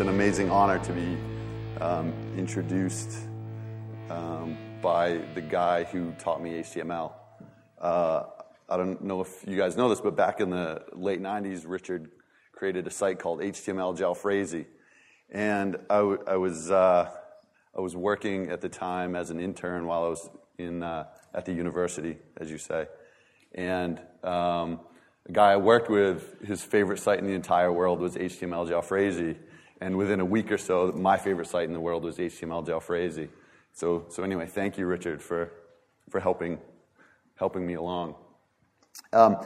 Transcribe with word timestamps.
it's 0.00 0.08
an 0.08 0.14
amazing 0.14 0.50
honor 0.50 0.78
to 0.78 0.92
be 0.94 1.18
um, 1.78 2.14
introduced 2.34 3.18
um, 4.08 4.56
by 4.80 5.20
the 5.34 5.42
guy 5.42 5.84
who 5.84 6.10
taught 6.12 6.42
me 6.42 6.52
HTML. 6.62 7.12
Uh, 7.78 8.22
I 8.66 8.78
don't 8.78 9.04
know 9.04 9.20
if 9.20 9.44
you 9.46 9.58
guys 9.58 9.76
know 9.76 9.90
this, 9.90 10.00
but 10.00 10.16
back 10.16 10.40
in 10.40 10.48
the 10.48 10.82
late 10.94 11.20
90s, 11.20 11.64
Richard 11.66 12.12
created 12.52 12.86
a 12.86 12.90
site 12.90 13.18
called 13.18 13.40
HTML 13.40 13.94
Jalfrezi. 13.94 14.64
And 15.28 15.76
I, 15.90 15.96
w- 15.96 16.24
I 16.26 16.36
was, 16.38 16.70
uh, 16.70 17.10
I 17.76 17.80
was 17.82 17.94
working 17.94 18.48
at 18.48 18.62
the 18.62 18.70
time 18.70 19.14
as 19.14 19.28
an 19.28 19.38
intern 19.38 19.84
while 19.84 20.04
I 20.04 20.08
was 20.08 20.30
in, 20.56 20.82
uh, 20.82 21.08
at 21.34 21.44
the 21.44 21.52
university, 21.52 22.16
as 22.38 22.50
you 22.50 22.56
say. 22.56 22.86
And 23.54 24.00
um, 24.24 24.80
the 25.26 25.32
guy 25.32 25.52
I 25.52 25.56
worked 25.58 25.90
with, 25.90 26.40
his 26.42 26.62
favorite 26.62 27.00
site 27.00 27.18
in 27.18 27.26
the 27.26 27.34
entire 27.34 27.70
world 27.70 28.00
was 28.00 28.16
HTML 28.16 28.66
Jalfrezi. 28.66 29.36
And 29.80 29.96
within 29.96 30.20
a 30.20 30.24
week 30.24 30.52
or 30.52 30.58
so, 30.58 30.92
my 30.92 31.16
favorite 31.16 31.48
site 31.48 31.64
in 31.64 31.72
the 31.72 31.80
world 31.80 32.04
was 32.04 32.18
HTML 32.18 32.66
Jalfrezi. 32.66 33.28
So, 33.72 34.04
so 34.10 34.22
anyway, 34.22 34.46
thank 34.46 34.76
you, 34.76 34.86
Richard, 34.86 35.22
for, 35.22 35.50
for 36.10 36.20
helping, 36.20 36.58
helping 37.36 37.66
me 37.66 37.74
along. 37.74 38.14
Um, 39.12 39.36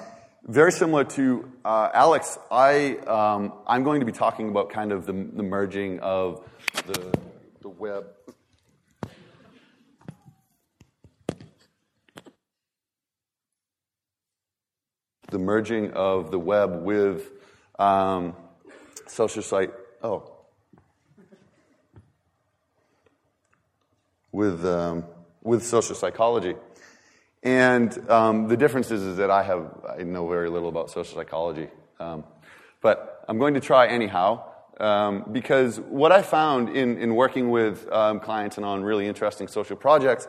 very 0.46 0.72
similar 0.72 1.04
to 1.04 1.50
uh, 1.64 1.90
Alex, 1.94 2.36
I, 2.50 2.96
um, 3.06 3.52
I'm 3.66 3.84
going 3.84 4.00
to 4.00 4.06
be 4.06 4.12
talking 4.12 4.48
about 4.48 4.70
kind 4.70 4.92
of 4.92 5.06
the, 5.06 5.12
the 5.12 5.42
merging 5.42 6.00
of 6.00 6.44
the, 6.86 7.16
the 7.60 7.68
web. 7.68 8.06
The 15.30 15.38
merging 15.38 15.92
of 15.92 16.30
the 16.30 16.38
web 16.38 16.82
with 16.82 17.30
um, 17.78 18.34
social 19.06 19.42
site. 19.42 19.70
Oh, 20.04 20.30
with, 24.32 24.62
um, 24.66 25.06
with 25.42 25.64
social 25.64 25.94
psychology. 25.94 26.56
And 27.42 28.10
um, 28.10 28.48
the 28.48 28.56
difference 28.58 28.90
is, 28.90 29.00
is 29.00 29.16
that 29.16 29.30
I 29.30 29.42
have 29.44 29.70
I 29.98 30.02
know 30.02 30.28
very 30.28 30.50
little 30.50 30.68
about 30.68 30.90
social 30.90 31.16
psychology, 31.16 31.68
um, 32.00 32.24
but 32.82 33.24
I'm 33.30 33.38
going 33.38 33.54
to 33.54 33.60
try 33.60 33.86
anyhow 33.86 34.44
um, 34.78 35.24
because 35.32 35.80
what 35.80 36.12
I 36.12 36.20
found 36.20 36.68
in, 36.76 36.98
in 36.98 37.14
working 37.14 37.48
with 37.48 37.90
um, 37.90 38.20
clients 38.20 38.58
and 38.58 38.66
on 38.66 38.82
really 38.82 39.06
interesting 39.06 39.48
social 39.48 39.76
projects 39.76 40.28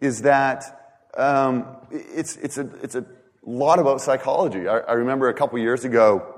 is 0.00 0.22
that 0.22 1.00
um, 1.16 1.66
it's 1.90 2.36
it's 2.36 2.56
a 2.56 2.70
it's 2.84 2.94
a 2.94 3.04
lot 3.42 3.80
about 3.80 4.00
psychology. 4.00 4.68
I, 4.68 4.78
I 4.78 4.92
remember 4.92 5.28
a 5.28 5.34
couple 5.34 5.58
years 5.58 5.84
ago, 5.84 6.37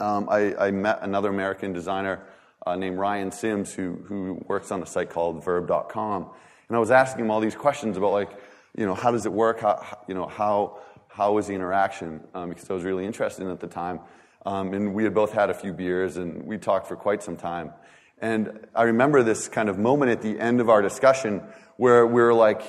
um, 0.00 0.28
I, 0.28 0.54
I, 0.56 0.70
met 0.70 1.00
another 1.02 1.28
American 1.28 1.72
designer 1.72 2.20
uh, 2.66 2.76
named 2.76 2.98
Ryan 2.98 3.30
Sims 3.30 3.72
who 3.74 4.02
who 4.06 4.42
works 4.46 4.70
on 4.70 4.82
a 4.82 4.86
site 4.86 5.10
called 5.10 5.44
Verb.com, 5.44 6.30
and 6.68 6.76
I 6.76 6.80
was 6.80 6.90
asking 6.90 7.24
him 7.24 7.30
all 7.30 7.40
these 7.40 7.54
questions 7.54 7.96
about 7.96 8.12
like 8.12 8.30
you 8.76 8.86
know, 8.86 8.94
how 8.94 9.10
does 9.10 9.26
it 9.26 9.32
work? 9.32 9.60
How, 9.60 9.98
you 10.06 10.14
know, 10.14 10.26
how, 10.26 10.78
how 11.08 11.38
is 11.38 11.46
the 11.46 11.54
interaction? 11.54 12.20
Um, 12.34 12.50
because 12.50 12.70
I 12.70 12.74
was 12.74 12.84
really 12.84 13.04
interested 13.04 13.44
in 13.44 13.50
at 13.50 13.60
the 13.60 13.66
time. 13.66 14.00
Um, 14.46 14.72
and 14.72 14.94
we 14.94 15.04
had 15.04 15.14
both 15.14 15.32
had 15.32 15.50
a 15.50 15.54
few 15.54 15.72
beers 15.72 16.16
and 16.16 16.44
we 16.44 16.56
talked 16.56 16.86
for 16.86 16.96
quite 16.96 17.22
some 17.22 17.36
time. 17.36 17.72
And 18.18 18.66
I 18.74 18.84
remember 18.84 19.22
this 19.22 19.48
kind 19.48 19.68
of 19.68 19.78
moment 19.78 20.10
at 20.10 20.22
the 20.22 20.38
end 20.38 20.60
of 20.60 20.68
our 20.68 20.82
discussion 20.82 21.42
where 21.76 22.06
we 22.06 22.20
were 22.22 22.34
like, 22.34 22.62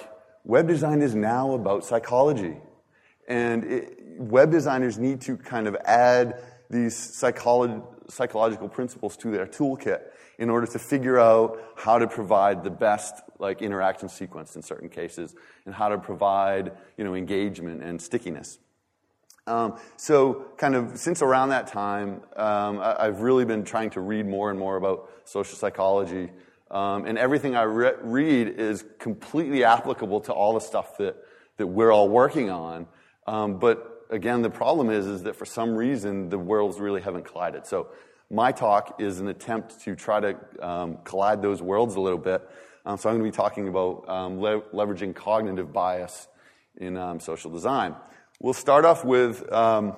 web 0.43 0.67
design 0.67 1.01
is 1.01 1.13
now 1.13 1.51
about 1.51 1.85
psychology. 1.85 2.57
And 3.27 3.63
it, 3.63 3.97
web 4.17 4.51
designers 4.51 4.97
need 4.97 5.21
to 5.21 5.37
kind 5.37 5.67
of 5.67 5.75
add 5.85 6.41
these 6.71 6.95
psycholo- 6.95 7.83
psychological 8.09 8.69
principles 8.69 9.17
to 9.17 9.29
their 9.29 9.45
toolkit 9.45 10.01
in 10.39 10.49
order 10.49 10.65
to 10.65 10.79
figure 10.79 11.19
out 11.19 11.59
how 11.75 11.99
to 11.99 12.07
provide 12.07 12.63
the 12.63 12.69
best 12.69 13.21
like 13.39 13.61
interaction 13.61 14.09
sequence 14.09 14.55
in 14.55 14.61
certain 14.61 14.89
cases 14.89 15.35
and 15.65 15.75
how 15.75 15.89
to 15.89 15.97
provide 15.97 16.71
you 16.97 17.03
know 17.03 17.13
engagement 17.13 17.83
and 17.83 18.01
stickiness. 18.01 18.57
Um, 19.47 19.77
so 19.97 20.45
kind 20.57 20.75
of 20.75 20.97
since 20.97 21.21
around 21.21 21.49
that 21.49 21.67
time 21.67 22.21
um, 22.35 22.79
I, 22.79 23.05
have 23.05 23.21
really 23.21 23.43
been 23.43 23.63
trying 23.63 23.89
to 23.91 23.99
read 23.99 24.25
more 24.27 24.49
and 24.49 24.57
more 24.57 24.77
about 24.77 25.09
social 25.25 25.57
psychology. 25.57 26.29
Um, 26.69 27.05
and 27.05 27.17
everything 27.17 27.53
i 27.53 27.63
re- 27.63 27.95
read 28.01 28.47
is 28.47 28.85
completely 28.97 29.65
applicable 29.65 30.21
to 30.21 30.31
all 30.31 30.53
the 30.53 30.61
stuff 30.61 30.97
that, 30.99 31.17
that 31.57 31.67
we're 31.67 31.91
all 31.91 32.07
working 32.07 32.49
on. 32.49 32.87
Um, 33.27 33.59
but 33.59 33.90
again 34.11 34.41
the 34.41 34.49
problem 34.49 34.89
is 34.89 35.07
is 35.07 35.23
that 35.23 35.35
for 35.35 35.45
some 35.45 35.75
reason 35.75 36.29
the 36.29 36.37
worlds 36.37 36.79
really 36.79 37.01
haven't 37.01 37.25
collided 37.25 37.65
so 37.65 37.87
my 38.31 38.53
talk 38.53 38.95
is 38.99 39.19
an 39.19 39.27
attempt 39.27 39.81
to 39.81 39.95
try 39.95 40.21
to 40.21 40.37
um, 40.61 40.99
collide 41.03 41.41
those 41.41 41.61
worlds 41.61 41.95
a 41.95 41.99
little 41.99 42.17
bit. 42.17 42.47
Um, 42.85 42.97
so 42.97 43.09
I'm 43.09 43.19
going 43.19 43.29
to 43.29 43.31
be 43.31 43.35
talking 43.35 43.67
about 43.67 44.07
um, 44.07 44.39
le- 44.39 44.61
leveraging 44.73 45.13
cognitive 45.13 45.73
bias 45.73 46.27
in 46.77 46.97
um, 46.97 47.19
social 47.19 47.51
design. 47.51 47.93
We'll 48.39 48.53
start 48.53 48.85
off 48.85 49.03
with 49.03 49.51
um, 49.51 49.97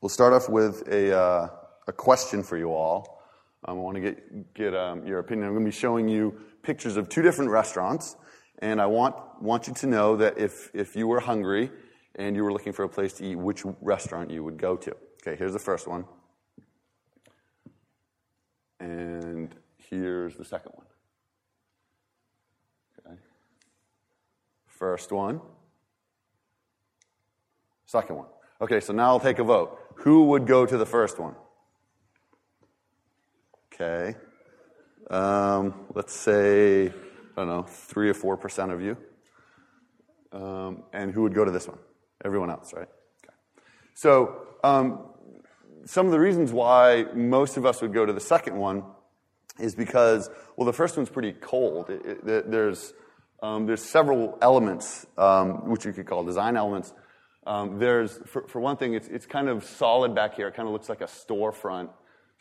we'll 0.00 0.10
start 0.10 0.34
off 0.34 0.48
with 0.48 0.86
a, 0.88 1.18
uh, 1.18 1.48
a 1.88 1.92
question 1.92 2.42
for 2.42 2.56
you 2.58 2.72
all. 2.72 3.22
Um, 3.64 3.78
I 3.78 3.80
want 3.80 3.96
to 3.96 4.00
get 4.02 4.54
get 4.54 4.72
your 4.72 5.18
opinion. 5.18 5.48
I'm 5.48 5.54
going 5.54 5.64
to 5.64 5.70
be 5.70 5.76
showing 5.76 6.08
you 6.08 6.38
pictures 6.62 6.96
of 6.96 7.08
two 7.08 7.22
different 7.22 7.50
restaurants, 7.50 8.14
and 8.58 8.80
I 8.80 8.86
want 8.86 9.16
want 9.40 9.66
you 9.68 9.74
to 9.74 9.86
know 9.86 10.16
that 10.18 10.38
if 10.38 10.70
if 10.74 10.94
you 10.94 11.08
were 11.08 11.20
hungry 11.20 11.70
and 12.16 12.36
you 12.36 12.44
were 12.44 12.52
looking 12.52 12.72
for 12.72 12.84
a 12.84 12.88
place 12.88 13.12
to 13.14 13.24
eat, 13.24 13.36
which 13.36 13.62
restaurant 13.80 14.30
you 14.30 14.44
would 14.44 14.58
go 14.58 14.76
to. 14.76 14.94
Okay, 15.22 15.36
here's 15.36 15.52
the 15.52 15.58
first 15.58 15.86
one. 15.86 16.04
And 18.80 19.54
here's 19.76 20.36
the 20.36 20.44
second 20.44 20.72
one. 20.74 20.86
Okay. 22.98 23.16
First 24.66 25.12
one. 25.12 25.40
Second 27.86 28.16
one. 28.16 28.26
Okay, 28.60 28.80
so 28.80 28.92
now 28.92 29.08
I'll 29.08 29.20
take 29.20 29.38
a 29.38 29.44
vote. 29.44 29.78
Who 29.96 30.24
would 30.24 30.46
go 30.46 30.66
to 30.66 30.76
the 30.76 30.86
first 30.86 31.18
one? 31.18 31.34
Okay. 33.72 34.16
Um, 35.10 35.86
let's 35.94 36.14
say, 36.14 36.88
I 36.88 36.92
don't 37.36 37.48
know, 37.48 37.62
three 37.62 38.08
or 38.08 38.14
four 38.14 38.36
percent 38.36 38.72
of 38.72 38.80
you. 38.80 38.96
Um, 40.32 40.84
and 40.92 41.12
who 41.12 41.22
would 41.22 41.34
go 41.34 41.44
to 41.44 41.50
this 41.50 41.68
one? 41.68 41.78
Everyone 42.24 42.50
else, 42.50 42.72
right? 42.72 42.88
Okay. 43.24 43.34
So, 43.94 44.46
um, 44.62 45.12
some 45.84 46.06
of 46.06 46.12
the 46.12 46.20
reasons 46.20 46.52
why 46.52 47.06
most 47.14 47.56
of 47.56 47.66
us 47.66 47.82
would 47.82 47.92
go 47.92 48.06
to 48.06 48.12
the 48.12 48.20
second 48.20 48.56
one 48.56 48.84
is 49.58 49.74
because, 49.74 50.30
well, 50.56 50.66
the 50.66 50.72
first 50.72 50.96
one's 50.96 51.10
pretty 51.10 51.32
cold. 51.32 51.90
It, 51.90 52.26
it, 52.26 52.50
there's, 52.50 52.92
um, 53.42 53.66
there's 53.66 53.82
several 53.82 54.38
elements, 54.40 55.06
um, 55.18 55.68
which 55.68 55.84
you 55.84 55.92
could 55.92 56.06
call 56.06 56.24
design 56.24 56.56
elements. 56.56 56.92
Um, 57.46 57.78
there's, 57.78 58.18
for, 58.26 58.46
for, 58.46 58.60
one 58.60 58.76
thing, 58.76 58.94
it's, 58.94 59.08
it's 59.08 59.26
kind 59.26 59.48
of 59.48 59.64
solid 59.64 60.14
back 60.14 60.34
here. 60.34 60.46
It 60.48 60.54
kind 60.54 60.68
of 60.68 60.72
looks 60.72 60.88
like 60.88 61.00
a 61.00 61.06
storefront. 61.06 61.90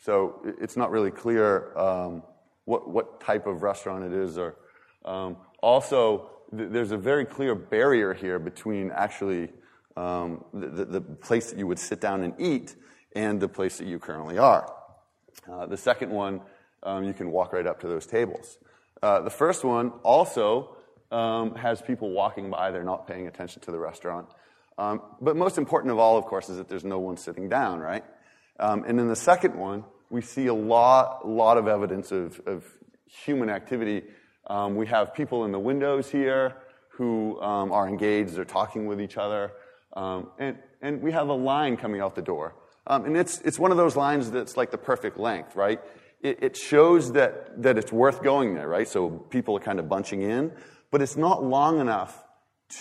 So 0.04 0.42
it's 0.60 0.78
not 0.78 0.92
really 0.92 1.12
clear 1.12 1.76
um, 1.78 2.24
what, 2.66 2.90
what 2.90 3.20
type 3.22 3.48
of 3.48 3.64
restaurant 3.64 4.04
it 4.06 4.14
is. 4.14 4.38
Or 4.38 4.56
um, 5.04 5.38
also, 5.62 6.30
th- 6.56 6.70
there's 6.72 6.92
a 6.92 6.98
very 6.98 7.26
clear 7.26 7.56
barrier 7.56 8.14
here 8.14 8.38
between 8.38 8.92
actually 8.92 9.50
um, 10.02 10.44
the, 10.54 10.86
the 10.86 11.02
place 11.02 11.52
that 11.52 11.60
you 11.60 11.68
would 11.68 11.80
sit 11.80 12.02
down 12.02 12.24
and 12.24 12.34
eat 12.40 12.76
and 13.16 13.40
the 13.40 13.48
place 13.48 13.78
that 13.78 13.88
you 13.88 14.00
currently 14.00 14.38
are. 14.38 14.74
Uh, 15.52 15.66
the 15.68 15.78
second 15.78 16.12
one, 16.12 16.42
um, 16.84 17.04
you 17.04 17.14
can 17.14 17.30
walk 17.32 17.54
right 17.54 17.68
up 17.68 17.80
to 17.82 17.88
those 17.88 18.08
tables. 18.08 18.58
Uh, 19.04 19.22
the 19.22 19.30
first 19.30 19.64
one 19.64 19.90
also 20.04 20.76
um, 21.12 21.54
has 21.56 21.82
people 21.82 22.10
walking 22.10 22.50
by, 22.50 22.72
they're 22.72 22.84
not 22.84 23.06
paying 23.08 23.28
attention 23.28 23.62
to 23.62 23.72
the 23.72 23.78
restaurant. 23.78 24.28
Um, 24.78 25.02
but 25.20 25.36
most 25.36 25.58
important 25.58 25.92
of 25.92 26.00
all, 26.00 26.18
of 26.18 26.26
course, 26.26 26.50
is 26.50 26.58
that 26.58 26.68
there's 26.68 26.86
no 26.86 27.00
one 27.00 27.18
sitting 27.18 27.48
down, 27.48 27.80
right? 27.80 28.04
Um, 28.60 28.84
and 28.88 29.00
in 29.00 29.08
the 29.08 29.16
second 29.16 29.56
one, 29.56 29.84
we 30.10 30.22
see 30.22 30.48
a 30.48 30.54
lot, 30.54 31.28
lot 31.28 31.58
of 31.58 31.68
evidence 31.68 32.12
of, 32.12 32.40
of 32.48 32.66
human 33.06 33.50
activity. 33.50 34.04
Um, 34.48 34.76
we 34.76 34.88
have 34.88 35.14
people 35.14 35.46
in 35.46 35.52
the 35.52 35.60
windows 35.60 36.10
here 36.10 36.56
who 36.90 37.40
are 37.40 37.88
engaged, 37.88 38.36
they're 38.36 38.46
talking 38.46 38.86
with 38.86 39.02
each 39.02 39.18
other. 39.18 39.52
And, 39.96 40.58
and 40.82 41.02
we 41.02 41.12
have 41.12 41.30
a 41.30 41.34
line 41.34 41.78
coming 41.78 42.02
out 42.02 42.16
the 42.16 42.22
door. 42.22 42.56
Um, 42.88 43.06
and 43.06 43.16
it's, 43.16 43.40
it's 43.42 43.60
one 43.60 43.72
of 43.72 43.78
those 43.78 43.96
lines 43.96 44.32
that's 44.32 44.58
like 44.58 44.72
the 44.72 44.78
perfect 44.78 45.18
length, 45.18 45.56
right? 45.56 45.80
It, 46.22 46.44
it, 46.44 46.58
shows 46.58 47.14
that, 47.14 47.62
that 47.62 47.78
it's 47.78 47.92
worth 47.92 48.24
going 48.24 48.56
there, 48.56 48.68
right? 48.68 48.88
So 48.88 49.10
people 49.10 49.56
are 49.58 49.60
kind 49.60 49.80
of 49.80 49.88
bunching 49.88 50.22
in, 50.22 50.52
but 50.90 51.02
it's 51.02 51.16
not 51.16 51.44
long 51.44 51.80
enough 51.80 52.24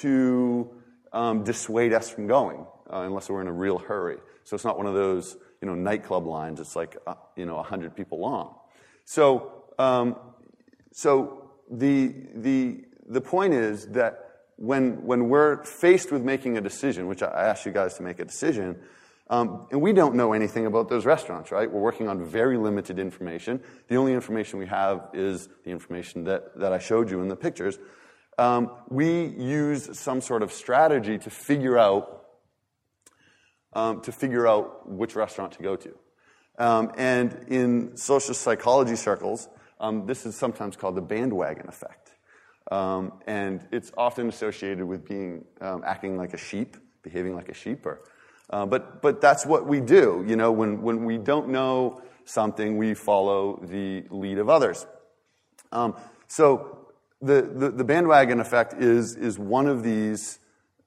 to 0.01 0.71
um, 1.13 1.45
dissuade 1.45 1.93
us 1.93 2.11
from 2.11 2.27
going 2.27 2.67
uh, 2.93 3.01
unless 3.01 3.29
we're 3.29 3.41
in 3.41 3.49
a 3.49 3.53
real 3.53 3.79
hurry. 3.79 4.19
So 4.45 4.55
it's 4.55 4.65
not 4.65 4.77
one 4.77 4.87
of 4.87 4.95
those, 4.95 5.37
you 5.61 5.69
know, 5.69 5.75
nightclub 5.75 6.27
lines. 6.27 6.61
It's 6.61 6.77
like, 6.77 6.97
uh, 7.07 7.15
you 7.37 7.47
know, 7.47 7.57
100 7.57 7.97
people 7.97 8.21
long. 8.21 8.57
So, 9.05 9.65
um, 9.79 10.17
so 10.93 11.51
the, 11.71 12.15
the, 12.35 12.85
the 13.07 13.21
point 13.21 13.55
is 13.55 13.87
that 13.89 14.30
when, 14.61 15.05
when 15.05 15.29
we're 15.33 15.65
faced 15.65 16.13
with 16.13 16.23
making 16.23 16.57
a 16.57 16.61
decision, 16.61 17.09
which 17.09 17.23
I 17.23 17.49
asked 17.51 17.67
you 17.67 17.73
guys 17.73 17.95
to 17.97 18.03
make 18.03 18.21
a 18.21 18.25
decision, 18.25 18.77
Um, 19.31 19.69
and 19.71 19.81
we 19.81 19.93
don't 19.93 20.15
know 20.15 20.35
anything 20.35 20.67
about 20.67 20.89
those 20.89 21.07
restaurants, 21.07 21.53
right? 21.53 21.71
We're 21.73 21.87
working 21.91 22.09
on 22.11 22.19
very 22.27 22.59
limited 22.59 22.99
information. 22.99 23.61
The 23.87 23.97
only 23.97 24.13
information 24.13 24.59
we 24.59 24.67
have 24.67 24.97
is 25.15 25.49
the 25.65 25.71
information 25.71 26.25
that, 26.25 26.43
that 26.59 26.73
I 26.73 26.81
showed 26.81 27.07
you 27.13 27.23
in 27.23 27.29
the 27.29 27.37
pictures. 27.37 27.79
Um, 28.39 28.63
we 28.89 29.09
use 29.61 29.83
some 29.99 30.21
sort 30.21 30.43
of 30.43 30.51
strategy 30.51 31.17
to 31.19 31.31
figure 31.31 31.79
out 31.79 32.05
um, 33.73 34.01
to 34.03 34.13
figure 34.13 34.47
out 34.53 34.67
which 35.01 35.15
restaurant 35.15 35.53
to 35.59 35.63
go 35.63 35.77
to. 35.77 35.93
Um, 36.59 36.91
and 36.99 37.29
in 37.47 37.97
social 37.97 38.35
psychology 38.35 38.97
circles, 38.97 39.49
um, 39.79 40.07
this 40.07 40.27
is 40.27 40.35
sometimes 40.35 40.77
called 40.77 40.97
the 40.97 41.07
bandwagon 41.15 41.69
effect. 41.69 42.00
Um, 42.71 43.15
and 43.27 43.67
it's 43.73 43.91
often 43.97 44.29
associated 44.29 44.85
with 44.85 45.07
being 45.07 45.45
um, 45.61 45.83
acting 45.85 46.17
like 46.17 46.35
a 46.35 46.37
sheep, 46.37 46.77
behaving 47.03 47.35
like 47.35 47.49
a 47.49 47.55
sheep. 47.55 47.85
Or, 47.85 48.01
uh, 48.51 48.67
but, 48.67 49.03
but 49.03 49.21
that's 49.21 49.45
what 49.45 49.67
we 49.67 49.81
do. 49.81 50.25
You 50.27 50.37
know, 50.37 50.53
when, 50.53 50.83
when 50.83 51.05
we 51.05 51.19
don't 51.19 51.49
know 51.49 52.03
something, 52.25 52.77
we 52.77 52.95
follow 52.95 53.61
the 53.63 54.05
lead 54.11 54.39
of 54.39 54.49
others. 54.49 54.87
Um, 55.73 55.97
so 56.29 56.89
the, 57.21 57.43
the, 57.43 57.71
the, 57.71 57.85
bandwagon 57.85 58.41
effect 58.41 58.75
is, 58.75 59.17
is 59.17 59.39
one 59.39 59.67
of 59.67 59.83
these, 59.83 60.39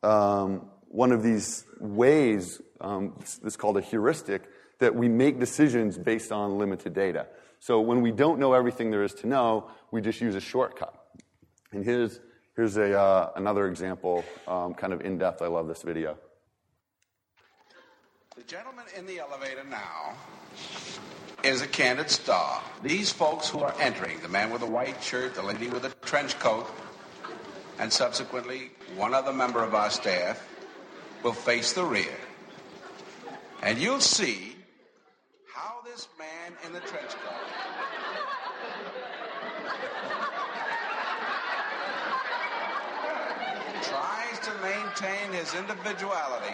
one 0.01 1.11
of 1.11 1.23
these 1.23 1.65
ways, 1.79 2.61
um, 2.81 3.17
it's 3.43 3.55
called 3.57 3.77
a 3.77 3.81
heuristic, 3.81 4.43
that 4.79 4.95
we 4.95 5.07
make 5.07 5.39
decisions 5.39 5.97
based 5.97 6.31
on 6.31 6.57
limited 6.57 6.93
data. 6.93 7.27
So 7.59 7.79
when 7.79 8.01
we 8.01 8.11
don't 8.11 8.39
know 8.39 8.53
everything 8.53 8.91
there 8.91 9.03
is 9.03 9.13
to 9.15 9.27
know, 9.27 9.69
we 9.91 10.01
just 10.01 10.19
use 10.19 10.35
a 10.35 10.41
shortcut. 10.41 11.02
And 11.73 11.83
here's, 11.83 12.19
here's 12.55 12.77
a, 12.77 12.99
uh, 12.99 13.31
another 13.35 13.67
example, 13.67 14.23
um, 14.47 14.75
kind 14.75 14.93
of 14.93 15.01
in 15.01 15.17
depth. 15.17 15.41
I 15.41 15.47
love 15.47 15.67
this 15.67 15.81
video. 15.81 16.17
The 18.35 18.43
gentleman 18.43 18.85
in 18.95 19.07
the 19.07 19.19
elevator 19.19 19.63
now 19.63 20.13
is 21.43 21.61
a 21.61 21.67
candid 21.67 22.11
star. 22.11 22.61
These 22.83 23.11
folks 23.11 23.49
who 23.49 23.59
are 23.61 23.73
entering, 23.79 24.19
the 24.21 24.29
man 24.29 24.51
with 24.51 24.61
the 24.61 24.67
white 24.67 25.01
shirt, 25.01 25.33
the 25.33 25.41
lady 25.41 25.67
with 25.67 25.81
the 25.81 25.89
trench 26.05 26.37
coat, 26.37 26.67
and 27.79 27.91
subsequently 27.91 28.71
one 28.95 29.15
other 29.15 29.33
member 29.33 29.63
of 29.63 29.73
our 29.73 29.89
staff, 29.89 30.47
will 31.23 31.33
face 31.33 31.73
the 31.73 31.83
rear. 31.83 32.17
And 33.63 33.79
you'll 33.79 33.99
see 33.99 34.55
how 35.51 35.81
this 35.83 36.07
man 36.19 36.53
in 36.65 36.73
the 36.73 36.81
trench 36.81 37.09
coat 37.09 37.72
maintain 45.01 45.31
his 45.31 45.53
individuality, 45.55 46.53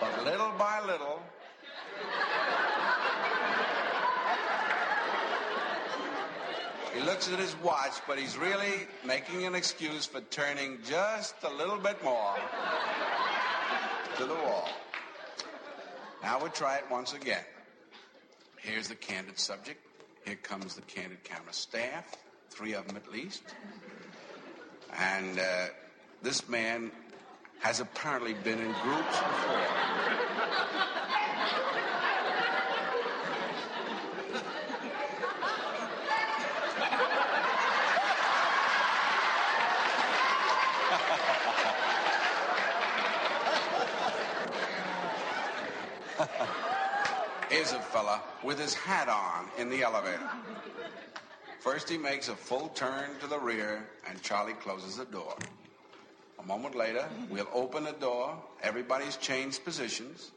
but 0.00 0.24
little 0.24 0.52
by 0.58 0.80
little, 0.86 1.20
He 6.94 7.02
looks 7.02 7.30
at 7.30 7.38
his 7.38 7.54
watch, 7.62 7.92
but 8.08 8.18
he's 8.18 8.38
really 8.38 8.88
making 9.04 9.44
an 9.44 9.54
excuse 9.54 10.06
for 10.06 10.22
turning 10.22 10.78
just 10.82 11.34
a 11.42 11.50
little 11.50 11.76
bit 11.76 12.02
more 12.02 12.34
to 14.16 14.24
the 14.24 14.34
wall. 14.34 14.66
Now 16.22 16.40
we'll 16.40 16.48
try 16.48 16.76
it 16.76 16.84
once 16.90 17.12
again. 17.12 17.44
Here's 18.56 18.88
the 18.88 18.94
candid 18.94 19.38
subject. 19.38 19.78
Here 20.24 20.36
comes 20.36 20.74
the 20.74 20.80
candid 20.82 21.22
camera 21.22 21.52
staff, 21.52 22.14
three 22.48 22.72
of 22.72 22.86
them 22.86 22.96
at 22.96 23.12
least. 23.12 23.42
And 24.94 25.38
uh, 25.38 25.66
this 26.22 26.48
man 26.48 26.90
has 27.60 27.80
apparently 27.80 28.34
been 28.34 28.58
in 28.58 28.72
groups 28.82 29.18
before. 29.18 29.86
Here's 47.48 47.72
a 47.72 47.80
fella 47.80 48.22
with 48.42 48.58
his 48.58 48.74
hat 48.74 49.08
on 49.08 49.48
in 49.58 49.70
the 49.70 49.82
elevator. 49.82 50.28
First, 51.66 51.90
he 51.90 51.98
makes 51.98 52.28
a 52.28 52.36
full 52.36 52.68
turn 52.68 53.18
to 53.18 53.26
the 53.26 53.40
rear, 53.40 53.84
and 54.08 54.22
Charlie 54.22 54.52
closes 54.52 54.98
the 54.98 55.04
door. 55.04 55.34
A 56.38 56.42
moment 56.44 56.76
later, 56.76 57.08
we'll 57.28 57.48
open 57.52 57.82
the 57.82 57.90
door. 57.90 58.40
Everybody's 58.62 59.16
changed 59.16 59.64
positions. 59.64 60.30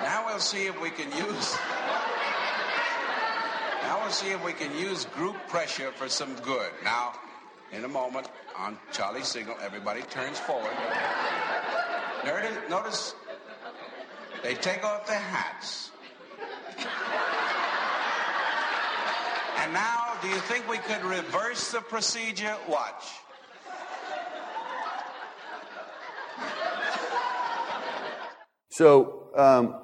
now 0.00 0.24
we'll 0.24 0.38
see 0.38 0.64
if 0.64 0.80
we 0.80 0.88
can 0.88 1.12
use. 1.12 1.58
Now 3.82 4.00
we'll 4.00 4.10
see 4.10 4.30
if 4.30 4.42
we 4.42 4.54
can 4.54 4.74
use 4.78 5.04
group 5.04 5.36
pressure 5.48 5.92
for 5.92 6.08
some 6.08 6.34
good. 6.36 6.70
Now, 6.82 7.12
in 7.70 7.84
a 7.84 7.88
moment, 7.88 8.28
on 8.62 8.78
Charlie's 8.92 9.26
signal, 9.26 9.56
everybody 9.60 10.02
turns 10.02 10.38
forward. 10.38 10.70
Notice, 12.70 13.16
they 14.44 14.54
take 14.54 14.84
off 14.84 15.04
their 15.08 15.18
hats. 15.18 15.90
And 19.58 19.72
now, 19.72 20.14
do 20.22 20.28
you 20.28 20.36
think 20.36 20.68
we 20.70 20.78
could 20.78 21.02
reverse 21.04 21.72
the 21.72 21.80
procedure? 21.80 22.56
Watch. 22.68 23.04
So 28.70 29.30
um, 29.36 29.74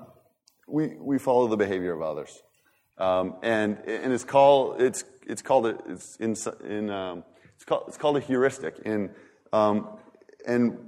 we, 0.69 0.97
we 1.01 1.19
follow 1.19 1.49
the 1.49 1.57
behavior 1.57 1.93
of 1.93 2.03
others. 2.03 2.31
Um, 2.97 3.37
and, 3.43 3.79
and 3.87 4.13
it's 4.13 4.25
called, 4.25 4.81
it's, 4.81 5.03
it's 5.27 5.43
called, 5.43 5.67
it's 5.89 6.17
in, 6.21 6.37
in 6.65 6.91
um, 6.91 7.25
it's 7.59 7.65
called, 7.65 7.85
it's 7.89 7.97
called 7.97 8.17
a 8.17 8.21
heuristic. 8.21 8.77
And, 8.85 9.11
um, 9.53 9.89
and 10.47 10.79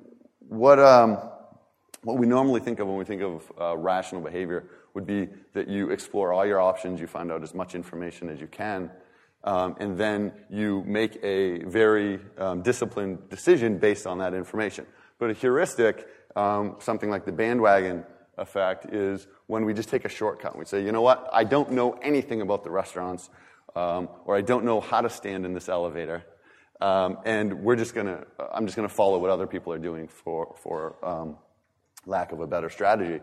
what, 0.49 0.79
um, 0.79 1.19
what 2.05 2.17
we 2.17 2.29
normally 2.29 2.61
think 2.61 2.79
of 2.79 2.87
when 2.87 2.97
we 2.97 3.05
think 3.05 3.23
of 3.23 3.53
uh, 3.61 3.77
rational 3.77 4.21
behavior 4.21 4.71
would 4.95 5.05
be 5.05 5.29
that 5.53 5.67
you 5.67 5.91
explore 5.91 6.33
all 6.33 6.47
your 6.47 6.61
options, 6.61 7.01
you 7.01 7.09
find 7.09 7.33
out 7.33 7.43
as 7.43 7.55
much 7.55 7.75
information 7.75 8.29
as 8.29 8.41
you 8.41 8.47
can, 8.47 8.89
um, 9.43 9.75
and 9.81 9.99
then 9.99 10.33
you 10.49 10.85
make 10.87 11.19
a 11.25 11.65
very 11.65 12.21
um, 12.39 12.63
disciplined 12.63 13.29
decision 13.29 13.79
based 13.79 14.07
on 14.07 14.19
that 14.19 14.33
information. 14.33 14.87
But 15.19 15.31
a 15.31 15.33
heuristic, 15.33 16.07
um, 16.37 16.77
something 16.79 17.11
like 17.11 17.25
the 17.25 17.33
bandwagon 17.33 18.05
effect, 18.39 18.95
is 18.95 19.27
when 19.49 19.65
we 19.65 19.75
just 19.75 19.89
take 19.89 20.05
a 20.05 20.09
shortcut. 20.09 20.57
We 20.57 20.67
say, 20.67 20.85
you 20.85 20.93
know 20.93 21.03
what, 21.03 21.29
I 21.33 21.43
don't 21.43 21.73
know 21.73 21.95
anything 21.95 22.43
about 22.43 22.63
the 22.63 22.71
restaurants, 22.71 23.29
um, 23.75 24.09
or 24.25 24.37
I 24.37 24.41
don't 24.41 24.65
know 24.65 24.81
how 24.81 25.01
to 25.01 25.11
stand 25.11 25.45
in 25.45 25.53
this 25.53 25.69
elevator. 25.69 26.25
Um, 26.81 27.19
and 27.25 27.63
we're 27.63 27.77
just 27.77 27.95
gonna, 27.95 28.25
I'm 28.53 28.67
just 28.67 28.77
gonna 28.77 28.89
follow 28.89 29.19
what 29.19 29.31
other 29.31 29.47
people 29.47 29.73
are 29.73 29.79
doing 29.79 30.09
for, 30.09 30.55
for 30.63 30.97
um, 31.05 31.37
lack 32.07 32.33
of 32.33 32.41
a 32.41 32.47
better 32.47 32.71
strategy. 32.71 33.23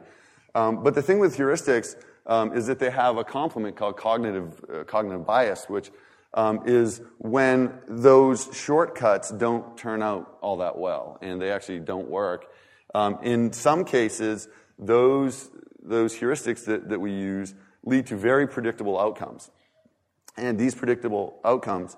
Um, 0.54 0.84
but 0.84 0.96
the 0.96 1.02
thing 1.02 1.20
with 1.20 1.36
heuristics 1.38 1.96
um, 2.26 2.56
is 2.56 2.68
that 2.68 2.80
they 2.80 2.90
have 2.90 3.18
a 3.18 3.24
complement 3.24 3.76
called 3.76 3.98
cognitive, 3.98 4.64
uh, 4.72 4.84
cognitive 4.84 5.26
bias, 5.26 5.66
which 5.68 5.92
um, 6.34 6.62
is 6.66 7.02
when 7.18 7.80
those 7.88 8.50
shortcuts 8.54 9.32
don't 9.32 9.78
turn 9.78 10.04
out 10.04 10.38
all 10.42 10.58
that 10.58 10.78
well 10.78 11.18
and 11.22 11.42
they 11.42 11.52
actually 11.52 11.80
don't 11.80 12.10
work. 12.10 12.46
Um, 12.94 13.20
in 13.24 13.54
some 13.54 13.86
cases, 13.86 14.48
those, 14.78 15.50
those 15.82 16.16
heuristics 16.16 16.66
that, 16.66 16.90
that 16.90 17.00
we 17.00 17.12
use 17.12 17.56
lead 17.84 18.06
to 18.08 18.18
very 18.18 18.48
predictable 18.48 19.00
outcomes. 19.00 19.50
And 20.36 20.60
these 20.60 20.76
predictable 20.76 21.40
outcomes 21.44 21.98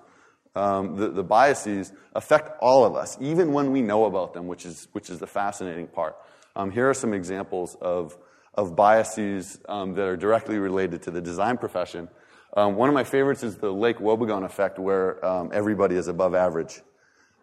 um, 0.56 0.96
the, 0.96 1.08
the 1.08 1.22
biases 1.22 1.92
affect 2.14 2.58
all 2.60 2.84
of 2.84 2.96
us, 2.96 3.16
even 3.20 3.52
when 3.52 3.70
we 3.70 3.82
know 3.82 4.04
about 4.04 4.34
them, 4.34 4.46
which 4.46 4.66
is, 4.66 4.88
which 4.92 5.10
is 5.10 5.18
the 5.18 5.26
fascinating 5.26 5.86
part. 5.86 6.16
Um, 6.56 6.70
here 6.70 6.90
are 6.90 6.94
some 6.94 7.14
examples 7.14 7.76
of, 7.80 8.16
of 8.54 8.74
biases 8.74 9.60
um, 9.68 9.94
that 9.94 10.06
are 10.06 10.16
directly 10.16 10.58
related 10.58 11.02
to 11.02 11.10
the 11.10 11.20
design 11.20 11.56
profession. 11.56 12.08
Um, 12.56 12.74
one 12.74 12.88
of 12.88 12.94
my 12.94 13.04
favorites 13.04 13.44
is 13.44 13.56
the 13.56 13.70
Lake 13.70 13.98
Wobegon 13.98 14.44
effect, 14.44 14.78
where 14.78 15.24
um, 15.24 15.50
everybody 15.52 15.94
is 15.94 16.08
above 16.08 16.34
average. 16.34 16.82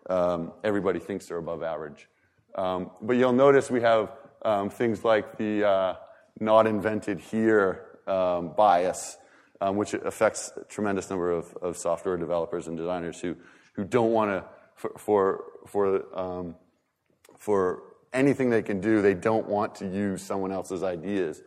Um, 0.10 0.52
everybody 0.64 1.00
thinks 1.00 1.28
they're 1.28 1.38
above 1.38 1.64
average. 1.64 2.08
but 2.56 3.14
you'll 3.14 3.34
notice 3.34 3.72
we 3.72 3.82
have 3.82 4.12
things 4.74 5.06
like 5.06 5.38
the 5.38 5.66
uh, 5.66 5.96
not 6.40 6.68
invented 6.68 7.20
here 7.20 7.86
bias 8.06 9.18
um, 9.62 9.76
which 9.76 9.94
affects 9.94 10.52
a 10.56 10.64
tremendous 10.66 11.10
number 11.10 11.32
of, 11.32 11.56
of 11.62 11.78
software 11.78 12.18
developers 12.18 12.68
and 12.68 12.78
designers 12.78 13.20
who, 13.20 13.36
who 13.74 13.84
don't 13.84 14.12
want 14.12 14.32
to, 14.32 14.46
for, 14.76 14.92
for, 14.98 15.44
for, 15.68 16.20
um, 16.20 16.56
for 17.38 17.84
anything 18.14 18.50
they 18.50 18.62
can 18.62 18.80
do, 18.80 19.02
they 19.02 19.14
don't 19.14 19.48
want 19.48 19.76
to 19.76 19.88
use 19.88 20.22
someone 20.22 20.52
else's 20.52 20.84
ideas. 20.84 21.42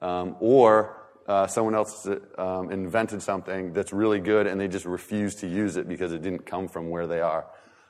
Um, 0.00 0.36
or 0.40 1.02
uh, 1.26 1.46
someone 1.46 1.74
else 1.74 2.06
um, 2.38 2.70
invented 2.70 3.22
something 3.22 3.72
that's 3.72 3.92
really 3.92 4.20
good 4.20 4.46
and 4.46 4.60
they 4.60 4.68
just 4.68 4.84
refuse 4.84 5.34
to 5.36 5.48
use 5.48 5.76
it 5.76 5.88
because 5.88 6.12
it 6.12 6.22
didn't 6.22 6.46
come 6.46 6.68
from 6.68 6.90
where 6.90 7.06
they 7.06 7.20
are. 7.20 7.46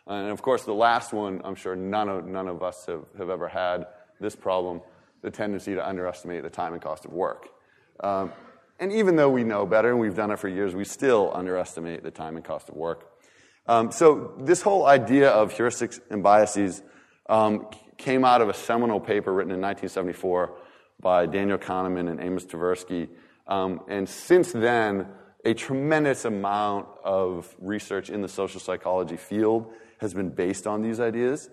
And 0.06 0.30
of 0.30 0.40
course, 0.40 0.64
the 0.64 0.72
last 0.72 1.12
one, 1.12 1.40
I'm 1.44 1.56
sure 1.56 1.74
none 1.74 2.08
of, 2.08 2.24
none 2.24 2.48
of 2.48 2.62
us 2.62 2.86
have, 2.86 3.04
have 3.18 3.28
ever 3.28 3.48
had 3.48 3.86
this 4.20 4.36
problem 4.36 4.80
the 5.22 5.30
tendency 5.30 5.74
to 5.74 5.86
underestimate 5.86 6.42
the 6.44 6.50
time 6.50 6.72
and 6.72 6.80
cost 6.80 7.04
of 7.04 7.12
work. 7.12 7.48
Um, 8.00 8.32
and 8.78 8.92
even 8.92 9.16
though 9.16 9.30
we 9.30 9.44
know 9.44 9.66
better 9.66 9.90
and 9.90 10.00
we've 10.00 10.14
done 10.14 10.30
it 10.30 10.38
for 10.38 10.48
years, 10.48 10.74
we 10.74 10.84
still 10.84 11.30
underestimate 11.34 12.02
the 12.02 12.10
time 12.10 12.36
and 12.36 12.44
cost 12.44 12.68
of 12.68 12.76
work. 12.76 13.10
Um, 13.66 13.90
so, 13.90 14.34
this 14.38 14.62
whole 14.62 14.86
idea 14.86 15.30
of 15.30 15.52
heuristics 15.52 15.98
and 16.10 16.22
biases 16.22 16.82
um, 17.28 17.66
came 17.96 18.24
out 18.24 18.40
of 18.40 18.48
a 18.48 18.54
seminal 18.54 19.00
paper 19.00 19.32
written 19.32 19.50
in 19.50 19.60
1974 19.60 20.56
by 21.00 21.26
Daniel 21.26 21.58
Kahneman 21.58 22.08
and 22.10 22.20
Amos 22.20 22.44
Tversky. 22.44 23.08
Um, 23.46 23.80
and 23.88 24.08
since 24.08 24.52
then, 24.52 25.08
a 25.44 25.54
tremendous 25.54 26.24
amount 26.24 26.88
of 27.04 27.54
research 27.58 28.10
in 28.10 28.20
the 28.20 28.28
social 28.28 28.60
psychology 28.60 29.16
field 29.16 29.72
has 29.98 30.12
been 30.12 30.30
based 30.30 30.66
on 30.66 30.82
these 30.82 31.00
ideas. 31.00 31.48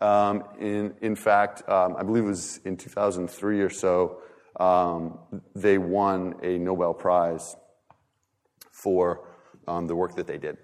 Um, 0.00 0.44
in, 0.58 0.94
in 1.00 1.16
fact, 1.16 1.68
um, 1.68 1.96
I 1.96 2.02
believe 2.02 2.24
it 2.24 2.28
was 2.28 2.58
in 2.64 2.76
2003 2.76 3.60
or 3.60 3.70
so, 3.70 4.18
um, 4.60 5.18
they 5.54 5.78
won 5.78 6.36
a 6.42 6.58
Nobel 6.58 6.94
Prize 6.94 7.56
for 8.70 9.28
um, 9.66 9.86
the 9.86 9.96
work 9.96 10.16
that 10.16 10.26
they 10.26 10.38
did. 10.38 10.58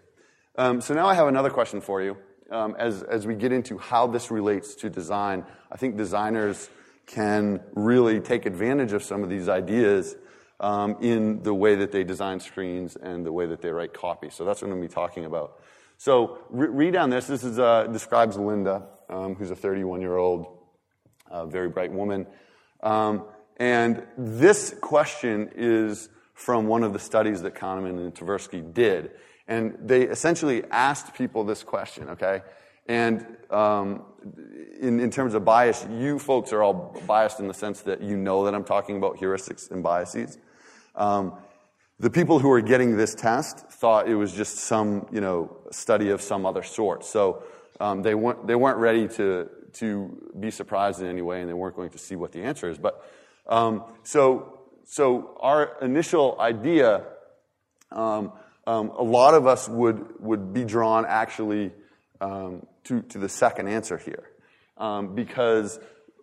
Um, 0.57 0.81
so 0.81 0.95
now 0.95 1.07
I 1.07 1.15
have 1.15 1.29
another 1.29 1.51
question 1.51 1.81
for 1.81 2.03
you. 2.03 2.17
Um, 2.51 2.75
as, 2.79 3.03
as 3.05 3.27
we 3.27 3.35
get 3.35 3.53
into 3.53 3.79
how 3.79 4.07
this 4.09 4.31
relates 4.31 4.75
to 4.77 4.91
design, 4.91 5.45
I 5.71 5.77
think 5.77 5.97
designers 5.97 6.69
can 7.07 7.61
really 7.75 8.21
take 8.21 8.47
advantage 8.47 8.93
of 8.93 9.03
some 9.03 9.23
of 9.23 9.31
these 9.31 9.49
ideas 9.49 10.17
um, 10.59 10.97
in 11.01 11.43
the 11.43 11.55
way 11.55 11.77
that 11.77 11.93
they 11.93 12.05
design 12.05 12.41
screens 12.41 12.97
and 12.97 13.25
the 13.25 13.33
way 13.33 13.47
that 13.47 13.63
they 13.63 13.71
write 13.71 13.95
copy. 13.95 14.31
So 14.31 14.45
that's 14.45 14.61
what 14.61 14.69
I'm 14.69 14.77
going 14.77 14.83
to 14.83 14.89
be 14.89 14.95
talking 14.95 15.25
about. 15.25 15.61
So 15.97 16.39
re- 16.51 16.69
read 16.69 16.93
down 16.93 17.11
this. 17.11 17.27
This 17.27 17.45
is, 17.45 17.59
uh, 17.59 17.85
describes 17.85 18.37
Linda, 18.37 18.87
um, 19.09 19.35
who's 19.35 19.51
a 19.51 19.57
31 19.57 20.01
year 20.01 20.17
old, 20.17 20.47
uh, 21.31 21.47
very 21.47 21.69
bright 21.69 21.93
woman. 21.93 22.27
Um, 22.83 23.27
and 23.61 24.03
this 24.17 24.75
question 24.81 25.51
is 25.55 26.09
from 26.33 26.67
one 26.67 26.83
of 26.83 26.95
the 26.95 26.99
studies 26.99 27.43
that 27.43 27.55
Kahneman 27.55 27.99
and 27.99 28.15
Tversky 28.15 28.73
did. 28.73 29.11
And 29.47 29.77
they 29.83 30.03
essentially 30.05 30.65
asked 30.71 31.13
people 31.13 31.45
this 31.45 31.63
question, 31.63 32.09
okay? 32.09 32.41
And 32.87 33.27
um, 33.51 34.05
in, 34.81 34.99
in 34.99 35.11
terms 35.11 35.35
of 35.35 35.45
bias, 35.45 35.87
you 35.91 36.19
folks 36.19 36.55
are 36.55 36.63
all 36.63 36.99
biased 37.07 37.39
in 37.39 37.49
the 37.49 37.55
sense 37.55 37.83
that 37.83 38.01
you 38.01 38.17
know 38.17 38.47
that 38.47 38.55
I'm 38.55 38.65
talking 38.65 38.97
about 38.97 39.19
heuristics 39.19 39.71
and 39.71 39.83
biases. 39.83 40.39
Um, 40.95 41.35
the 41.99 42.09
people 42.09 42.39
who 42.39 42.49
were 42.49 42.63
getting 42.63 42.97
this 42.97 43.15
test 43.15 43.69
thought 43.69 44.09
it 44.09 44.15
was 44.15 44.33
just 44.33 44.57
some, 44.57 45.07
you 45.13 45.21
know, 45.21 45.59
study 45.71 46.09
of 46.09 46.23
some 46.23 46.47
other 46.47 46.63
sort. 46.63 47.05
So 47.05 47.43
um, 47.79 48.01
they, 48.01 48.15
weren't, 48.15 48.47
they 48.47 48.55
weren't 48.55 48.79
ready 48.79 49.07
to, 49.09 49.51
to 49.75 50.33
be 50.41 50.51
surprised 50.51 51.03
in 51.03 51.09
any 51.09 51.21
way, 51.21 51.43
and 51.43 51.49
they 51.51 51.55
weren't 51.55 51.77
going 51.77 51.91
to 51.91 51.99
see 51.99 52.17
what 52.17 52.33
the 52.33 52.43
answer 52.43 52.71
is. 52.71 52.79
But 52.79 53.05
um, 53.51 53.85
so, 54.05 54.61
so 54.85 55.37
our 55.41 55.77
initial 55.83 56.37
idea, 56.41 57.05
um, 57.93 58.33
um 58.67 58.91
a 58.91 59.03
lot 59.03 59.35
of 59.35 59.47
us 59.47 59.69
would, 59.69 60.21
would 60.21 60.53
be 60.55 60.65
drawn 60.65 61.05
actually 61.07 61.73
um, 62.21 62.65
to, 62.85 63.03
to 63.03 63.19
the 63.19 63.29
second 63.29 63.69
answer 63.69 63.99
here. 63.99 64.31
Um, 64.77 65.15
because 65.15 65.79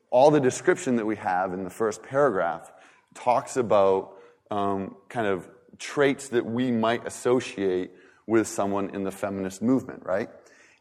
all 0.09 0.31
the 0.31 0.39
description 0.39 0.95
that 0.95 1.05
we 1.05 1.17
have 1.17 1.53
in 1.53 1.63
the 1.63 1.69
first 1.69 2.01
paragraph 2.01 2.71
talks 3.13 3.57
about 3.57 4.13
kind 4.49 5.27
of 5.27 5.47
traits 5.77 6.29
that 6.29 6.45
we 6.45 6.71
might 6.71 7.05
associate 7.05 7.91
with 8.25 8.47
someone 8.47 8.93
in 8.93 9.03
the 9.03 9.11
feminist 9.11 9.61
movement, 9.61 10.03
right? 10.05 10.29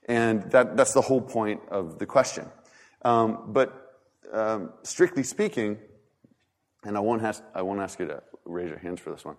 And 0.08 0.50
that, 0.52 0.76
that's 0.76 0.92
the 0.92 1.00
whole 1.00 1.20
point 1.20 1.60
of 1.70 1.98
the 1.98 2.06
question. 2.06 2.46
Um, 3.02 3.44
but 3.48 3.98
um, 4.32 4.72
strictly 4.82 5.22
speaking, 5.22 5.78
and 6.86 6.96
I 6.96 7.00
won't, 7.00 7.22
ask, 7.22 7.42
I 7.54 7.62
won't 7.62 7.80
ask 7.80 7.98
you 7.98 8.06
to 8.06 8.22
raise 8.44 8.68
your 8.68 8.78
hands 8.78 9.00
for 9.00 9.10
this 9.10 9.24
one, 9.24 9.36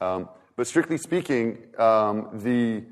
um, 0.00 0.28
but 0.56 0.66
strictly 0.66 0.96
speaking, 0.96 1.58
um, 1.78 2.30
the, 2.32 2.84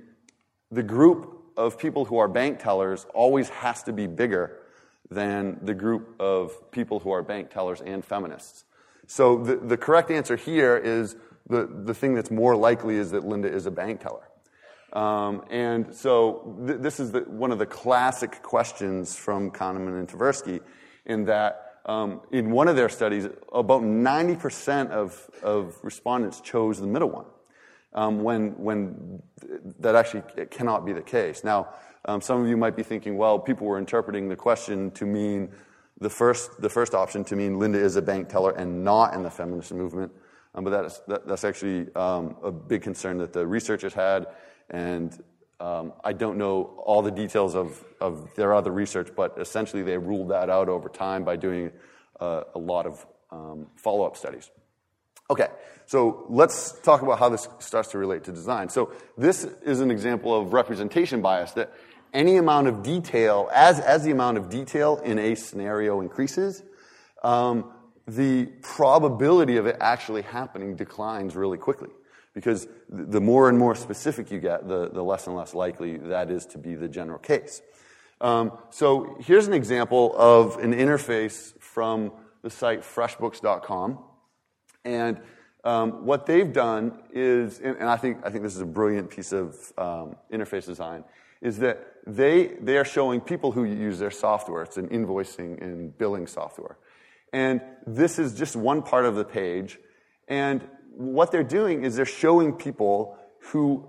the 0.70 0.82
group 0.82 1.52
of 1.56 1.78
people 1.78 2.04
who 2.04 2.18
are 2.18 2.28
bank 2.28 2.58
tellers 2.58 3.06
always 3.14 3.48
has 3.48 3.82
to 3.84 3.92
be 3.92 4.06
bigger 4.06 4.58
than 5.10 5.58
the 5.62 5.74
group 5.74 6.14
of 6.20 6.70
people 6.70 6.98
who 6.98 7.10
are 7.10 7.22
bank 7.22 7.50
tellers 7.50 7.80
and 7.80 8.04
feminists. 8.04 8.64
So 9.06 9.38
the, 9.38 9.56
the 9.56 9.76
correct 9.76 10.10
answer 10.10 10.36
here 10.36 10.76
is 10.76 11.16
the, 11.48 11.66
the 11.66 11.94
thing 11.94 12.14
that's 12.14 12.30
more 12.30 12.56
likely 12.56 12.96
is 12.96 13.12
that 13.12 13.24
Linda 13.24 13.52
is 13.52 13.66
a 13.66 13.70
bank 13.70 14.00
teller. 14.00 14.28
Um, 14.92 15.44
and 15.50 15.94
so 15.94 16.56
th- 16.66 16.80
this 16.80 16.98
is 16.98 17.12
the, 17.12 17.20
one 17.20 17.52
of 17.52 17.58
the 17.58 17.66
classic 17.66 18.42
questions 18.42 19.14
from 19.14 19.50
Kahneman 19.50 19.98
and 19.98 20.08
Tversky 20.08 20.60
in 21.04 21.24
that 21.26 21.65
um, 21.86 22.20
in 22.32 22.50
one 22.50 22.68
of 22.68 22.76
their 22.76 22.88
studies, 22.88 23.26
about 23.52 23.82
90% 23.82 24.90
of, 24.90 25.30
of 25.42 25.76
respondents 25.82 26.40
chose 26.40 26.80
the 26.80 26.86
middle 26.86 27.10
one. 27.10 27.26
Um, 27.94 28.22
when, 28.22 28.58
when 28.58 29.22
that 29.78 29.94
actually 29.94 30.22
cannot 30.50 30.84
be 30.84 30.92
the 30.92 31.00
case. 31.00 31.42
Now, 31.44 31.68
um, 32.04 32.20
some 32.20 32.42
of 32.42 32.48
you 32.48 32.56
might 32.56 32.76
be 32.76 32.82
thinking, 32.82 33.16
well, 33.16 33.38
people 33.38 33.66
were 33.66 33.78
interpreting 33.78 34.28
the 34.28 34.36
question 34.36 34.90
to 34.92 35.06
mean 35.06 35.50
the 35.98 36.10
first, 36.10 36.60
the 36.60 36.68
first 36.68 36.94
option 36.94 37.24
to 37.24 37.36
mean 37.36 37.58
Linda 37.58 37.78
is 37.78 37.96
a 37.96 38.02
bank 38.02 38.28
teller 38.28 38.50
and 38.50 38.84
not 38.84 39.14
in 39.14 39.22
the 39.22 39.30
feminist 39.30 39.72
movement. 39.72 40.12
Um, 40.54 40.64
but 40.64 40.70
that 40.70 40.84
is, 40.84 41.00
that, 41.08 41.26
that's 41.26 41.44
actually 41.44 41.94
um, 41.94 42.36
a 42.42 42.50
big 42.50 42.82
concern 42.82 43.16
that 43.18 43.32
the 43.32 43.46
researchers 43.46 43.94
had. 43.94 44.26
And 44.68 45.18
um, 45.60 45.92
I 46.04 46.12
don't 46.12 46.36
know 46.36 46.82
all 46.84 47.02
the 47.02 47.10
details 47.10 47.54
of, 47.54 47.82
of 48.00 48.34
their 48.34 48.54
other 48.54 48.70
research, 48.70 49.08
but 49.16 49.36
essentially 49.38 49.82
they 49.82 49.96
ruled 49.96 50.30
that 50.30 50.50
out 50.50 50.68
over 50.68 50.88
time 50.88 51.24
by 51.24 51.36
doing 51.36 51.72
uh, 52.20 52.42
a 52.54 52.58
lot 52.58 52.86
of 52.86 53.06
um, 53.30 53.68
follow 53.76 54.04
up 54.04 54.16
studies. 54.16 54.50
Okay, 55.28 55.48
so 55.86 56.26
let's 56.28 56.78
talk 56.80 57.02
about 57.02 57.18
how 57.18 57.28
this 57.28 57.48
starts 57.58 57.90
to 57.90 57.98
relate 57.98 58.24
to 58.24 58.32
design. 58.32 58.68
So 58.68 58.92
this 59.18 59.44
is 59.44 59.80
an 59.80 59.90
example 59.90 60.38
of 60.38 60.52
representation 60.52 61.20
bias 61.20 61.52
that 61.52 61.72
any 62.12 62.36
amount 62.36 62.68
of 62.68 62.82
detail, 62.82 63.50
as, 63.52 63.80
as 63.80 64.04
the 64.04 64.10
amount 64.10 64.38
of 64.38 64.48
detail 64.48 64.98
in 64.98 65.18
a 65.18 65.34
scenario 65.34 66.00
increases, 66.00 66.62
um, 67.24 67.72
the 68.06 68.46
probability 68.62 69.56
of 69.56 69.66
it 69.66 69.76
actually 69.80 70.22
happening 70.22 70.76
declines 70.76 71.34
really 71.34 71.58
quickly. 71.58 71.90
Because 72.36 72.68
the 72.90 73.20
more 73.20 73.48
and 73.48 73.58
more 73.58 73.74
specific 73.74 74.30
you 74.30 74.40
get, 74.40 74.68
the, 74.68 74.90
the 74.90 75.02
less 75.02 75.26
and 75.26 75.34
less 75.34 75.54
likely 75.54 75.96
that 75.96 76.30
is 76.30 76.44
to 76.46 76.58
be 76.58 76.74
the 76.74 76.86
general 76.86 77.18
case. 77.18 77.62
Um, 78.20 78.52
so 78.68 79.16
here's 79.20 79.46
an 79.46 79.54
example 79.54 80.14
of 80.14 80.58
an 80.58 80.74
interface 80.74 81.58
from 81.58 82.12
the 82.42 82.50
site 82.50 82.82
freshbooks.com. 82.82 83.98
And 84.84 85.20
um, 85.64 86.04
what 86.04 86.26
they've 86.26 86.52
done 86.52 87.00
is, 87.10 87.58
and, 87.58 87.84
I, 87.84 87.96
think, 87.96 88.18
I 88.22 88.28
think 88.28 88.44
this 88.44 88.54
is 88.54 88.60
a 88.60 88.66
brilliant 88.66 89.08
piece 89.08 89.32
of 89.32 89.56
um, 89.78 90.16
interface 90.30 90.66
design, 90.66 91.04
is 91.40 91.58
that 91.60 91.86
they, 92.06 92.48
they 92.60 92.76
are 92.76 92.84
showing 92.84 93.22
people 93.22 93.50
who 93.50 93.64
use 93.64 93.98
their 93.98 94.10
software, 94.10 94.62
it's 94.62 94.76
an 94.76 94.88
invoicing 94.88 95.60
and 95.62 95.96
billing 95.96 96.26
software. 96.26 96.76
And 97.32 97.62
this 97.86 98.18
is 98.18 98.34
just 98.34 98.56
one 98.56 98.82
part 98.82 99.06
of 99.06 99.16
the 99.16 99.24
page. 99.24 99.78
And 100.28 100.66
what 100.96 101.30
they're 101.30 101.44
doing 101.44 101.84
is 101.84 101.96
they're 101.96 102.04
showing 102.04 102.52
people 102.52 103.18
who, 103.40 103.86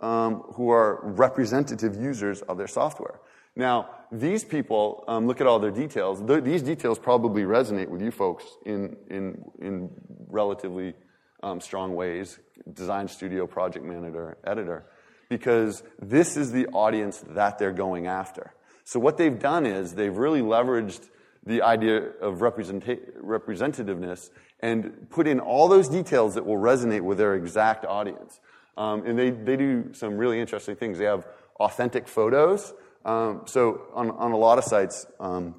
um, 0.00 0.42
who 0.54 0.70
are 0.70 1.00
representative 1.02 1.94
users 1.96 2.42
of 2.42 2.56
their 2.56 2.66
software. 2.66 3.20
Now, 3.56 3.90
these 4.10 4.44
people, 4.44 5.04
um, 5.06 5.26
look 5.26 5.40
at 5.40 5.46
all 5.46 5.58
their 5.58 5.70
details. 5.70 6.22
these 6.42 6.62
details 6.62 6.98
probably 6.98 7.42
resonate 7.42 7.88
with 7.88 8.00
you 8.00 8.10
folks 8.10 8.44
in, 8.64 8.96
in, 9.08 9.44
in 9.60 9.90
relatively 10.28 10.94
um, 11.42 11.60
strong 11.60 11.94
ways 11.94 12.38
design 12.74 13.08
studio, 13.08 13.46
project 13.46 13.84
manager, 13.84 14.36
editor, 14.44 14.84
because 15.28 15.82
this 16.00 16.36
is 16.36 16.52
the 16.52 16.66
audience 16.68 17.24
that 17.28 17.58
they're 17.58 17.72
going 17.72 18.06
after. 18.06 18.52
So, 18.84 19.00
what 19.00 19.16
they've 19.16 19.38
done 19.38 19.66
is 19.66 19.94
they've 19.94 20.16
really 20.16 20.42
leveraged 20.42 21.08
the 21.44 21.62
idea 21.62 22.10
of 22.20 22.40
representativeness 22.40 24.30
and 24.60 25.08
put 25.10 25.26
in 25.26 25.40
all 25.40 25.68
those 25.68 25.88
details 25.88 26.34
that 26.34 26.44
will 26.44 26.58
resonate 26.58 27.00
with 27.00 27.18
their 27.18 27.34
exact 27.34 27.84
audience. 27.86 28.40
Um, 28.76 29.06
and 29.06 29.18
they, 29.18 29.30
they 29.30 29.56
do 29.56 29.92
some 29.94 30.16
really 30.16 30.38
interesting 30.40 30.76
things. 30.76 30.98
They 30.98 31.04
have 31.04 31.26
authentic 31.58 32.06
photos. 32.08 32.74
Um, 33.04 33.42
so 33.46 33.86
on, 33.94 34.10
on 34.10 34.32
a 34.32 34.36
lot 34.36 34.58
of 34.58 34.64
sites, 34.64 35.06
um, 35.18 35.54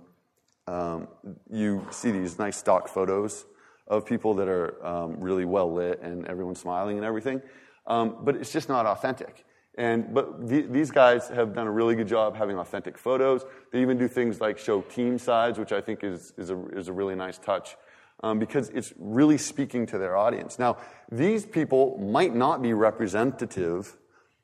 um 0.67 1.07
you 1.49 1.87
see 1.89 2.11
these 2.11 2.37
nice 2.37 2.57
stock 2.57 2.87
photos 2.87 3.45
of 3.87 4.05
people 4.05 4.35
that 4.35 4.47
are 4.47 4.85
um, 4.85 5.19
really 5.19 5.45
well 5.45 5.73
lit 5.73 5.99
and 6.01 6.27
everyone's 6.27 6.59
smiling 6.59 6.97
and 6.97 7.05
everything. 7.05 7.41
Um, 7.87 8.17
but 8.21 8.35
it's 8.35 8.51
just 8.51 8.69
not 8.69 8.85
authentic. 8.85 9.43
And, 9.75 10.13
but 10.13 10.47
the, 10.47 10.61
these 10.61 10.91
guys 10.91 11.29
have 11.29 11.53
done 11.53 11.67
a 11.67 11.71
really 11.71 11.95
good 11.95 12.07
job 12.07 12.35
having 12.35 12.57
authentic 12.57 12.97
photos. 12.97 13.45
They 13.71 13.81
even 13.81 13.97
do 13.97 14.07
things 14.07 14.41
like 14.41 14.57
show 14.57 14.81
team 14.81 15.17
sides, 15.17 15.57
which 15.57 15.71
I 15.71 15.81
think 15.81 16.03
is, 16.03 16.33
is, 16.37 16.49
a, 16.49 16.65
is 16.69 16.87
a 16.89 16.93
really 16.93 17.15
nice 17.15 17.37
touch. 17.37 17.77
um, 18.23 18.39
because 18.39 18.69
it's 18.69 18.93
really 18.97 19.37
speaking 19.37 19.85
to 19.87 19.97
their 19.97 20.15
audience. 20.15 20.59
Now, 20.59 20.77
these 21.11 21.45
people 21.45 21.97
might 21.97 22.35
not 22.35 22.61
be 22.61 22.73
representative 22.73 23.97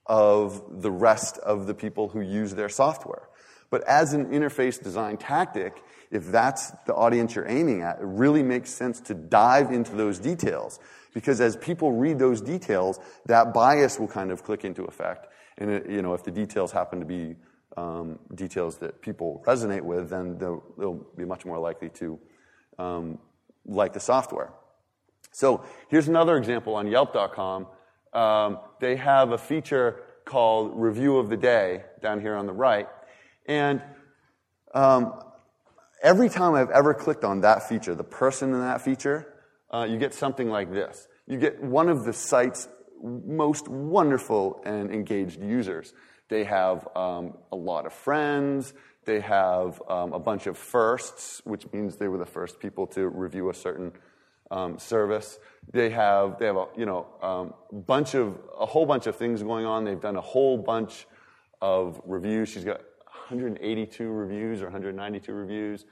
of 0.05 0.81
the 0.81 0.91
rest 0.91 1.37
of 1.39 1.67
the 1.67 1.73
people 1.73 2.09
who 2.09 2.21
use 2.21 2.55
their 2.55 2.69
software. 2.69 3.27
But 3.69 3.83
as 3.83 4.13
an 4.13 4.27
interface 4.27 4.81
design 4.81 5.17
tactic, 5.17 5.83
if 6.09 6.31
that's 6.31 6.71
the 6.85 6.95
audience 6.95 7.35
you're 7.35 7.47
aiming 7.47 7.81
at, 7.81 7.99
it 7.99 8.05
really 8.05 8.41
makes 8.41 8.69
sense 8.69 9.01
to 9.01 9.13
dive 9.13 9.71
into 9.71 9.93
those 9.93 10.19
details. 10.19 10.79
Because 11.17 11.41
as 11.41 11.57
people 11.57 11.93
read 11.93 12.19
those 12.19 12.41
details, 12.41 12.99
that 13.25 13.51
bias 13.51 13.99
will 13.99 14.07
kind 14.07 14.29
of 14.29 14.43
click 14.43 14.63
into 14.63 14.83
effect. 14.83 15.25
And 15.57 15.71
it, 15.71 15.89
you 15.89 16.03
know, 16.03 16.13
if 16.13 16.23
the 16.23 16.29
details 16.29 16.71
happen 16.71 16.99
to 16.99 17.07
be 17.07 17.35
um, 17.75 18.19
details 18.35 18.77
that 18.77 19.01
people 19.01 19.43
resonate 19.47 19.81
with, 19.81 20.11
then 20.11 20.37
they'll, 20.37 20.63
they'll 20.77 21.03
be 21.17 21.25
much 21.25 21.43
more 21.43 21.57
likely 21.57 21.89
to 21.89 22.19
um, 22.77 23.17
like 23.65 23.93
the 23.93 23.99
software. 23.99 24.53
So 25.31 25.63
here's 25.87 26.07
another 26.07 26.37
example 26.37 26.75
on 26.75 26.85
Yelp.com. 26.85 27.65
Um, 28.13 28.59
they 28.79 28.95
have 28.97 29.31
a 29.31 29.39
feature 29.39 30.03
called 30.23 30.73
Review 30.75 31.17
of 31.17 31.29
the 31.29 31.37
Day 31.37 31.81
down 31.99 32.21
here 32.21 32.35
on 32.35 32.45
the 32.45 32.53
right. 32.53 32.87
And 33.47 33.81
um, 34.71 35.19
every 36.03 36.29
time 36.29 36.53
I've 36.53 36.69
ever 36.69 36.93
clicked 36.93 37.23
on 37.23 37.41
that 37.41 37.67
feature, 37.67 37.95
the 37.95 38.03
person 38.03 38.53
in 38.53 38.59
that 38.59 38.81
feature, 38.81 39.33
uh, 39.73 39.87
you 39.89 39.97
get 39.97 40.13
something 40.13 40.49
like 40.49 40.71
this. 40.71 41.07
You 41.27 41.37
get 41.37 41.61
one 41.61 41.89
of 41.89 42.05
the 42.05 42.13
site's 42.13 42.67
most 43.01 43.67
wonderful 43.67 44.61
and 44.65 44.91
engaged 44.91 45.41
users. 45.41 45.93
They 46.29 46.43
have 46.43 46.87
um, 46.95 47.37
a 47.51 47.55
lot 47.55 47.85
of 47.85 47.93
friends. 47.93 48.73
They 49.05 49.21
have 49.21 49.81
um, 49.87 50.13
a 50.13 50.19
bunch 50.19 50.47
of 50.47 50.57
firsts, 50.57 51.41
which 51.45 51.71
means 51.71 51.95
they 51.95 52.07
were 52.07 52.17
the 52.17 52.25
first 52.25 52.59
people 52.59 52.87
to 52.87 53.07
review 53.07 53.49
a 53.49 53.53
certain 53.53 53.93
um, 54.51 54.79
service. 54.79 55.39
They 55.71 55.89
have 55.91 56.39
they 56.39 56.45
have 56.45 56.57
a 56.57 56.67
you 56.77 56.85
know 56.85 57.07
um, 57.21 57.53
bunch 57.85 58.15
of 58.15 58.37
a 58.57 58.65
whole 58.65 58.85
bunch 58.85 59.07
of 59.07 59.15
things 59.15 59.43
going 59.43 59.65
on. 59.65 59.85
They've 59.85 59.99
done 59.99 60.17
a 60.17 60.21
whole 60.21 60.57
bunch 60.57 61.07
of 61.61 62.01
reviews. 62.05 62.49
She's 62.49 62.65
got 62.65 62.81
182 63.29 64.09
reviews 64.09 64.61
or 64.61 64.65
192 64.65 65.33
reviews. 65.33 65.85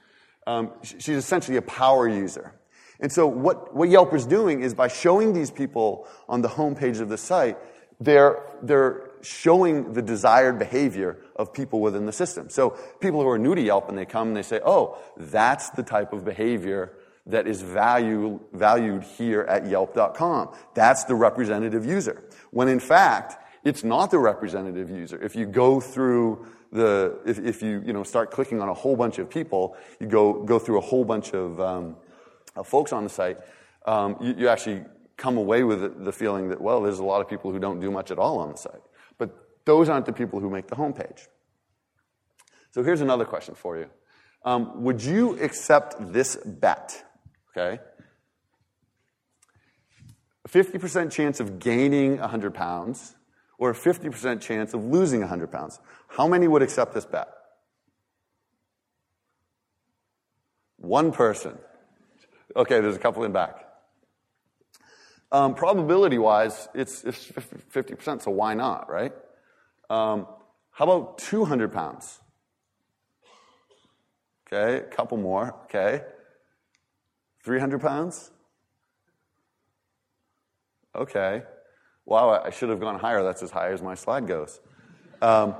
Um, 0.46 0.72
she's 0.82 1.08
essentially 1.08 1.56
a 1.56 1.62
power 1.62 2.08
user. 2.08 2.54
And 3.00 3.12
so 3.12 3.26
what, 3.26 3.74
what 3.74 3.88
Yelp 3.88 4.14
is 4.14 4.26
doing 4.26 4.62
is 4.62 4.74
by 4.74 4.88
showing 4.88 5.32
these 5.32 5.50
people 5.50 6.06
on 6.28 6.42
the 6.42 6.48
homepage 6.48 7.00
of 7.00 7.08
the 7.08 7.18
site, 7.18 7.58
they're, 8.00 8.42
they're 8.62 9.10
showing 9.22 9.92
the 9.92 10.02
desired 10.02 10.58
behavior 10.58 11.18
of 11.34 11.52
people 11.52 11.80
within 11.80 12.06
the 12.06 12.12
system. 12.12 12.48
So 12.48 12.70
people 13.00 13.20
who 13.22 13.28
are 13.28 13.38
new 13.38 13.54
to 13.54 13.60
Yelp 13.60 13.88
and 13.88 13.98
they 13.98 14.06
come 14.06 14.28
and 14.28 14.36
they 14.36 14.42
say, 14.42 14.60
oh, 14.64 14.98
that's 15.16 15.70
the 15.70 15.82
type 15.82 16.12
of 16.12 16.24
behavior 16.24 16.92
that 17.26 17.46
is 17.46 17.60
value, 17.60 18.40
valued 18.52 19.02
here 19.02 19.42
at 19.42 19.66
yelp.com. 19.66 20.54
That's 20.74 21.04
the 21.04 21.14
representative 21.14 21.84
user. 21.84 22.22
When 22.50 22.68
in 22.68 22.80
fact, 22.80 23.42
it's 23.64 23.82
not 23.82 24.12
the 24.12 24.18
representative 24.18 24.90
user. 24.90 25.20
If 25.20 25.34
you 25.34 25.44
go 25.44 25.80
through 25.80 26.46
the, 26.70 27.18
if, 27.26 27.38
if 27.40 27.62
you, 27.62 27.82
you 27.84 27.92
know, 27.92 28.04
start 28.04 28.30
clicking 28.30 28.60
on 28.60 28.68
a 28.68 28.74
whole 28.74 28.96
bunch 28.96 29.18
of 29.18 29.28
people, 29.28 29.76
you 29.98 30.06
go, 30.06 30.44
go 30.44 30.60
through 30.60 30.78
a 30.78 30.82
whole 30.82 31.04
bunch 31.04 31.32
of, 31.34 31.60
um, 31.60 31.96
folks 32.62 32.92
on 32.92 33.04
the 33.04 33.10
site, 33.10 33.38
um, 33.86 34.16
you, 34.20 34.34
you, 34.38 34.48
actually 34.48 34.84
come 35.16 35.36
away 35.36 35.62
with 35.62 36.04
the 36.04 36.12
feeling 36.12 36.48
that, 36.48 36.60
well, 36.60 36.82
there's 36.82 36.98
a 36.98 37.04
lot 37.04 37.20
of 37.20 37.28
people 37.28 37.52
who 37.52 37.58
don't 37.58 37.80
do 37.80 37.90
much 37.90 38.10
at 38.10 38.18
all 38.18 38.38
on 38.38 38.50
the 38.50 38.56
site. 38.56 38.82
But 39.18 39.30
those 39.64 39.88
aren't 39.88 40.06
the 40.06 40.12
people 40.12 40.40
who 40.40 40.50
make 40.50 40.66
the 40.66 40.76
homepage. 40.76 41.28
So 42.72 42.82
here's 42.82 43.00
another 43.00 43.24
question 43.24 43.54
for 43.54 43.78
you. 43.78 43.88
Um, 44.44 44.82
would 44.82 45.02
you 45.02 45.38
accept 45.40 46.12
this 46.12 46.36
bet? 46.36 47.04
Okay. 47.56 47.80
50% 50.48 51.10
chance 51.10 51.40
of 51.40 51.58
gaining 51.58 52.18
100 52.18 52.54
pounds 52.54 53.16
or 53.58 53.70
a 53.70 53.74
50% 53.74 54.40
chance 54.40 54.74
of 54.74 54.84
losing 54.84 55.20
100 55.20 55.50
pounds. 55.50 55.80
How 56.08 56.28
many 56.28 56.46
would 56.46 56.62
accept 56.62 56.94
this 56.94 57.06
bet? 57.06 57.28
One 60.76 61.10
person. 61.10 61.58
Okay, 62.56 62.80
there's 62.80 62.96
a 62.96 62.98
couple 62.98 63.22
in 63.24 63.32
back. 63.32 63.64
Um, 65.30 65.54
probability 65.54 66.18
wise, 66.18 66.68
it's, 66.74 67.04
it's 67.04 67.26
50%, 67.72 68.22
so 68.22 68.30
why 68.30 68.54
not, 68.54 68.88
right? 68.88 69.12
Um, 69.90 70.26
how 70.70 70.84
about 70.84 71.18
200 71.18 71.72
pounds? 71.72 72.20
Okay, 74.46 74.78
a 74.78 74.88
couple 74.88 75.18
more, 75.18 75.54
okay. 75.64 76.02
300 77.44 77.80
pounds? 77.80 78.30
Okay 80.94 81.42
wow, 82.06 82.40
I 82.42 82.50
should 82.50 82.70
have 82.70 82.80
gone 82.80 82.98
higher. 82.98 83.22
That's 83.22 83.42
as 83.42 83.50
high 83.50 83.72
as 83.72 83.82
my 83.82 83.94
slide 83.94 84.26
goes. 84.26 84.60
Um, 85.20 85.54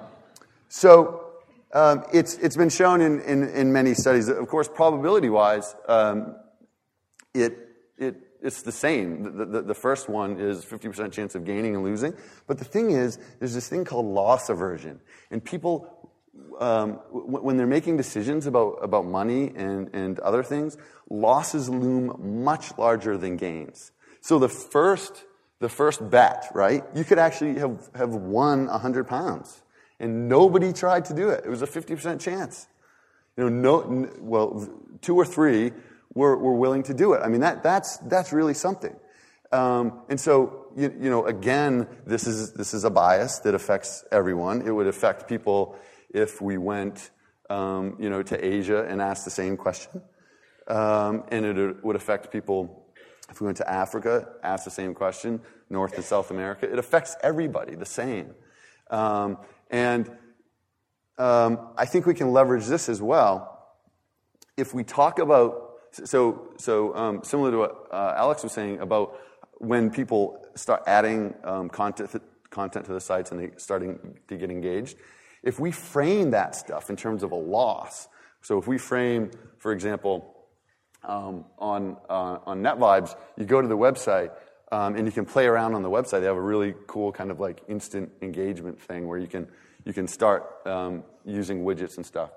so 0.69 1.33
um, 1.75 2.05
it's, 2.13 2.35
it's 2.37 2.57
been 2.57 2.71
shown 2.71 3.01
in, 3.01 3.21
in, 3.21 3.49
in, 3.49 3.73
many 3.73 3.95
studies. 3.95 4.29
Of 4.29 4.49
course, 4.49 4.69
probability 4.69 5.29
wise, 5.29 5.75
um, 5.89 6.37
it, 7.43 7.69
it, 7.99 8.17
it's 8.43 8.63
the 8.63 8.73
same. 8.73 9.23
The, 9.23 9.45
the, 9.45 9.63
the, 9.63 9.75
first 9.75 10.09
one 10.09 10.39
is 10.39 10.65
50% 10.65 11.13
chance 11.13 11.35
of 11.35 11.45
gaining 11.45 11.75
and 11.75 11.85
losing. 11.85 12.15
But 12.47 12.59
the 12.59 12.65
thing 12.65 12.91
is, 12.91 13.19
there's 13.39 13.55
this 13.55 13.69
thing 13.69 13.85
called 13.85 14.07
loss 14.07 14.49
aversion. 14.49 15.01
And 15.31 15.45
people, 15.45 16.11
um, 16.59 17.01
w- 17.13 17.41
when 17.43 17.57
they're 17.57 17.67
making 17.67 17.97
decisions 17.97 18.47
about, 18.47 18.79
about 18.83 19.07
money 19.07 19.53
and, 19.57 19.89
and 19.95 20.19
other 20.21 20.43
things, 20.43 20.77
losses 21.11 21.69
loom 21.69 22.43
much 22.45 22.77
larger 22.79 23.17
than 23.17 23.37
gains. 23.37 23.93
So 24.21 24.39
the 24.39 24.49
first 24.49 25.25
the 25.59 25.69
first 25.69 26.11
bet, 26.11 26.51
right? 26.55 26.85
You 26.95 27.05
could 27.05 27.19
actually 27.19 27.59
have, 27.59 27.89
have 27.95 28.11
won 28.11 28.67
100 28.67 29.07
pounds. 29.07 29.63
And 29.99 30.29
nobody 30.29 30.73
tried 30.73 31.07
to 31.07 31.15
do 31.15 31.31
it. 31.31 31.45
It 31.45 31.49
was 31.49 31.63
a 31.63 31.67
50% 31.67 32.21
chance. 32.21 32.67
You 33.37 33.49
know, 33.49 33.81
no, 33.81 34.11
well, 34.21 34.69
two 35.01 35.17
or 35.17 35.25
three 35.25 35.73
were, 36.17 36.37
were 36.37 36.57
willing 36.57 36.83
to 36.85 36.95
do 36.95 37.13
it. 37.13 37.21
I 37.23 37.29
mean, 37.29 37.43
that, 37.43 37.63
that's, 37.63 37.99
that's 37.99 38.33
really 38.33 38.55
something. 38.55 38.97
Um, 39.53 40.01
and 40.09 40.19
so, 40.19 40.67
you, 40.75 40.93
you, 40.99 41.11
know, 41.11 41.27
again, 41.27 41.87
this 42.07 42.27
is, 42.27 42.55
this 42.55 42.75
is 42.75 42.85
a 42.85 42.91
bias 42.91 43.41
that 43.41 43.55
affects 43.55 44.03
everyone. 44.11 44.63
It 44.63 44.71
would 44.71 44.87
affect 44.87 45.29
people 45.29 45.79
if 46.11 46.41
we 46.41 46.57
went, 46.57 47.11
um, 47.51 47.97
you 48.01 48.09
know, 48.09 48.23
to 48.23 48.45
Asia 48.45 48.85
and 48.89 49.01
asked 49.01 49.27
the 49.27 49.31
same 49.31 49.59
question. 49.59 50.01
Um, 50.67 51.25
and 51.29 51.45
it 51.45 51.85
would 51.85 51.97
affect 51.97 52.33
people 52.33 52.87
if 53.29 53.41
we 53.41 53.45
went 53.45 53.59
to 53.59 53.71
Africa, 53.71 54.27
asked 54.43 54.65
the 54.65 54.71
same 54.71 54.95
question, 54.95 55.41
North 55.69 55.95
and 55.97 56.05
South 56.05 56.31
America, 56.31 56.71
it 56.71 56.79
affects 56.79 57.15
everybody 57.23 57.75
the 57.75 57.87
same. 57.87 58.35
Um, 58.91 59.39
and 59.71 60.11
um, 61.19 61.69
I 61.77 61.85
think 61.85 62.07
we 62.07 62.15
can 62.15 62.33
leverage 62.33 62.67
this 62.67 62.89
as 62.89 63.03
well. 63.03 63.53
If 64.57 64.73
we 64.73 64.85
talk 64.85 65.19
about, 65.19 65.66
so, 66.05 66.49
so 66.57 66.95
um, 66.95 67.23
similar 67.23 67.51
to 67.51 67.59
what 67.59 67.89
uh, 67.93 68.15
Alex 68.17 68.43
was 68.43 68.53
saying 68.53 68.81
about 68.81 69.19
when 69.59 69.91
people 69.91 70.45
start 70.55 70.83
adding 70.87 71.35
um, 71.45 71.69
content, 71.69 72.23
content 72.51 72.85
to 72.87 72.93
the 72.93 73.01
sites 73.01 73.31
and 73.31 73.41
they 73.41 73.51
starting 73.57 74.19
to 74.29 74.37
get 74.37 74.51
engaged, 74.51 74.99
if 75.43 75.59
we 75.59 75.71
frame 75.71 76.31
that 76.33 76.55
stuff 76.55 76.91
in 76.91 76.97
terms 76.97 77.23
of 77.23 77.33
a 77.33 77.37
loss, 77.37 78.09
so 78.43 78.59
if 78.59 78.67
we 78.67 78.79
frame, 78.79 79.31
for 79.59 79.73
example, 79.73 80.35
um, 81.05 81.45
on, 81.59 81.97
uh, 82.09 82.39
on 82.47 82.63
NetVibes, 82.63 83.15
you 83.37 83.45
go 83.45 83.63
to 83.63 83.69
the 83.69 83.77
website 83.77 84.31
um, 84.73 84.97
and 84.97 85.07
you 85.07 85.13
can 85.13 85.25
play 85.25 85.47
around 85.47 85.75
on 85.75 85.83
the 85.83 85.91
website. 85.91 86.21
They 86.21 86.27
have 86.27 86.37
a 86.37 86.41
really 86.41 86.75
cool 86.87 87.13
kind 87.13 87.31
of 87.31 87.41
like 87.41 87.63
instant 87.69 88.11
engagement 88.23 88.81
thing 88.81 89.07
where 89.07 89.19
you 89.19 89.27
can, 89.27 89.47
you 89.85 89.93
can 89.93 90.09
start 90.09 90.67
um, 90.67 91.05
using 91.25 91.65
widgets 91.65 91.97
and 91.97 92.05
stuff. 92.05 92.31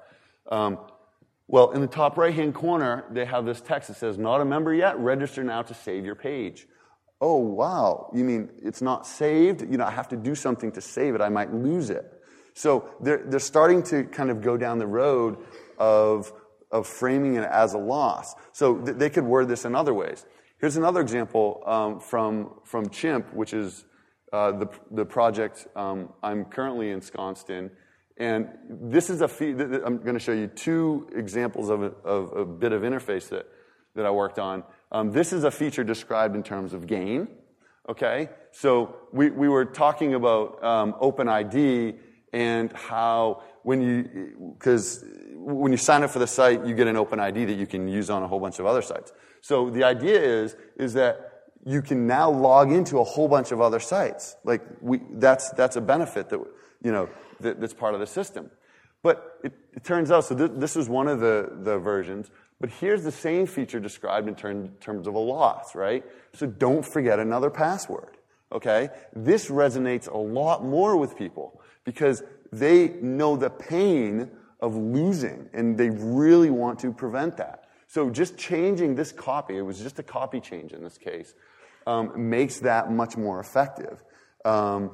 Well, 1.52 1.72
in 1.72 1.82
the 1.82 1.88
top 1.88 2.18
right 2.18 2.34
hand 2.34 2.54
corner, 2.54 3.06
they 3.12 3.26
have 3.26 3.46
this 3.46 3.60
text 3.60 3.90
that 3.90 3.98
says, 3.98 4.18
Not 4.18 4.40
a 4.40 4.46
member 4.46 4.74
yet? 4.74 4.98
Register 5.00 5.44
now 5.44 5.64
to 5.64 5.74
save 5.74 6.06
your 6.06 6.16
page. 6.16 6.68
Oh, 7.20 7.38
wow. 7.38 8.10
You 8.14 8.24
mean 8.24 8.50
it's 8.62 8.82
not 8.82 9.06
saved? 9.06 9.62
You 9.62 9.78
know, 9.78 9.86
I 9.86 9.92
have 9.92 10.08
to 10.10 10.16
do 10.16 10.36
something 10.36 10.72
to 10.74 10.82
save 10.82 11.16
it. 11.16 11.22
I 11.22 11.30
might 11.30 11.54
lose 11.54 11.90
it. 11.90 12.06
So 12.54 12.90
they're, 13.02 13.24
they're 13.26 13.40
starting 13.40 13.84
to 13.84 14.04
kind 14.06 14.30
of 14.30 14.42
go 14.42 14.56
down 14.56 14.78
the 14.78 14.88
road 14.88 15.38
of 15.78 16.32
of 16.72 16.88
framing 16.88 17.36
it 17.36 17.44
as 17.44 17.74
a 17.74 17.78
loss. 17.78 18.36
So 18.52 18.78
th- 18.78 18.98
they 18.98 19.10
could 19.10 19.24
word 19.24 19.48
this 19.48 19.66
in 19.66 19.76
other 19.76 19.94
ways. 19.94 20.26
Here's 20.60 20.78
another 20.78 21.02
example 21.02 21.64
um, 21.66 22.00
from, 22.00 22.60
from 22.66 22.90
Chimp, 22.90 23.34
which 23.34 23.54
is 23.54 23.86
uh, 24.34 24.52
the, 24.52 24.68
the 24.92 25.06
project 25.06 25.68
um, 25.76 26.10
I'm 26.22 26.46
currently 26.46 26.92
ensconced 26.92 27.50
in. 27.50 27.72
And 28.20 28.50
this 28.70 29.10
is 29.10 29.22
a 29.22 29.28
fee- 29.30 29.54
th- 29.54 29.70
th- 29.70 29.82
I'm 29.86 30.00
going 30.00 30.14
to 30.14 30.20
show 30.20 30.34
you 30.34 30.48
two 30.48 31.08
examples 31.16 31.70
of 31.70 31.82
a, 31.82 31.92
of 32.04 32.34
a, 32.36 32.46
bit 32.46 32.74
of 32.74 32.82
interface 32.82 33.30
that, 33.30 33.48
that 33.96 34.06
I 34.06 34.12
worked 34.12 34.38
on. 34.38 34.64
Um, 34.92 35.12
this 35.12 35.32
is 35.32 35.46
a 35.46 35.52
feature 35.52 35.86
described 35.86 36.36
in 36.36 36.44
terms 36.44 36.74
of 36.74 36.86
gain. 36.86 37.30
Okay, 37.88 38.30
so 38.52 38.98
we, 39.12 39.32
we 39.32 39.48
were 39.48 39.66
talking 39.66 40.14
about 40.14 40.64
um, 40.64 40.94
OpenID 41.02 41.98
and 42.34 42.72
how 42.74 43.42
when 43.64 43.82
you, 43.82 44.54
because 44.58 45.04
when 45.34 45.72
you 45.72 45.78
sign 45.78 46.04
up 46.04 46.12
for 46.12 46.20
the 46.20 46.28
site, 46.28 46.66
you 46.68 46.76
get 46.76 46.88
an 46.88 46.98
open 46.98 47.20
ID 47.20 47.46
that 47.46 47.56
you 47.56 47.66
can 47.66 47.88
use 47.88 48.10
on 48.10 48.22
a 48.22 48.28
whole 48.28 48.40
bunch 48.40 48.60
of 48.60 48.66
other 48.66 48.82
sites. 48.82 49.12
So 49.42 49.70
the 49.70 49.86
idea 49.86 50.20
is, 50.20 50.56
is 50.76 50.94
that 50.94 51.46
you 51.66 51.82
can 51.82 52.06
now 52.06 52.30
log 52.30 52.72
into 52.72 53.00
a 53.00 53.04
whole 53.04 53.28
bunch 53.28 53.52
of 53.52 53.62
other 53.62 53.80
sites. 53.80 54.36
Like 54.44 54.62
we, 54.82 55.02
that's, 55.14 55.50
that's 55.52 55.76
a 55.76 55.82
benefit 55.82 56.30
that, 56.30 56.40
you 56.84 56.92
know, 56.92 57.10
that, 57.39 57.60
that's 57.60 57.74
part 57.74 57.94
of 57.94 58.00
the 58.00 58.08
system. 58.08 58.50
But 59.02 59.39
it, 59.44 59.54
it 59.74 59.84
turns 59.84 60.12
out, 60.12 60.26
so 60.26 60.36
th- 60.36 60.52
this 60.56 60.76
is 60.76 60.89
one 60.89 61.08
of 61.08 61.20
the, 61.20 61.52
the 61.62 61.78
versions, 61.78 62.30
but 62.60 62.70
here's 62.70 63.04
the 63.04 63.12
same 63.12 63.46
feature 63.46 63.80
described 63.80 64.28
in 64.28 64.36
term, 64.36 64.70
terms 64.82 65.08
of 65.08 65.15
a 65.15 65.20
loss, 65.20 65.76
right? 65.76 66.04
So 66.34 66.46
don't 66.46 66.86
forget 66.86 67.20
another 67.20 67.50
password, 67.50 68.18
okay? 68.52 68.89
This 69.15 69.50
resonates 69.50 70.12
a 70.12 70.18
lot 70.18 70.65
more 70.65 70.98
with 70.98 71.18
people 71.18 71.62
because 71.86 72.22
they 72.52 72.89
know 73.02 73.38
the 73.38 73.50
pain 73.50 74.32
of 74.60 74.76
losing 74.76 75.50
and 75.54 75.78
they 75.78 75.89
really 75.89 76.50
want 76.50 76.80
to 76.80 76.92
prevent 76.92 77.38
that. 77.38 77.65
So 77.88 78.10
just 78.10 78.38
changing 78.38 78.96
this 78.96 79.12
copy, 79.12 79.58
it 79.58 79.62
was 79.62 79.80
just 79.80 79.98
a 80.00 80.04
copy 80.04 80.42
change 80.42 80.74
in 80.74 80.84
this 80.84 80.98
case, 80.98 81.34
um, 81.88 82.30
makes 82.30 82.60
that 82.60 82.92
much 82.92 83.15
more 83.15 83.39
effective. 83.39 84.04
Um, 84.44 84.92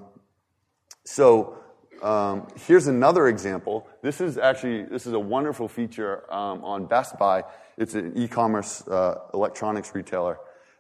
so 1.03 1.57
um, 2.01 2.47
here's 2.67 2.87
another 2.87 3.27
example. 3.27 3.87
This 4.01 4.21
is 4.21 4.37
actually 4.37 4.83
this 4.83 5.05
is 5.05 5.13
a 5.13 5.19
wonderful 5.19 5.67
feature 5.67 6.31
um, 6.33 6.63
on 6.63 6.85
Best 6.85 7.17
Buy. 7.17 7.43
It's 7.77 7.95
an 7.95 8.13
e-commerce 8.15 8.87
uh, 8.87 9.19
electronics 9.33 9.93
retailer. 9.93 10.37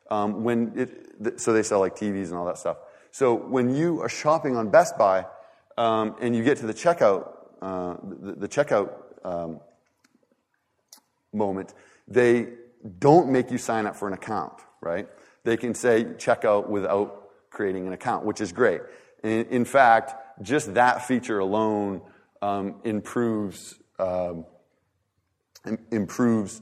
Um, 0.09 0.43
when 0.43 0.73
it, 0.75 1.39
so 1.39 1.53
they 1.53 1.63
sell 1.63 1.79
like 1.79 1.95
TVs 1.95 2.27
and 2.27 2.35
all 2.35 2.45
that 2.45 2.57
stuff. 2.57 2.77
So 3.11 3.33
when 3.33 3.73
you 3.73 4.01
are 4.01 4.09
shopping 4.09 4.55
on 4.55 4.69
Best 4.69 4.97
Buy 4.97 5.25
um, 5.77 6.15
and 6.21 6.35
you 6.35 6.43
get 6.43 6.57
to 6.57 6.67
the 6.67 6.73
checkout, 6.73 7.31
uh, 7.61 7.95
the, 8.03 8.33
the, 8.33 8.47
checkout 8.47 8.91
um, 9.23 9.61
moment, 11.33 11.73
they 12.07 12.49
don't 12.99 13.29
make 13.29 13.51
you 13.51 13.57
sign 13.57 13.87
up 13.87 13.95
for 13.95 14.07
an 14.07 14.13
account, 14.13 14.53
right? 14.81 15.07
They 15.43 15.57
can 15.57 15.73
say 15.73 16.03
checkout 16.03 16.69
without 16.69 17.29
creating 17.49 17.87
an 17.87 17.93
account, 17.93 18.25
which 18.25 18.41
is 18.41 18.51
great. 18.51 18.81
In, 19.23 19.45
in 19.45 19.65
fact, 19.65 20.13
just 20.41 20.73
that 20.73 21.05
feature 21.05 21.39
alone 21.39 22.01
um, 22.41 22.75
improves 22.83 23.75
um, 23.99 24.45
improves 25.91 26.61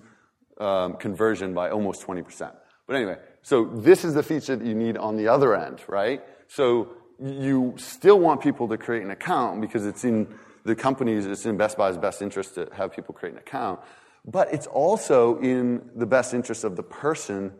um, 0.59 0.95
conversion 0.95 1.53
by 1.53 1.69
almost 1.69 2.05
20%. 2.05 2.53
But 2.87 2.95
anyway, 2.95 3.17
so 3.41 3.65
this 3.65 4.05
is 4.05 4.13
the 4.13 4.23
feature 4.23 4.55
that 4.55 4.65
you 4.65 4.75
need 4.75 4.97
on 4.97 5.17
the 5.17 5.27
other 5.27 5.55
end, 5.55 5.81
right? 5.87 6.23
So 6.47 6.89
you 7.19 7.73
still 7.77 8.19
want 8.19 8.41
people 8.41 8.67
to 8.69 8.77
create 8.77 9.03
an 9.03 9.11
account 9.11 9.61
because 9.61 9.85
it's 9.85 10.03
in 10.03 10.33
the 10.65 10.75
company's, 10.75 11.25
it's 11.25 11.45
in 11.45 11.57
Best 11.57 11.77
Buy's 11.77 11.97
best 11.97 12.21
interest 12.21 12.55
to 12.55 12.69
have 12.73 12.93
people 12.93 13.13
create 13.13 13.33
an 13.33 13.39
account. 13.39 13.79
But 14.25 14.53
it's 14.53 14.67
also 14.67 15.39
in 15.39 15.89
the 15.95 16.05
best 16.05 16.33
interest 16.33 16.63
of 16.63 16.75
the 16.75 16.83
person 16.83 17.51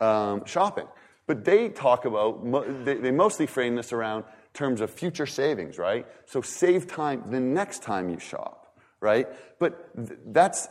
um, 0.00 0.44
shopping. 0.44 0.88
But 1.26 1.44
they 1.44 1.68
talk 1.68 2.04
about, 2.04 2.42
they 2.84 3.10
mostly 3.10 3.46
frame 3.46 3.76
this 3.76 3.92
around 3.92 4.24
terms 4.58 4.80
of 4.80 4.90
future 4.90 5.26
savings, 5.26 5.78
right? 5.78 6.04
So 6.26 6.42
save 6.42 6.86
time 6.88 7.22
the 7.30 7.40
next 7.40 7.82
time 7.82 8.10
you 8.10 8.18
shop, 8.18 8.76
right? 9.00 9.28
But 9.60 9.90
that's, 10.26 10.68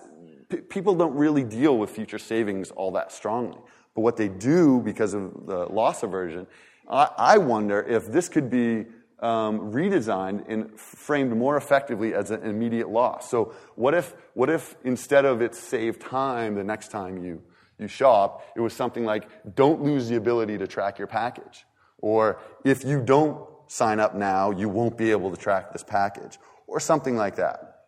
p- 0.50 0.58
people 0.58 0.94
don't 0.94 1.16
really 1.16 1.44
deal 1.44 1.78
with 1.78 1.90
future 1.90 2.20
savings 2.20 2.70
all 2.72 2.92
that 2.92 3.12
strongly. 3.12 3.60
But 3.96 4.02
what 4.02 4.18
they 4.18 4.28
do 4.28 4.82
because 4.82 5.14
of 5.14 5.48
the 5.48 5.66
loss 5.66 6.04
aversion, 6.04 6.48
I, 6.90 7.10
I 7.18 7.38
wonder 7.38 7.82
if 7.82 8.12
this 8.12 8.28
could 8.30 8.50
be 8.50 8.86
um, 9.20 9.72
redesigned 9.72 10.44
and 10.48 10.78
framed 10.80 11.36
more 11.36 11.58
effectively 11.58 12.14
as 12.14 12.30
an 12.30 12.44
immediate 12.44 12.90
loss. 12.90 13.32
So 13.32 13.54
what 13.76 13.94
if, 13.94 14.14
what 14.34 14.50
if 14.50 14.76
instead 14.84 15.26
of 15.26 15.42
it 15.42 15.56
save 15.56 15.98
time 15.98 16.56
the 16.56 16.64
next 16.64 16.92
time 16.92 17.24
you, 17.24 17.42
you 17.80 17.88
shop, 17.88 18.44
it 18.56 18.60
was 18.60 18.74
something 18.74 19.06
like, 19.06 19.56
don't 19.56 19.82
lose 19.82 20.10
the 20.10 20.18
ability 20.18 20.58
to 20.58 20.68
track 20.68 21.00
your 21.00 21.08
package. 21.08 21.66
Or 22.00 22.40
if 22.64 22.84
you 22.84 23.02
don't 23.02 23.48
sign 23.68 24.00
up 24.00 24.16
now, 24.16 24.52
you 24.52 24.70
won't 24.70 24.98
be 24.98 25.12
able 25.12 25.32
to 25.32 25.38
track 25.38 25.74
this 25.74 25.84
package. 25.84 26.38
Or 26.68 26.82
something 26.82 27.16
like 27.16 27.38
that. 27.38 27.86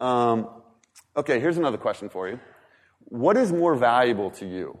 Um, 0.00 0.48
okay, 1.16 1.40
here's 1.40 1.58
another 1.58 1.76
question 1.76 2.08
for 2.08 2.28
you. 2.28 2.38
What 3.06 3.36
is 3.36 3.52
more 3.52 3.74
valuable 3.74 4.30
to 4.32 4.46
you? 4.46 4.78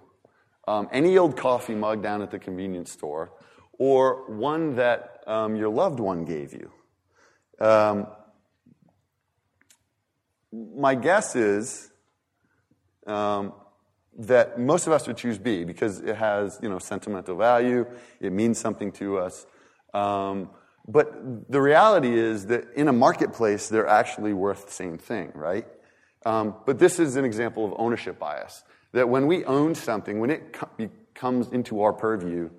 Um, 0.68 0.88
any 0.92 1.18
old 1.18 1.36
coffee 1.36 1.74
mug 1.74 2.02
down 2.02 2.22
at 2.22 2.30
the 2.30 2.38
convenience 2.38 2.92
store, 2.92 3.32
or 3.78 4.30
one 4.30 4.76
that 4.76 5.22
um, 5.26 5.56
your 5.56 5.70
loved 5.70 5.98
one 5.98 6.24
gave 6.24 6.52
you? 6.52 6.70
Um, 7.58 8.06
my 10.52 10.94
guess 10.94 11.34
is 11.34 11.90
um, 13.06 13.52
that 14.18 14.60
most 14.60 14.86
of 14.86 14.92
us 14.92 15.06
would 15.06 15.16
choose 15.16 15.38
B 15.38 15.64
because 15.64 16.00
it 16.00 16.16
has, 16.16 16.58
you 16.62 16.68
know, 16.68 16.78
sentimental 16.78 17.36
value. 17.36 17.86
It 18.20 18.32
means 18.32 18.58
something 18.58 18.92
to 18.92 19.18
us. 19.18 19.46
Um, 19.98 20.50
but 20.86 21.50
the 21.50 21.60
reality 21.60 22.18
is 22.18 22.46
that 22.46 22.72
in 22.74 22.88
a 22.88 22.92
marketplace, 22.92 23.68
they're 23.68 23.86
actually 23.86 24.32
worth 24.32 24.66
the 24.66 24.72
same 24.72 24.96
thing, 24.96 25.32
right? 25.34 25.66
Um, 26.24 26.54
but 26.66 26.78
this 26.78 26.98
is 26.98 27.16
an 27.16 27.24
example 27.24 27.64
of 27.64 27.74
ownership 27.76 28.18
bias. 28.18 28.64
That 28.92 29.08
when 29.08 29.26
we 29.26 29.44
own 29.44 29.74
something, 29.74 30.18
when 30.18 30.30
it 30.30 30.52
co- 30.54 30.88
comes 31.14 31.48
into 31.48 31.82
our 31.82 31.92
purview, 31.92 32.50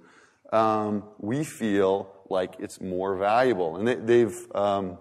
um, 0.54 1.04
we 1.17 1.43
feel 1.43 2.12
like 2.30 2.56
it's 2.60 2.80
more 2.80 3.17
valuable. 3.17 3.78
And 3.78 4.08
they, 4.08 4.19
have 4.19 4.36
um, 4.54 4.97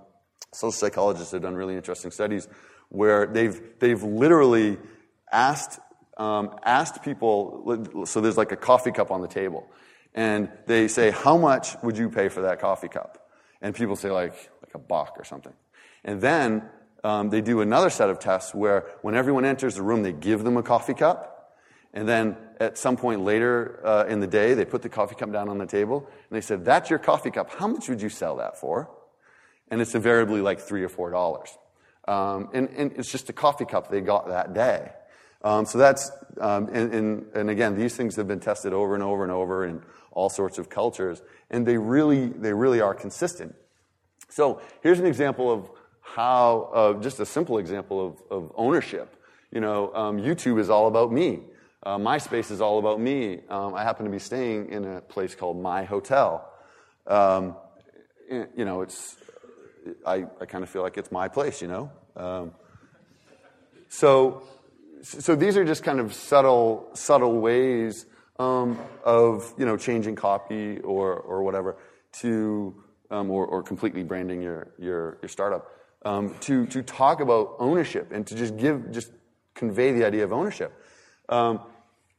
social 0.53 0.73
psychologists 0.73 1.33
have 1.33 1.43
done 1.43 1.55
really 1.55 1.77
interesting 1.77 2.11
studies 2.11 2.49
where 2.89 3.27
they've, 3.27 3.61
they've 3.79 4.03
literally 4.03 4.79
asked, 5.31 5.79
um, 6.17 6.59
asked 6.65 7.03
people, 7.03 8.05
so 8.07 8.23
there's 8.23 8.39
like 8.39 8.53
a 8.53 8.57
coffee 8.57 8.93
cup 8.93 9.11
on 9.11 9.21
the 9.21 9.29
table, 9.29 9.69
and 10.19 10.49
they 10.67 10.89
say, 10.89 11.13
how 11.13 11.37
much 11.37 11.81
would 11.81 11.97
you 11.97 12.11
pay 12.11 12.29
for 12.29 12.41
that 12.41 12.59
coffee 12.59 12.89
cup? 12.89 13.31
And 13.63 13.73
people 13.73 13.95
say 13.95 14.11
like, 14.11 14.33
like 14.33 14.75
a 14.75 14.79
buck 14.79 15.15
or 15.17 15.23
something. 15.23 15.53
And 16.03 16.21
then 16.21 16.69
um, 17.05 17.31
they 17.31 17.41
do 17.41 17.61
another 17.61 17.89
set 17.89 18.11
of 18.11 18.19
tests 18.19 18.53
where 18.53 18.85
when 19.03 19.15
everyone 19.15 19.45
enters 19.45 19.77
the 19.77 19.83
room, 19.83 20.03
they 20.03 20.13
give 20.13 20.43
them 20.43 20.57
a 20.57 20.63
coffee 20.65 20.95
cup. 20.95 21.55
And 21.95 22.09
then 22.09 22.37
at 22.59 22.77
some 22.77 22.97
point 22.97 23.23
later 23.23 23.81
uh, 23.85 24.07
in 24.09 24.19
the 24.19 24.27
day, 24.27 24.55
they 24.55 24.65
put 24.65 24.83
the 24.83 24.89
coffee 24.89 25.15
cup 25.15 25.31
down 25.31 25.49
on 25.49 25.59
the 25.59 25.67
table 25.67 25.99
and 25.99 26.37
they 26.37 26.41
said, 26.41 26.65
That's 26.65 26.91
your 26.91 26.99
coffee 26.99 27.31
cup. 27.31 27.53
How 27.53 27.69
much 27.69 27.89
would 27.89 28.03
you 28.03 28.09
sell 28.09 28.39
that 28.39 28.59
for? 28.59 28.91
And 29.71 29.81
it's 29.81 29.95
invariably 29.95 30.41
like 30.41 30.59
three 30.59 30.83
or 30.83 30.89
four 30.89 31.11
dollars. 31.13 31.57
Um, 32.09 32.49
and, 32.53 32.69
and, 32.71 32.93
it's 32.97 33.13
just 33.13 33.31
a 33.31 33.33
coffee 33.33 33.67
cup 33.67 33.89
they 33.89 34.01
got 34.01 34.27
that 34.29 34.53
day. 34.53 34.91
Um, 35.43 35.67
so 35.67 35.79
that's, 35.79 36.11
um, 36.41 36.69
and, 36.73 36.93
and, 36.93 37.27
and, 37.35 37.51
again, 37.51 37.77
these 37.77 37.97
things 37.97 38.17
have 38.17 38.27
been 38.27 38.41
tested 38.41 38.73
over 38.73 38.95
and 38.95 39.03
over 39.03 39.23
and 39.23 39.33
over 39.33 39.65
in 39.65 39.83
all 40.11 40.29
sorts 40.29 40.59
of 40.59 40.69
cultures, 40.69 41.23
and 41.51 41.67
they 41.67 41.79
really, 41.79 42.27
they 42.27 42.53
really 42.53 42.81
are 42.81 42.95
consistent. 42.95 43.55
So 44.29 44.61
here's 44.83 44.99
an 44.99 45.07
example 45.07 45.51
of 45.53 45.71
how, 46.01 46.71
uh, 46.75 47.01
just 47.01 47.21
a 47.21 47.27
simple 47.27 47.59
example 47.59 48.05
of, 48.05 48.23
of 48.31 48.53
ownership. 48.57 49.15
You 49.53 49.61
know, 49.61 49.95
um, 49.95 50.19
YouTube 50.19 50.59
is 50.59 50.71
all 50.71 50.89
about 50.89 51.13
me. 51.13 51.41
Uh, 51.83 51.97
MySpace 51.97 52.51
is 52.51 52.61
all 52.61 52.79
about 52.79 53.01
me. 53.01 53.41
Um, 53.49 53.75
I 53.75 53.83
happen 53.83 54.05
to 54.05 54.11
be 54.11 54.19
staying 54.19 54.71
in 54.71 54.85
a 54.85 55.01
place 55.01 55.35
called 55.35 55.61
My 55.61 55.85
Hotel. 55.85 56.47
Um, 57.07 57.57
you 58.29 58.65
know, 58.65 58.83
it's 58.83 59.17
I, 60.05 60.27
I 60.41 60.45
kind 60.45 60.63
of 60.63 60.69
feel 60.69 60.83
like 60.83 60.99
it's 60.99 61.11
my 61.11 61.29
place. 61.29 61.63
You 61.63 61.69
know, 61.69 61.91
um, 62.17 62.53
so 63.89 64.43
so 65.03 65.35
these 65.35 65.57
are 65.57 65.65
just 65.65 65.83
kind 65.83 66.01
of 66.01 66.13
subtle 66.13 66.89
subtle 66.95 67.41
ways 67.41 68.07
um, 68.39 68.79
of 69.05 69.53
you 69.59 69.67
know 69.67 69.77
changing 69.77 70.15
copy 70.15 70.79
or 70.81 71.15
or 71.15 71.43
whatever 71.43 71.77
to 72.13 72.75
um, 73.11 73.31
or, 73.31 73.47
or 73.47 73.63
completely 73.63 74.03
branding 74.03 74.43
your 74.43 74.69
your 74.79 75.19
your 75.23 75.29
startup 75.29 75.71
um, 76.05 76.35
to 76.41 76.67
to 76.67 76.83
talk 76.83 77.21
about 77.21 77.57
ownership 77.59 78.13
and 78.13 78.27
to 78.27 78.35
just 78.35 78.57
give 78.57 78.91
just 78.93 79.13
convey 79.55 79.93
the 79.93 80.05
idea 80.05 80.25
of 80.25 80.33
ownership. 80.33 80.73
Um, 81.29 81.61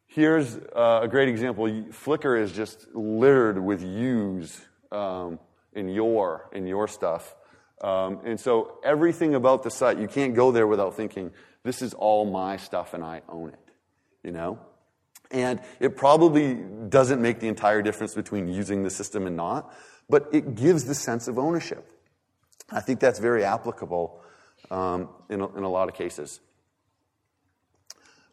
here's 0.08 0.56
uh, 0.56 1.00
a 1.04 1.08
great 1.08 1.30
example. 1.30 1.66
Flickr 1.66 2.40
is 2.40 2.52
just 2.52 2.88
littered 2.94 3.58
with 3.58 3.82
yous 3.82 4.62
um, 4.92 5.40
in 5.74 5.90
your 5.90 6.50
in 6.52 6.68
your 6.68 6.88
stuff, 6.88 7.36
um, 7.82 8.20
and 8.26 8.40
so 8.40 8.80
everything 8.84 9.36
about 9.36 9.64
the 9.64 9.72
site 9.72 9.98
you 9.98 10.08
can't 10.08 10.36
go 10.36 10.52
there 10.52 10.68
without 10.68 10.96
thinking 10.96 11.32
this 11.64 11.82
is 11.82 11.94
all 11.94 12.26
my 12.26 12.58
stuff 12.58 12.94
and 12.94 13.04
I 13.04 13.22
own 13.30 13.50
it. 13.50 13.60
You 14.24 14.32
know, 14.32 14.60
and 15.32 15.62
it 15.80 15.96
probably 15.96 16.56
doesn't 16.56 17.22
make 17.22 17.40
the 17.40 17.48
entire 17.48 17.82
difference 17.82 18.16
between 18.16 18.48
using 18.48 18.84
the 18.84 18.90
system 18.90 19.28
and 19.28 19.38
not, 19.38 19.74
but 20.10 20.28
it 20.34 20.56
gives 20.56 20.86
the 20.86 20.96
sense 20.96 21.28
of 21.28 21.38
ownership. 21.38 21.90
I 22.72 22.82
think 22.82 23.00
that's 23.00 23.20
very 23.20 23.44
applicable 23.44 24.22
um, 24.72 25.10
in, 25.30 25.42
a, 25.42 25.58
in 25.58 25.64
a 25.64 25.70
lot 25.70 25.90
of 25.90 25.96
cases. 25.96 26.40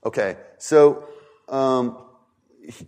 Okay, 0.04 0.36
so 0.58 1.04
um, 1.48 1.98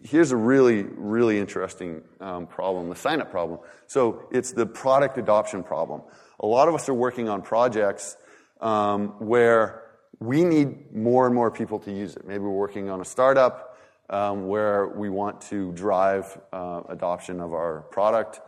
here's 0.02 0.30
a 0.30 0.36
really, 0.36 0.82
really 0.82 1.38
interesting 1.38 2.02
um, 2.20 2.46
problem 2.46 2.88
the 2.88 2.96
sign 2.96 3.20
up 3.20 3.30
problem. 3.30 3.60
So 3.86 4.28
it's 4.30 4.52
the 4.52 4.66
product 4.66 5.18
adoption 5.18 5.62
problem. 5.62 6.02
A 6.40 6.46
lot 6.46 6.68
of 6.68 6.74
us 6.74 6.88
are 6.88 6.94
working 6.94 7.28
on 7.28 7.42
projects 7.42 8.16
um, 8.60 9.08
where 9.18 9.82
we 10.20 10.44
need 10.44 10.94
more 10.94 11.26
and 11.26 11.34
more 11.34 11.50
people 11.50 11.78
to 11.80 11.92
use 11.92 12.16
it. 12.16 12.26
Maybe 12.26 12.40
we're 12.40 12.50
working 12.50 12.90
on 12.90 13.00
a 13.00 13.04
startup 13.04 13.78
um, 14.10 14.48
where 14.48 14.88
we 14.88 15.08
want 15.10 15.40
to 15.42 15.72
drive 15.72 16.38
uh, 16.52 16.82
adoption 16.88 17.40
of 17.40 17.52
our 17.52 17.82
product, 17.90 18.40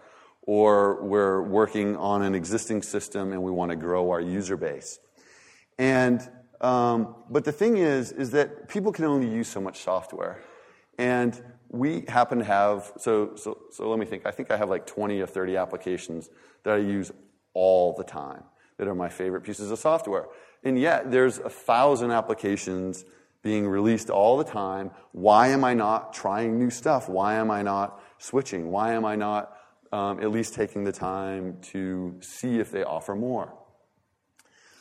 or 0.42 1.02
we're 1.04 1.42
working 1.42 1.96
on 1.96 2.22
an 2.22 2.34
existing 2.34 2.82
system 2.82 3.32
and 3.32 3.42
we 3.42 3.50
want 3.50 3.70
to 3.70 3.76
grow 3.76 4.10
our 4.10 4.20
user 4.20 4.56
base. 4.56 4.98
And 5.78 6.28
um, 6.60 7.14
but 7.30 7.44
the 7.44 7.52
thing 7.52 7.78
is, 7.78 8.12
is 8.12 8.30
that 8.32 8.68
people 8.68 8.92
can 8.92 9.06
only 9.06 9.28
use 9.28 9.48
so 9.48 9.60
much 9.60 9.80
software. 9.80 10.42
And 10.98 11.40
we 11.68 12.04
happen 12.08 12.38
to 12.38 12.44
have, 12.44 12.92
so, 12.98 13.34
so, 13.36 13.58
so 13.70 13.88
let 13.88 13.98
me 13.98 14.04
think, 14.04 14.26
I 14.26 14.30
think 14.30 14.50
I 14.50 14.56
have 14.56 14.68
like 14.68 14.86
20 14.86 15.20
or 15.20 15.26
30 15.26 15.56
applications 15.56 16.28
that 16.64 16.74
I 16.74 16.78
use 16.78 17.10
all 17.54 17.94
the 17.94 18.04
time 18.04 18.42
that 18.80 18.88
are 18.88 18.94
my 18.94 19.10
favorite 19.10 19.42
pieces 19.42 19.70
of 19.70 19.78
software. 19.78 20.24
And 20.64 20.78
yet 20.78 21.10
there's 21.10 21.36
a 21.36 21.50
thousand 21.50 22.12
applications 22.12 23.04
being 23.42 23.68
released 23.68 24.08
all 24.08 24.38
the 24.38 24.44
time. 24.44 24.90
Why 25.12 25.48
am 25.48 25.64
I 25.64 25.74
not 25.74 26.14
trying 26.14 26.58
new 26.58 26.70
stuff? 26.70 27.06
Why 27.06 27.34
am 27.34 27.50
I 27.50 27.60
not 27.60 28.02
switching? 28.16 28.70
Why 28.70 28.94
am 28.94 29.04
I 29.04 29.16
not 29.16 29.54
um, 29.92 30.22
at 30.22 30.30
least 30.30 30.54
taking 30.54 30.84
the 30.84 30.92
time 30.92 31.58
to 31.72 32.16
see 32.20 32.58
if 32.58 32.70
they 32.70 32.82
offer 32.82 33.14
more? 33.14 33.52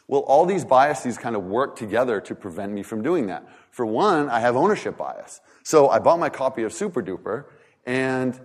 Well, 0.08 0.22
all 0.22 0.46
these 0.46 0.64
biases 0.64 1.18
kind 1.18 1.36
of 1.36 1.44
work 1.44 1.76
together 1.76 2.22
to 2.22 2.36
prevent 2.36 2.72
me 2.72 2.84
from 2.84 3.04
doing 3.04 3.28
that. 3.28 3.46
For 3.70 3.86
one, 3.86 4.30
I 4.30 4.40
have 4.40 4.56
ownership 4.56 4.98
bias. 4.98 5.42
So 5.64 5.90
I 5.90 6.00
bought 6.00 6.20
my 6.20 6.30
copy 6.30 6.64
of 6.64 6.72
Super 6.72 7.04
Duper 7.04 7.48
and 7.86 8.40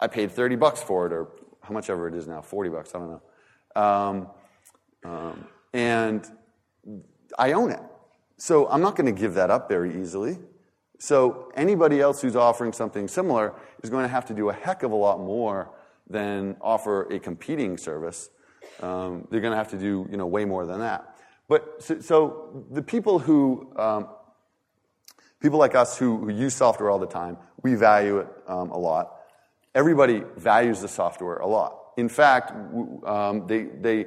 I 0.00 0.06
paid 0.06 0.32
30 0.32 0.56
bucks 0.56 0.82
for 0.82 1.06
it, 1.06 1.12
or 1.12 1.28
how 1.60 1.74
much 1.74 1.90
ever 1.90 2.08
it 2.08 2.14
is 2.14 2.26
now, 2.26 2.40
40 2.40 2.70
bucks, 2.70 2.94
I 2.94 2.98
don't 3.00 3.10
know. 3.10 3.82
Um, 3.82 4.28
um, 5.08 5.46
and 5.72 6.26
I 7.38 7.52
own 7.52 7.70
it. 7.70 7.80
So 8.36 8.68
I'm 8.68 8.80
not 8.80 8.96
going 8.96 9.12
to 9.12 9.20
give 9.20 9.34
that 9.34 9.50
up 9.50 9.68
very 9.68 10.00
easily. 10.00 10.38
So 10.98 11.50
anybody 11.54 12.00
else 12.00 12.20
who's 12.20 12.36
offering 12.36 12.72
something 12.72 13.08
similar 13.08 13.54
is 13.82 13.90
going 13.90 14.04
to 14.04 14.08
have 14.08 14.26
to 14.26 14.34
do 14.34 14.48
a 14.48 14.52
heck 14.52 14.82
of 14.82 14.90
a 14.92 14.96
lot 14.96 15.18
more 15.18 15.70
than 16.08 16.56
offer 16.60 17.02
a 17.12 17.18
competing 17.18 17.76
service 17.76 18.30
um, 18.80 19.26
they're 19.30 19.40
going 19.40 19.52
to 19.52 19.56
have 19.56 19.70
to 19.70 19.78
do 19.78 20.06
you 20.10 20.16
know 20.16 20.26
way 20.26 20.44
more 20.44 20.66
than 20.66 20.80
that. 20.80 21.16
But 21.48 21.82
so, 21.82 22.00
so 22.00 22.66
the 22.70 22.82
people 22.82 23.18
who 23.18 23.72
um, 23.76 24.08
people 25.40 25.58
like 25.58 25.74
us 25.74 25.98
who, 25.98 26.18
who, 26.18 26.30
use 26.30 26.54
software 26.54 26.90
all 26.90 26.98
the 26.98 27.06
time, 27.06 27.38
we 27.62 27.74
value 27.74 28.18
it 28.18 28.28
um, 28.46 28.70
a 28.70 28.78
lot. 28.78 29.16
Everybody 29.74 30.22
values 30.36 30.80
the 30.80 30.88
software 30.88 31.36
a 31.36 31.46
lot. 31.46 31.76
In 31.96 32.08
fact, 32.08 32.52
um, 33.06 33.46
they, 33.46 33.64
they 33.64 34.06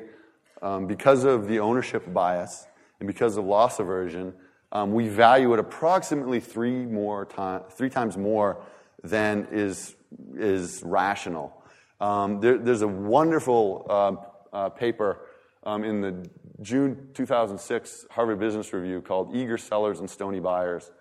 um, 0.61 0.87
because 0.87 1.23
of 1.23 1.47
the 1.47 1.59
ownership 1.59 2.11
bias 2.13 2.67
and 2.99 3.07
because 3.07 3.37
of 3.37 3.45
loss 3.45 3.79
aversion, 3.79 4.33
um, 4.71 4.93
we 4.93 5.07
value 5.07 5.53
it 5.53 5.59
approximately 5.59 6.39
three 6.39 6.85
more 6.85 7.25
time, 7.25 7.63
three 7.69 7.89
times 7.89 8.17
more 8.17 8.61
than 9.03 9.47
is 9.51 9.95
is 10.35 10.81
rational. 10.83 11.61
Um, 11.99 12.39
there, 12.39 12.57
there's 12.57 12.81
a 12.81 12.87
wonderful 12.87 13.85
uh, 13.89 14.55
uh, 14.55 14.69
paper 14.69 15.19
um, 15.63 15.83
in 15.83 16.01
the 16.01 16.27
June 16.61 17.09
2006 17.13 18.07
Harvard 18.11 18.39
Business 18.39 18.73
Review 18.73 19.01
called 19.01 19.35
Eager 19.35 19.57
Sellers 19.57 19.99
and 19.99 20.09
Stony 20.09 20.39
Buyers, 20.39 20.91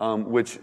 um, 0.00 0.30
which 0.30 0.58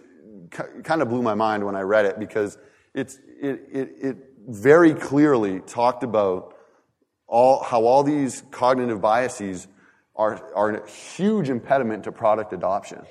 kind 0.52 1.02
of 1.02 1.10
blew 1.10 1.22
my 1.22 1.34
mind 1.34 1.66
when 1.66 1.76
I 1.76 1.82
read 1.82 2.06
it 2.06 2.20
because 2.20 2.58
it's, 2.94 3.20
it, 3.42 3.68
it, 3.72 3.96
it 4.02 4.18
very 4.48 4.94
clearly 4.94 5.60
talked 5.62 6.04
about 6.04 6.53
all, 7.28 7.64
how 7.64 7.84
all 7.86 8.04
these 8.04 8.44
cognitive 8.52 9.02
biases 9.02 9.68
are, 10.16 10.54
are 10.54 10.72
a 10.76 10.90
huge 10.90 11.50
impediment 11.50 12.04
to 12.04 12.12
product 12.12 12.54
adoption. 12.54 13.02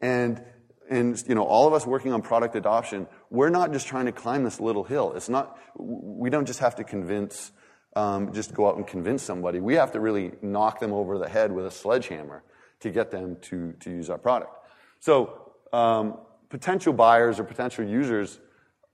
And, 0.00 0.42
and 0.90 1.22
you 1.26 1.34
know, 1.34 1.44
all 1.44 1.66
of 1.66 1.72
us 1.72 1.86
working 1.86 2.12
on 2.12 2.22
product 2.22 2.54
adoption, 2.56 3.06
we're 3.30 3.50
not 3.50 3.72
just 3.72 3.86
trying 3.86 4.06
to 4.06 4.12
climb 4.12 4.44
this 4.44 4.60
little 4.60 4.84
hill. 4.84 5.12
It's 5.16 5.28
not, 5.28 5.58
we 5.76 6.30
don't 6.30 6.46
just 6.46 6.60
have 6.60 6.76
to 6.76 6.84
convince 6.84 7.52
um, 7.96 8.32
just 8.32 8.54
go 8.54 8.68
out 8.68 8.76
and 8.76 8.86
convince 8.86 9.22
somebody. 9.22 9.60
We 9.60 9.74
have 9.74 9.92
to 9.92 10.00
really 10.00 10.32
knock 10.42 10.80
them 10.80 10.92
over 10.92 11.18
the 11.18 11.28
head 11.28 11.52
with 11.52 11.66
a 11.66 11.70
sledgehammer 11.70 12.42
to 12.80 12.90
get 12.90 13.10
them 13.10 13.36
to, 13.42 13.72
to 13.80 13.90
use 13.90 14.10
our 14.10 14.18
product. 14.18 14.56
So, 15.00 15.52
um, 15.72 16.18
potential 16.50 16.92
buyers 16.92 17.40
or 17.40 17.44
potential 17.44 17.84
users 17.84 18.38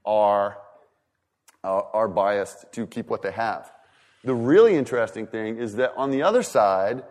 are, 0.05 0.59
are 1.63 2.09
biased 2.09 2.73
to 2.73 2.87
keep 2.87 3.09
what 3.09 3.23
they 3.23 3.33
have. 3.33 3.71
The 4.25 4.35
really 4.35 4.75
interesting 4.75 5.27
thing 5.27 5.59
is 5.59 5.77
that 5.77 5.95
on 5.97 6.11
the 6.11 6.23
other 6.23 6.43
side, 6.43 7.03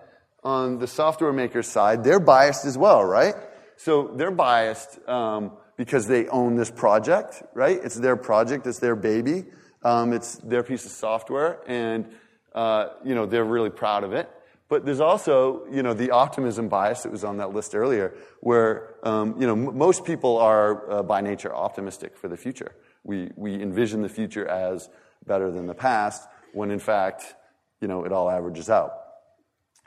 on 0.43 0.79
the 0.79 0.87
software 0.87 1.33
maker's 1.33 1.67
side, 1.67 2.03
they're 2.03 2.19
biased 2.19 2.65
as 2.65 2.77
well, 2.77 3.03
right? 3.03 3.35
So 3.77 4.11
they're 4.15 4.31
biased 4.31 4.99
um, 5.07 5.53
because 5.75 6.07
they 6.07 6.27
own 6.27 6.55
this 6.55 6.69
project, 6.69 7.41
right? 7.53 7.79
It's 7.83 7.95
their 7.95 8.15
project, 8.15 8.67
it's 8.67 8.79
their 8.79 8.95
baby. 8.95 9.45
Um, 9.83 10.11
it's 10.11 10.35
their 10.35 10.61
piece 10.61 10.85
of 10.85 10.91
software, 10.91 11.61
and 11.65 12.05
uh, 12.53 12.87
you 13.05 13.15
know 13.15 13.25
they're 13.25 13.45
really 13.45 13.69
proud 13.69 14.03
of 14.03 14.11
it. 14.11 14.29
But 14.67 14.85
there's 14.85 14.99
also, 14.99 15.65
you 15.71 15.81
know, 15.81 15.93
the 15.93 16.11
optimism 16.11 16.67
bias 16.67 17.03
that 17.03 17.11
was 17.11 17.23
on 17.23 17.37
that 17.37 17.53
list 17.53 17.73
earlier, 17.73 18.13
where, 18.41 18.93
um, 19.03 19.35
you 19.39 19.47
know, 19.47 19.53
m- 19.53 19.77
most 19.77 20.05
people 20.05 20.37
are 20.37 20.91
uh, 20.91 21.03
by 21.03 21.21
nature 21.21 21.55
optimistic 21.55 22.15
for 22.15 22.27
the 22.27 22.37
future. 22.37 22.75
We, 23.03 23.31
we 23.35 23.55
envision 23.55 24.03
the 24.03 24.09
future 24.09 24.47
as 24.47 24.89
better 25.25 25.49
than 25.49 25.65
the 25.65 25.73
past, 25.73 26.27
when 26.53 26.71
in 26.71 26.79
fact, 26.79 27.35
you 27.81 27.87
know, 27.87 28.05
it 28.05 28.11
all 28.11 28.29
averages 28.29 28.69
out. 28.69 28.93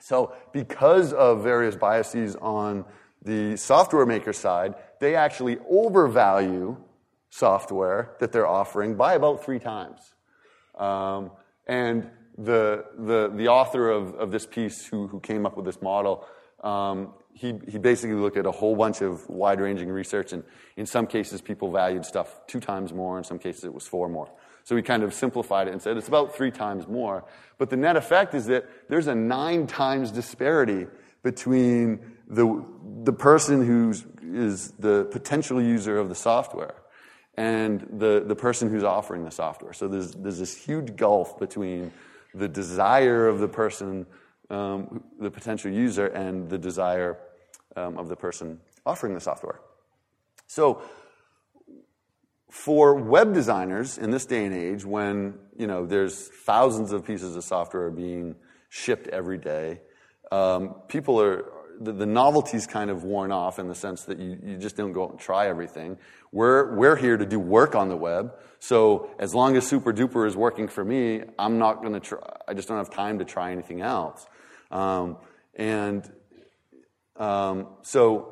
So 0.00 0.34
because 0.52 1.12
of 1.12 1.42
various 1.42 1.76
biases 1.76 2.36
on 2.36 2.84
the 3.24 3.56
software 3.56 4.06
maker 4.06 4.32
side, 4.32 4.74
they 4.98 5.14
actually 5.14 5.58
overvalue 5.70 6.76
software 7.30 8.16
that 8.18 8.32
they're 8.32 8.46
offering 8.46 8.96
by 8.96 9.14
about 9.14 9.44
three 9.44 9.58
times. 9.58 10.00
Um, 10.76 11.30
and 11.66 12.10
the, 12.36 12.84
the, 12.98 13.32
the 13.34 13.48
author 13.48 13.90
of, 13.90 14.14
of 14.14 14.32
this 14.32 14.46
piece 14.46 14.86
who, 14.86 15.06
who 15.06 15.20
came 15.20 15.46
up 15.46 15.56
with 15.56 15.64
this 15.64 15.80
model, 15.80 16.26
um, 16.64 17.14
he, 17.32 17.54
he 17.68 17.78
basically 17.78 18.16
looked 18.16 18.36
at 18.36 18.46
a 18.46 18.50
whole 18.50 18.76
bunch 18.76 19.00
of 19.00 19.28
wide 19.28 19.60
ranging 19.60 19.88
research, 19.88 20.32
and 20.32 20.42
in 20.76 20.86
some 20.86 21.06
cases, 21.06 21.40
people 21.40 21.70
valued 21.70 22.04
stuff 22.04 22.40
two 22.46 22.60
times 22.60 22.92
more, 22.92 23.18
in 23.18 23.24
some 23.24 23.38
cases, 23.38 23.64
it 23.64 23.72
was 23.72 23.86
four 23.86 24.08
more. 24.08 24.30
So 24.64 24.74
we 24.74 24.82
kind 24.82 25.02
of 25.02 25.12
simplified 25.12 25.68
it 25.68 25.72
and 25.72 25.82
said 25.82 25.96
it's 25.96 26.08
about 26.08 26.34
three 26.34 26.50
times 26.50 26.86
more. 26.86 27.24
But 27.58 27.70
the 27.70 27.76
net 27.76 27.96
effect 27.96 28.34
is 28.34 28.46
that 28.46 28.68
there's 28.88 29.06
a 29.06 29.14
nine 29.14 29.66
times 29.66 30.10
disparity 30.10 30.86
between 31.22 32.00
the, 32.28 32.64
the 33.04 33.12
person 33.12 33.66
who 33.66 33.94
is 34.22 34.72
the 34.72 35.04
potential 35.10 35.60
user 35.60 35.98
of 35.98 36.08
the 36.08 36.14
software 36.14 36.74
and 37.36 37.86
the, 37.98 38.22
the 38.26 38.36
person 38.36 38.70
who's 38.70 38.84
offering 38.84 39.24
the 39.24 39.30
software. 39.30 39.72
So 39.72 39.88
there's, 39.88 40.12
there's 40.12 40.38
this 40.38 40.56
huge 40.56 40.96
gulf 40.96 41.38
between 41.38 41.92
the 42.34 42.48
desire 42.48 43.28
of 43.28 43.38
the 43.38 43.48
person, 43.48 44.06
um, 44.50 45.02
the 45.20 45.30
potential 45.30 45.70
user, 45.70 46.06
and 46.06 46.48
the 46.48 46.58
desire 46.58 47.18
um, 47.76 47.98
of 47.98 48.08
the 48.08 48.16
person 48.16 48.60
offering 48.84 49.14
the 49.14 49.20
software. 49.20 49.60
So 50.46 50.82
for 52.52 52.94
web 52.94 53.32
designers 53.32 53.96
in 53.96 54.10
this 54.10 54.26
day 54.26 54.44
and 54.44 54.54
age, 54.54 54.84
when 54.84 55.38
you 55.56 55.66
know 55.66 55.86
there's 55.86 56.28
thousands 56.28 56.92
of 56.92 57.02
pieces 57.02 57.34
of 57.34 57.42
software 57.42 57.90
being 57.90 58.36
shipped 58.68 59.08
every 59.08 59.38
day, 59.38 59.80
um, 60.30 60.74
people 60.86 61.18
are 61.18 61.46
the, 61.80 61.92
the 61.92 62.04
novelty's 62.04 62.66
kind 62.66 62.90
of 62.90 63.04
worn 63.04 63.32
off 63.32 63.58
in 63.58 63.68
the 63.68 63.74
sense 63.74 64.04
that 64.04 64.18
you, 64.18 64.38
you 64.44 64.58
just 64.58 64.76
don't 64.76 64.92
go 64.92 65.04
out 65.04 65.10
and 65.12 65.18
try 65.18 65.48
everything. 65.48 65.96
We're, 66.30 66.76
we're 66.76 66.96
here 66.96 67.16
to 67.16 67.24
do 67.24 67.40
work 67.40 67.74
on 67.74 67.88
the 67.88 67.96
web. 67.96 68.34
So 68.58 69.10
as 69.18 69.34
long 69.34 69.56
as 69.56 69.66
Super 69.66 69.90
Duper 69.90 70.26
is 70.26 70.36
working 70.36 70.68
for 70.68 70.84
me, 70.84 71.22
I'm 71.38 71.58
not 71.58 71.80
going 71.80 71.94
to 71.94 72.00
try, 72.00 72.18
I 72.46 72.52
just 72.52 72.68
don't 72.68 72.76
have 72.76 72.90
time 72.90 73.18
to 73.18 73.24
try 73.24 73.50
anything 73.50 73.80
else. 73.80 74.26
Um, 74.70 75.16
and 75.54 76.08
um, 77.16 77.68
so 77.80 78.31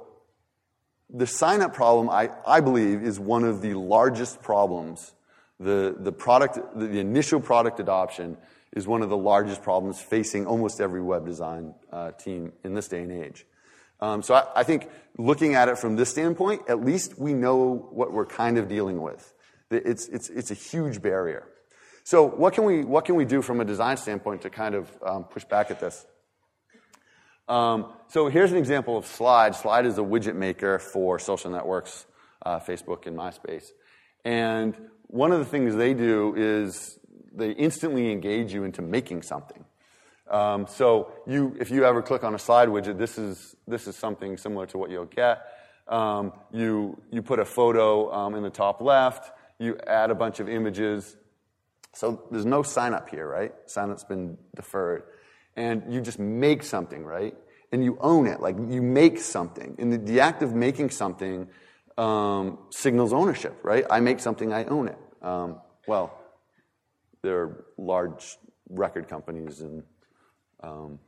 the 1.13 1.27
sign 1.27 1.63
up 1.63 1.75
problem, 1.75 2.09
I, 2.09 2.31
I 2.47 2.61
believe, 2.61 3.03
is 3.03 3.19
one 3.19 3.45
of 3.45 3.63
the 3.63 3.75
largest 3.75 4.43
problems. 4.43 5.13
The, 5.59 5.95
the 5.99 6.13
product, 6.13 6.59
the, 6.79 6.87
the 6.87 7.01
initial 7.01 7.41
product 7.41 7.81
adoption 7.81 8.37
is 8.73 8.87
one 8.87 9.03
of 9.03 9.09
the 9.09 9.17
largest 9.17 9.63
problems 9.63 10.01
facing 10.01 10.47
almost 10.47 10.81
every 10.81 11.03
web 11.03 11.27
design 11.27 11.75
uh, 11.93 12.13
team 12.13 12.53
in 12.65 12.75
this 12.75 12.89
day 12.89 13.03
and 13.03 13.13
age. 13.13 13.45
Um, 14.01 14.23
so 14.23 14.35
I, 14.35 14.47
I, 14.57 14.63
think 14.63 14.89
looking 15.19 15.55
at 15.55 15.69
it 15.69 15.77
from 15.77 15.97
this 15.97 16.09
standpoint, 16.09 16.63
at 16.69 16.83
least 16.83 17.19
we 17.19 17.35
know 17.35 17.89
what 17.91 18.13
we're 18.13 18.25
kind 18.25 18.57
of 18.57 18.67
dealing 18.67 19.03
with. 19.03 19.35
It's, 19.71 20.09
it's, 20.09 20.31
it's 20.31 20.51
a 20.51 20.55
huge 20.55 21.03
barrier. 21.03 21.47
So 22.05 22.25
what 22.25 22.55
can, 22.55 22.65
we, 22.65 22.83
what 22.83 23.05
can 23.05 23.15
we 23.15 23.25
do 23.25 23.43
from 23.43 23.61
a 23.61 23.65
design 23.65 23.99
standpoint 23.99 24.43
to 24.43 24.51
kind 24.51 24.75
of 24.75 24.91
um, 25.05 25.25
push 25.25 25.45
back 25.45 25.71
at 25.71 25.81
this? 25.81 26.07
Um, 27.49 27.93
so 28.09 28.29
here's 28.29 28.53
an 28.53 28.59
example 28.59 28.97
of 28.97 29.07
Slide. 29.07 29.55
Slide 29.55 29.87
is 29.87 29.99
a 29.99 30.03
widget 30.03 30.37
maker 30.37 30.79
for 30.79 31.19
social 31.19 31.51
networks 31.51 32.07
uh, 32.45 32.61
Facebook 32.61 33.07
and 33.07 33.17
MySpace. 33.17 33.71
And 34.25 34.77
one 35.07 35.33
of 35.33 35.39
the 35.39 35.45
things 35.45 35.75
they 35.75 35.95
do 35.95 36.35
is 36.37 36.99
they 37.33 37.51
instantly 37.53 38.13
engage 38.13 38.53
you 38.53 38.65
into 38.65 38.83
making 38.83 39.23
something. 39.23 39.65
Um, 40.31 40.67
so 40.69 41.13
you, 41.27 41.57
if 41.59 41.71
you 41.71 41.85
ever 41.85 42.03
click 42.03 42.23
on 42.23 42.35
a 42.35 42.39
slide 42.39 42.69
widget, 42.69 42.99
this 42.99 43.19
is, 43.19 43.57
this 43.67 43.89
is 43.89 43.97
something 43.97 44.37
similar 44.37 44.67
to 44.67 44.79
what 44.79 44.91
you'll 44.91 45.07
get. 45.07 45.43
Um, 45.89 46.33
you, 46.53 47.03
you 47.11 47.21
put 47.23 47.41
a 47.41 47.45
photo 47.45 48.13
um, 48.13 48.37
in 48.37 48.45
the 48.45 48.51
top 48.51 48.81
left, 48.81 49.33
you 49.59 49.77
add 49.87 50.11
a 50.11 50.15
bunch 50.15 50.39
of 50.39 50.49
images. 50.49 51.17
So 51.95 52.23
there's 52.31 52.47
no 52.47 52.63
sign 52.63 52.95
up 52.95 53.11
here, 53.11 53.27
right? 53.27 53.53
Sign 53.67 53.91
up's 53.91 54.05
been 54.05 54.39
deferred. 54.55 55.03
And 55.57 55.93
you 55.93 56.01
just 56.01 56.19
make 56.19 56.63
something, 56.63 57.05
right? 57.05 57.35
And 57.73 57.85
you 57.85 57.99
own 58.01 58.27
it. 58.27 58.41
Like 58.41 58.57
you 58.57 58.83
make 58.83 59.19
something. 59.21 59.77
And 59.79 59.93
the, 59.93 59.99
the 59.99 60.21
act 60.21 60.43
of 60.43 60.55
making 60.55 60.91
something 60.91 61.49
um, 61.99 62.59
signals 62.71 63.13
ownership, 63.13 63.59
right? 63.63 63.85
I 63.91 64.01
make 64.01 64.21
something, 64.21 64.53
I 64.53 64.65
own 64.65 64.89
it. 64.89 64.99
Um, 65.23 65.61
well, 65.87 66.19
there 67.23 67.41
are 67.41 67.65
large 67.77 68.39
record 68.69 69.09
companies 69.09 69.61
and 69.61 69.83
um, 70.63 70.99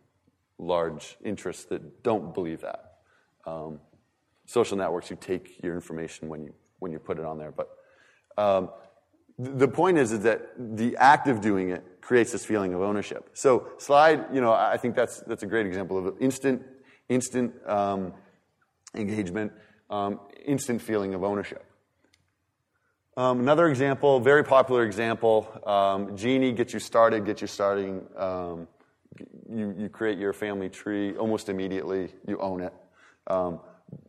large 0.58 1.16
interests 1.24 1.64
that 1.66 2.02
don't 2.02 2.34
believe 2.34 2.60
that. 2.60 2.96
Um, 3.46 3.80
social 4.46 4.76
networks, 4.76 5.10
you 5.10 5.16
take 5.20 5.62
your 5.62 5.74
information 5.74 6.28
when 6.28 6.44
you 6.44 6.54
when 6.78 6.92
you 6.92 6.98
put 6.98 7.18
it 7.18 7.24
on 7.24 7.38
there. 7.38 7.52
But 7.52 7.70
um, 8.36 8.70
th- 9.42 9.56
the 9.56 9.68
point 9.68 9.98
is, 9.98 10.12
is 10.12 10.20
that 10.20 10.50
the 10.58 10.96
act 10.96 11.28
of 11.28 11.40
doing 11.40 11.70
it 11.70 11.84
creates 12.12 12.30
this 12.30 12.44
feeling 12.44 12.74
of 12.74 12.82
ownership. 12.82 13.30
So 13.32 13.68
slide, 13.78 14.26
you 14.34 14.42
know, 14.42 14.52
I 14.52 14.76
think 14.76 14.94
that's 14.94 15.20
that's 15.20 15.44
a 15.44 15.46
great 15.46 15.64
example 15.64 15.96
of 15.96 16.14
instant 16.20 16.60
instant 17.08 17.54
um, 17.66 18.12
engagement, 18.94 19.50
um, 19.88 20.20
instant 20.44 20.82
feeling 20.82 21.14
of 21.14 21.24
ownership. 21.24 21.64
Um, 23.16 23.40
another 23.40 23.66
example, 23.68 24.20
very 24.20 24.44
popular 24.44 24.84
example, 24.84 25.36
um, 25.64 26.14
Geni 26.14 26.52
gets 26.52 26.74
you 26.74 26.80
started, 26.80 27.24
gets 27.24 27.40
you 27.40 27.46
starting. 27.46 28.06
Um, 28.14 28.68
you, 29.48 29.74
you 29.78 29.88
create 29.88 30.18
your 30.18 30.34
family 30.34 30.68
tree 30.68 31.16
almost 31.16 31.48
immediately. 31.48 32.10
You 32.28 32.38
own 32.40 32.60
it. 32.60 32.74
Um, 33.26 33.60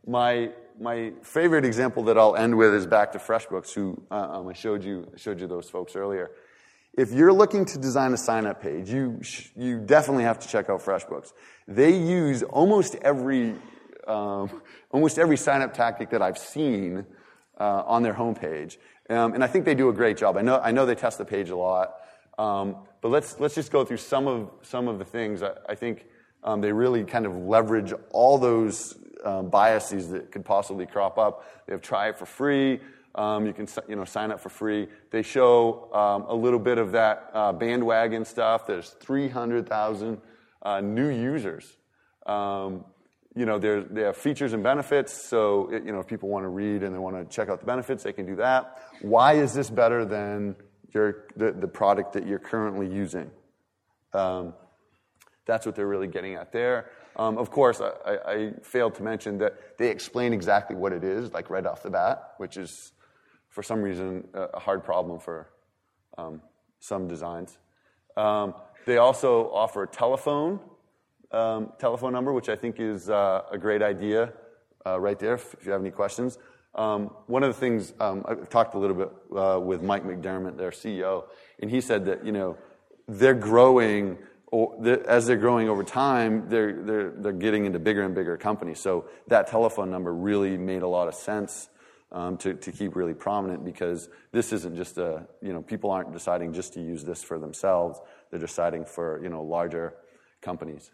my, 0.06 0.50
my 0.78 1.14
favorite 1.22 1.64
example 1.64 2.02
that 2.04 2.18
I'll 2.18 2.36
end 2.36 2.54
with 2.54 2.74
is 2.74 2.86
back 2.86 3.12
to 3.12 3.18
FreshBooks, 3.18 3.72
who 3.72 4.02
uh, 4.10 4.40
um, 4.40 4.48
I 4.48 4.52
showed 4.52 4.84
you, 4.84 5.10
showed 5.16 5.40
you 5.40 5.46
those 5.46 5.70
folks 5.70 5.96
earlier. 5.96 6.30
If 6.96 7.12
you're 7.12 7.32
looking 7.32 7.64
to 7.66 7.78
design 7.78 8.12
a 8.12 8.16
sign 8.16 8.46
up 8.46 8.62
page, 8.62 8.88
you, 8.88 9.20
you 9.56 9.80
definitely 9.80 10.22
have 10.24 10.38
to 10.38 10.48
check 10.48 10.70
out 10.70 10.80
FreshBooks. 10.80 11.32
They 11.66 11.96
use 11.96 12.44
almost 12.44 12.94
every, 12.96 13.56
um, 14.06 14.62
almost 14.92 15.18
every 15.18 15.36
sign 15.36 15.60
up 15.60 15.74
tactic 15.74 16.10
that 16.10 16.22
I've 16.22 16.38
seen 16.38 17.04
uh, 17.58 17.82
on 17.86 18.04
their 18.04 18.14
homepage. 18.14 18.76
Um, 19.10 19.34
and 19.34 19.42
I 19.42 19.48
think 19.48 19.64
they 19.64 19.74
do 19.74 19.88
a 19.88 19.92
great 19.92 20.16
job. 20.16 20.36
I 20.36 20.42
know, 20.42 20.60
I 20.60 20.70
know 20.70 20.86
they 20.86 20.94
test 20.94 21.18
the 21.18 21.24
page 21.24 21.50
a 21.50 21.56
lot. 21.56 21.94
Um, 22.38 22.76
but 23.00 23.08
let's, 23.08 23.40
let's 23.40 23.56
just 23.56 23.72
go 23.72 23.84
through 23.84 23.96
some 23.96 24.28
of, 24.28 24.50
some 24.62 24.86
of 24.86 25.00
the 25.00 25.04
things. 25.04 25.42
I, 25.42 25.52
I 25.68 25.74
think 25.74 26.06
um, 26.44 26.60
they 26.60 26.72
really 26.72 27.02
kind 27.02 27.26
of 27.26 27.36
leverage 27.36 27.92
all 28.12 28.38
those 28.38 28.96
um, 29.24 29.48
biases 29.48 30.10
that 30.10 30.30
could 30.30 30.44
possibly 30.44 30.86
crop 30.86 31.18
up. 31.18 31.44
They 31.66 31.72
have 31.72 31.82
try 31.82 32.08
it 32.08 32.18
for 32.18 32.26
free. 32.26 32.80
Um, 33.14 33.46
you 33.46 33.52
can 33.52 33.68
you 33.88 33.96
know, 33.96 34.04
sign 34.04 34.32
up 34.32 34.40
for 34.40 34.48
free. 34.48 34.88
They 35.10 35.22
show 35.22 35.92
um, 35.92 36.24
a 36.28 36.34
little 36.34 36.58
bit 36.58 36.78
of 36.78 36.92
that 36.92 37.30
uh, 37.32 37.52
bandwagon 37.52 38.24
stuff. 38.24 38.66
There's 38.66 38.90
300,000 38.90 40.20
uh, 40.62 40.80
new 40.80 41.08
users. 41.08 41.76
Um, 42.26 42.84
you 43.36 43.46
know, 43.46 43.58
they 43.58 44.02
have 44.02 44.16
features 44.16 44.52
and 44.52 44.62
benefits. 44.62 45.28
So, 45.28 45.68
it, 45.72 45.84
you 45.84 45.92
know, 45.92 46.00
if 46.00 46.06
people 46.06 46.28
want 46.28 46.44
to 46.44 46.48
read 46.48 46.82
and 46.82 46.94
they 46.94 46.98
want 46.98 47.16
to 47.16 47.24
check 47.36 47.48
out 47.48 47.60
the 47.60 47.66
benefits, 47.66 48.04
they 48.04 48.12
can 48.12 48.26
do 48.26 48.36
that. 48.36 48.78
Why 49.02 49.34
is 49.34 49.54
this 49.54 49.70
better 49.70 50.04
than 50.04 50.56
your, 50.92 51.26
the, 51.36 51.52
the 51.52 51.66
product 51.66 52.12
that 52.12 52.26
you're 52.26 52.38
currently 52.38 52.92
using? 52.92 53.30
Um, 54.12 54.54
that's 55.46 55.66
what 55.66 55.74
they're 55.74 55.88
really 55.88 56.06
getting 56.06 56.34
at 56.34 56.52
there. 56.52 56.90
Um, 57.16 57.38
of 57.38 57.50
course, 57.50 57.80
I, 57.80 57.90
I, 58.06 58.32
I, 58.32 58.52
failed 58.62 58.96
to 58.96 59.02
mention 59.02 59.38
that 59.38 59.78
they 59.78 59.90
explain 59.90 60.32
exactly 60.32 60.74
what 60.74 60.92
it 60.92 61.04
is, 61.04 61.32
like 61.32 61.48
right 61.48 61.64
off 61.64 61.82
the 61.82 61.90
bat, 61.90 62.32
which 62.38 62.56
is, 62.56 62.92
for 63.54 63.62
some 63.62 63.80
reason, 63.80 64.26
a 64.34 64.58
hard 64.58 64.82
problem 64.82 65.20
for 65.20 65.48
um, 66.18 66.42
some 66.80 67.06
designs. 67.06 67.56
Um, 68.16 68.54
they 68.84 68.98
also 68.98 69.48
offer 69.52 69.84
a 69.84 69.86
telephone 69.86 70.58
um, 71.30 71.72
telephone 71.78 72.12
number, 72.12 72.32
which 72.32 72.48
I 72.48 72.56
think 72.56 72.78
is 72.78 73.10
uh, 73.10 73.42
a 73.50 73.58
great 73.58 73.82
idea 73.82 74.32
uh, 74.86 75.00
right 75.00 75.18
there 75.18 75.34
if, 75.34 75.54
if, 75.54 75.66
you 75.66 75.72
have 75.72 75.80
any 75.80 75.90
questions. 75.90 76.38
Um, 76.74 77.06
one 77.26 77.42
of 77.42 77.52
the 77.52 77.58
things 77.58 77.92
um, 77.98 78.24
I've 78.26 78.48
talked 78.48 78.74
a 78.74 78.78
little 78.78 78.96
bit 78.96 79.10
uh, 79.36 79.58
with 79.58 79.82
Mike 79.82 80.04
McDermott, 80.04 80.56
their 80.56 80.70
CEO, 80.70 81.24
and 81.60 81.70
he 81.70 81.80
said 81.80 82.04
that 82.06 82.24
you 82.24 82.32
know 82.32 82.56
they're 83.08 83.34
growing 83.34 84.18
as 85.08 85.26
they're 85.26 85.36
growing 85.36 85.68
over 85.68 85.82
time, 85.82 86.48
they're, 86.48 86.72
they're, 86.72 87.10
they're 87.10 87.32
getting 87.32 87.66
into 87.66 87.80
bigger 87.80 88.02
and 88.02 88.14
bigger 88.14 88.36
companies. 88.36 88.78
So 88.78 89.06
that 89.26 89.48
telephone 89.48 89.90
number 89.90 90.14
really 90.14 90.56
made 90.56 90.82
a 90.82 90.86
lot 90.86 91.08
of 91.08 91.14
sense 91.16 91.68
to, 92.14 92.54
to 92.54 92.72
keep 92.72 92.94
really 92.94 93.12
prominent 93.12 93.64
because 93.64 94.08
this 94.30 94.52
isn't 94.52 94.76
just 94.76 94.98
a, 94.98 95.26
you 95.42 95.52
know, 95.52 95.60
people 95.60 95.90
aren't 95.90 96.12
deciding 96.12 96.52
just 96.52 96.72
to 96.74 96.80
use 96.80 97.02
this 97.02 97.22
for 97.22 97.38
themselves. 97.38 98.00
They're 98.30 98.38
deciding 98.38 98.84
for, 98.84 99.20
you 99.22 99.28
know, 99.28 99.42
larger 99.42 99.94
companies. 100.40 100.92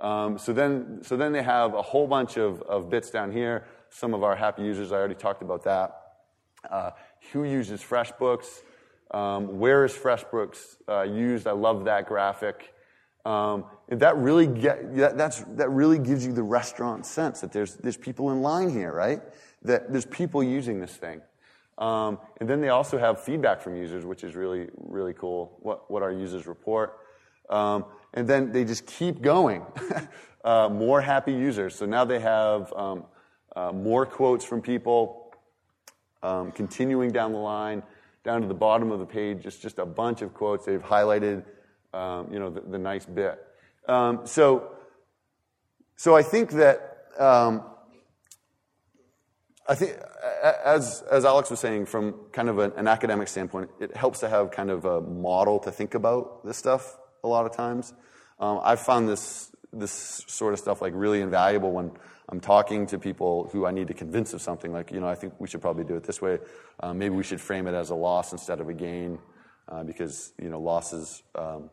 Um, 0.00 0.38
so, 0.38 0.52
then, 0.52 1.00
so 1.02 1.16
then 1.16 1.32
they 1.32 1.42
have 1.42 1.74
a 1.74 1.82
whole 1.82 2.06
bunch 2.06 2.36
of, 2.38 2.62
of 2.62 2.88
bits 2.88 3.10
down 3.10 3.32
here. 3.32 3.66
Some 3.90 4.14
of 4.14 4.22
our 4.22 4.36
happy 4.36 4.62
users, 4.62 4.92
I 4.92 4.96
already 4.96 5.14
talked 5.14 5.42
about 5.42 5.64
that. 5.64 6.00
Uh, 6.70 6.90
who 7.32 7.44
uses 7.44 7.82
FreshBooks? 7.82 8.62
Um, 9.10 9.58
where 9.58 9.84
is 9.84 9.92
FreshBooks 9.92 10.76
uh, 10.88 11.02
used? 11.02 11.46
I 11.46 11.52
love 11.52 11.84
that 11.86 12.06
graphic. 12.06 12.72
Um, 13.26 13.64
that 13.88 14.16
really 14.16 14.46
get, 14.46 14.96
that, 14.96 15.18
that's, 15.18 15.40
that 15.56 15.68
really 15.70 15.98
gives 15.98 16.24
you 16.24 16.32
the 16.32 16.42
restaurant 16.42 17.04
sense 17.04 17.40
that 17.40 17.52
there's, 17.52 17.74
there's 17.76 17.96
people 17.96 18.30
in 18.30 18.40
line 18.40 18.70
here, 18.70 18.92
right? 18.92 19.20
That 19.62 19.92
there's 19.92 20.06
people 20.06 20.42
using 20.42 20.80
this 20.80 20.96
thing. 20.96 21.20
Um, 21.78 22.18
and 22.38 22.48
then 22.48 22.60
they 22.60 22.68
also 22.68 22.98
have 22.98 23.22
feedback 23.22 23.60
from 23.60 23.76
users, 23.76 24.04
which 24.04 24.22
is 24.22 24.36
really, 24.36 24.68
really 24.76 25.14
cool, 25.14 25.58
what, 25.60 25.90
what 25.90 26.02
our 26.02 26.12
users 26.12 26.46
report. 26.46 26.98
Um, 27.48 27.86
and 28.12 28.28
then 28.28 28.52
they 28.52 28.64
just 28.64 28.86
keep 28.86 29.22
going. 29.22 29.64
uh, 30.44 30.68
more 30.68 31.00
happy 31.00 31.32
users. 31.32 31.74
So 31.74 31.86
now 31.86 32.04
they 32.04 32.20
have 32.20 32.72
um, 32.74 33.04
uh, 33.56 33.72
more 33.72 34.04
quotes 34.04 34.44
from 34.44 34.60
people, 34.60 35.32
um, 36.22 36.52
continuing 36.52 37.12
down 37.12 37.32
the 37.32 37.38
line, 37.38 37.82
down 38.24 38.42
to 38.42 38.46
the 38.46 38.54
bottom 38.54 38.90
of 38.90 38.98
the 38.98 39.06
page, 39.06 39.42
just, 39.42 39.62
just 39.62 39.78
a 39.78 39.86
bunch 39.86 40.20
of 40.20 40.34
quotes. 40.34 40.66
They've 40.66 40.82
highlighted 40.82 41.44
um, 41.92 42.32
you 42.32 42.38
know, 42.38 42.50
the, 42.50 42.60
the 42.60 42.78
nice 42.78 43.06
bit. 43.06 43.42
Um, 43.88 44.20
so, 44.24 44.72
so 45.96 46.14
I 46.14 46.22
think 46.22 46.52
that 46.52 47.06
I 49.70 49.76
think, 49.76 49.96
as, 50.64 51.04
as 51.12 51.24
Alex 51.24 51.48
was 51.48 51.60
saying, 51.60 51.86
from 51.86 52.12
kind 52.32 52.48
of 52.48 52.58
an, 52.58 52.72
an, 52.76 52.88
academic 52.88 53.28
standpoint, 53.28 53.70
it 53.78 53.96
helps 53.96 54.18
to 54.18 54.28
have 54.28 54.50
kind 54.50 54.68
of 54.68 54.84
a 54.84 55.00
model 55.00 55.60
to 55.60 55.70
think 55.70 55.94
about 55.94 56.44
this 56.44 56.56
stuff 56.56 56.98
a 57.22 57.28
lot 57.28 57.46
of 57.46 57.54
times. 57.54 57.94
Um, 58.40 58.58
I've 58.64 58.80
found 58.80 59.08
this, 59.08 59.52
this 59.72 60.24
sort 60.26 60.54
of 60.54 60.58
stuff 60.58 60.82
like 60.82 60.92
really 60.96 61.20
invaluable 61.20 61.70
when 61.70 61.92
I'm 62.28 62.40
talking 62.40 62.88
to 62.88 62.98
people 62.98 63.48
who 63.52 63.64
I 63.64 63.70
need 63.70 63.86
to 63.86 63.94
convince 63.94 64.34
of 64.34 64.42
something. 64.42 64.72
Like, 64.72 64.90
you 64.90 64.98
know, 64.98 65.06
I 65.06 65.14
think 65.14 65.34
we 65.38 65.46
should 65.46 65.60
probably 65.60 65.84
do 65.84 65.94
it 65.94 66.02
this 66.02 66.20
way. 66.20 66.40
Uh, 66.80 66.92
maybe 66.92 67.14
we 67.14 67.22
should 67.22 67.40
frame 67.40 67.68
it 67.68 67.74
as 67.74 67.90
a 67.90 67.94
loss 67.94 68.32
instead 68.32 68.60
of 68.60 68.68
a 68.68 68.74
gain, 68.74 69.20
uh, 69.68 69.84
because, 69.84 70.32
you 70.42 70.48
know, 70.48 70.58
losses 70.58 71.22
um, 71.36 71.70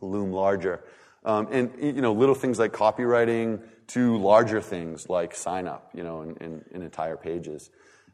loom 0.00 0.32
larger. 0.32 0.82
Um, 1.24 1.48
and 1.50 1.70
you 1.80 2.02
know, 2.02 2.12
little 2.12 2.34
things 2.34 2.58
like 2.58 2.72
copywriting 2.72 3.62
to 3.88 4.16
larger 4.18 4.60
things 4.60 5.08
like 5.08 5.34
sign 5.34 5.66
up, 5.66 5.90
you 5.94 6.02
know, 6.02 6.22
in, 6.22 6.36
in, 6.36 6.64
in 6.72 6.82
entire 6.82 7.16
pages. 7.16 7.70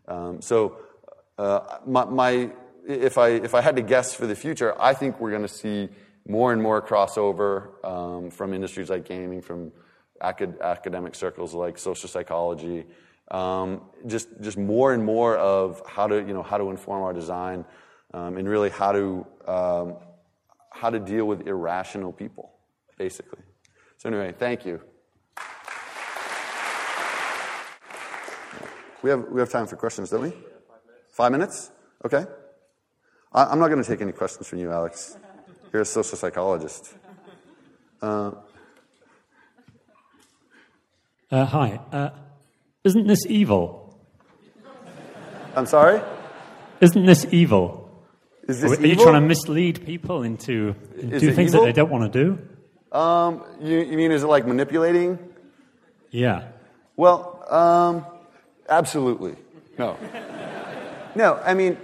Um, 0.07 0.43
so, 0.43 0.79
uh, 1.39 1.79
my, 1.87 2.05
my, 2.05 2.51
if 2.87 3.19
I 3.19 3.29
if 3.29 3.55
I 3.55 3.61
had 3.61 3.77
to 3.77 3.83
guess 3.83 4.15
for 4.15 4.27
the 4.27 4.35
future, 4.35 4.75
I 4.81 4.95
think 4.95 5.21
we're 5.21 5.31
going 5.31 5.43
to 5.43 5.49
see 5.49 5.89
more 6.27 6.53
and 6.53 6.63
more 6.63 6.83
crossover 6.83 7.85
um, 7.85 8.31
from 8.31 8.53
industries 8.53 8.91
like 8.91 9.07
gaming, 9.07 9.41
from 9.41 9.73
acad- 10.21 10.61
academic 10.61 11.15
circles 11.15 11.55
like 11.55 11.79
social 11.79 12.09
psychology, 12.09 12.87
um, 13.31 13.83
just 14.07 14.29
just 14.41 14.59
more 14.59 14.93
and 14.93 15.05
more 15.05 15.37
of 15.37 15.83
how 15.87 16.07
to 16.07 16.17
you 16.17 16.35
know 16.35 16.43
how 16.43 16.59
to 16.59 16.71
inform 16.71 17.03
our 17.03 17.13
design, 17.13 17.65
um, 18.15 18.37
and 18.37 18.49
really 18.49 18.71
how 18.71 18.93
to 18.93 19.27
um, 19.47 19.97
how 20.71 20.91
to 20.91 20.99
deal 20.99 21.27
with 21.27 21.47
irrational 21.47 22.13
people, 22.13 22.53
basically. 22.99 23.41
So, 23.97 24.09
anyway, 24.09 24.35
thank 24.37 24.67
you. 24.67 24.81
We 29.03 29.11
have, 29.11 29.25
we 29.31 29.41
have 29.41 29.49
time 29.49 29.67
for 29.67 29.77
questions, 29.77 30.11
don't 30.11 30.23
we? 30.23 30.33
Five 31.13 31.33
minutes? 31.33 31.71
Okay. 32.05 32.25
I, 33.33 33.53
am 33.53 33.61
not 33.61 33.69
going 33.69 33.83
to 33.83 33.89
take 33.89 34.01
any 34.01 34.13
questions 34.13 34.49
from 34.49 34.59
you, 34.59 34.73
Alex. 34.73 35.17
You're 35.73 35.83
a 35.83 35.85
social 35.85 36.17
psychologist. 36.17 36.95
Uh, 38.03 38.33
uh, 41.31 41.45
hi. 41.45 41.81
Uh, 41.93 42.11
isn't 42.85 43.07
this 43.07 43.27
evil? 43.27 44.01
I'm 45.55 45.67
sorry? 45.67 46.01
Isn't 46.81 47.07
this 47.07 47.27
evil? 47.31 47.91
Is 48.49 48.65
Are 48.65 48.71
this 48.71 48.81
you 48.81 48.87
evil? 48.87 49.05
trying 49.05 49.23
to 49.23 49.29
mislead 49.29 49.85
people 49.85 50.23
into 50.23 50.75
Is 50.97 51.21
do 51.21 51.33
things 51.33 51.51
evil? 51.51 51.61
that 51.61 51.67
they 51.67 51.73
don't 51.73 51.91
want 51.91 52.11
to 52.11 52.25
do? 52.25 52.39
Um, 52.99 53.45
you, 53.61 53.79
you 53.79 53.97
mean 53.97 54.11
is 54.11 54.25
it 54.25 54.27
like 54.27 54.45
manipulating? 54.45 55.21
Yeah. 56.11 56.49
Well, 56.97 57.45
um, 57.49 58.05
absolutely. 58.69 59.37
No. 59.79 59.97
no, 61.15 61.37
I 61.45 61.55
mean, 61.55 61.77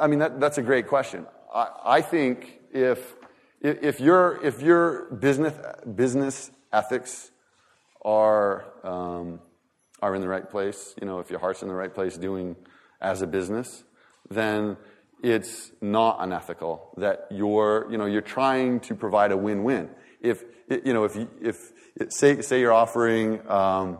I 0.00 0.08
mean 0.08 0.18
that, 0.18 0.40
that's 0.40 0.58
a 0.58 0.62
great 0.62 0.88
question. 0.88 1.24
I, 1.54 1.68
I 1.84 2.00
think 2.00 2.58
if 2.72 3.14
if 3.60 4.00
your 4.00 4.44
if 4.44 4.60
your 4.60 5.04
business 5.14 5.54
business 5.94 6.50
ethics 6.72 7.30
are 8.04 8.64
um, 8.82 9.38
are 10.00 10.16
in 10.16 10.20
the 10.20 10.26
right 10.26 10.50
place, 10.50 10.96
you 11.00 11.06
know, 11.06 11.20
if 11.20 11.30
your 11.30 11.38
heart's 11.38 11.62
in 11.62 11.68
the 11.68 11.74
right 11.74 11.94
place, 11.94 12.16
doing 12.16 12.56
as 13.00 13.22
a 13.22 13.26
business, 13.28 13.84
then 14.28 14.76
it's 15.22 15.70
not 15.80 16.18
unethical 16.20 16.90
that 16.96 17.26
you're 17.30 17.86
you 17.90 17.96
know 17.96 18.06
you're 18.06 18.20
trying 18.20 18.80
to 18.80 18.94
provide 18.94 19.32
a 19.32 19.36
win-win. 19.36 19.88
If 20.20 20.44
you 20.68 20.92
know 20.92 21.04
if 21.04 21.16
if 21.40 21.72
say 22.12 22.40
say 22.42 22.60
you're 22.60 22.72
offering 22.72 23.40
um, 23.48 23.98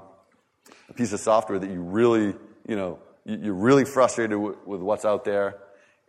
a 0.88 0.92
piece 0.94 1.12
of 1.12 1.20
software 1.20 1.58
that 1.58 1.70
you 1.70 1.80
really 1.80 2.34
you 2.66 2.76
know 2.76 2.98
you- 3.24 3.38
you're 3.40 3.54
really 3.54 3.84
frustrated 3.84 4.36
with, 4.36 4.56
with 4.66 4.80
what's 4.80 5.04
out 5.04 5.24
there, 5.24 5.58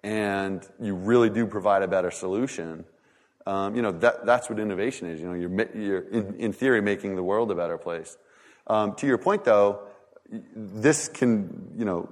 and 0.04 0.68
you 0.82 0.96
really 0.96 1.30
do 1.30 1.46
provide 1.46 1.84
a 1.84 1.88
better 1.88 2.10
solution. 2.10 2.86
Um, 3.46 3.76
you 3.76 3.82
know 3.82 3.92
that 3.92 4.26
that's 4.26 4.50
what 4.50 4.58
innovation 4.60 5.10
is. 5.10 5.20
You 5.22 5.28
know, 5.28 5.34
you're 5.34 5.78
you're 5.78 6.10
in, 6.10 6.36
in 6.36 6.54
theory 6.54 6.82
making 6.82 7.16
the 7.16 7.24
world 7.24 7.52
a 7.52 7.56
better 7.56 7.78
place. 7.78 8.18
Um, 8.66 8.96
to 8.96 9.06
your 9.06 9.18
point, 9.18 9.44
though, 9.44 9.82
this 10.56 11.08
can 11.08 11.74
you 11.78 11.86
know 11.86 12.10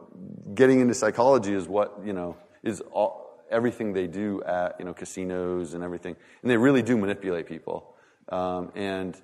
getting 0.54 0.82
into 0.82 0.94
psychology 0.94 1.54
is 1.54 1.68
what 1.68 1.98
you 2.06 2.14
know 2.14 2.36
is 2.64 2.82
all, 2.92 3.32
everything 3.52 3.94
they 3.94 4.08
do 4.08 4.42
at 4.44 4.76
you 4.80 4.86
know 4.86 4.94
casinos 4.94 5.74
and 5.74 5.84
everything, 5.84 6.16
and 6.42 6.50
they 6.50 6.58
really 6.58 6.82
do 6.82 6.98
manipulate 6.98 7.48
people. 7.48 7.96
Um, 8.30 8.72
and 8.76 9.16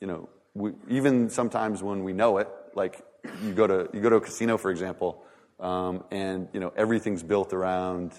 you 0.00 0.06
know, 0.06 0.28
we, 0.54 0.72
even 0.88 1.28
sometimes 1.28 1.82
when 1.82 2.04
we 2.04 2.12
know 2.12 2.38
it, 2.38 2.48
like 2.74 3.02
you 3.42 3.52
go 3.52 3.66
to 3.66 3.88
you 3.92 4.00
go 4.00 4.10
to 4.10 4.16
a 4.16 4.20
casino, 4.20 4.56
for 4.56 4.70
example, 4.70 5.22
um, 5.60 6.04
and 6.10 6.48
you 6.52 6.60
know 6.60 6.72
everything's 6.76 7.22
built 7.22 7.52
around 7.52 8.12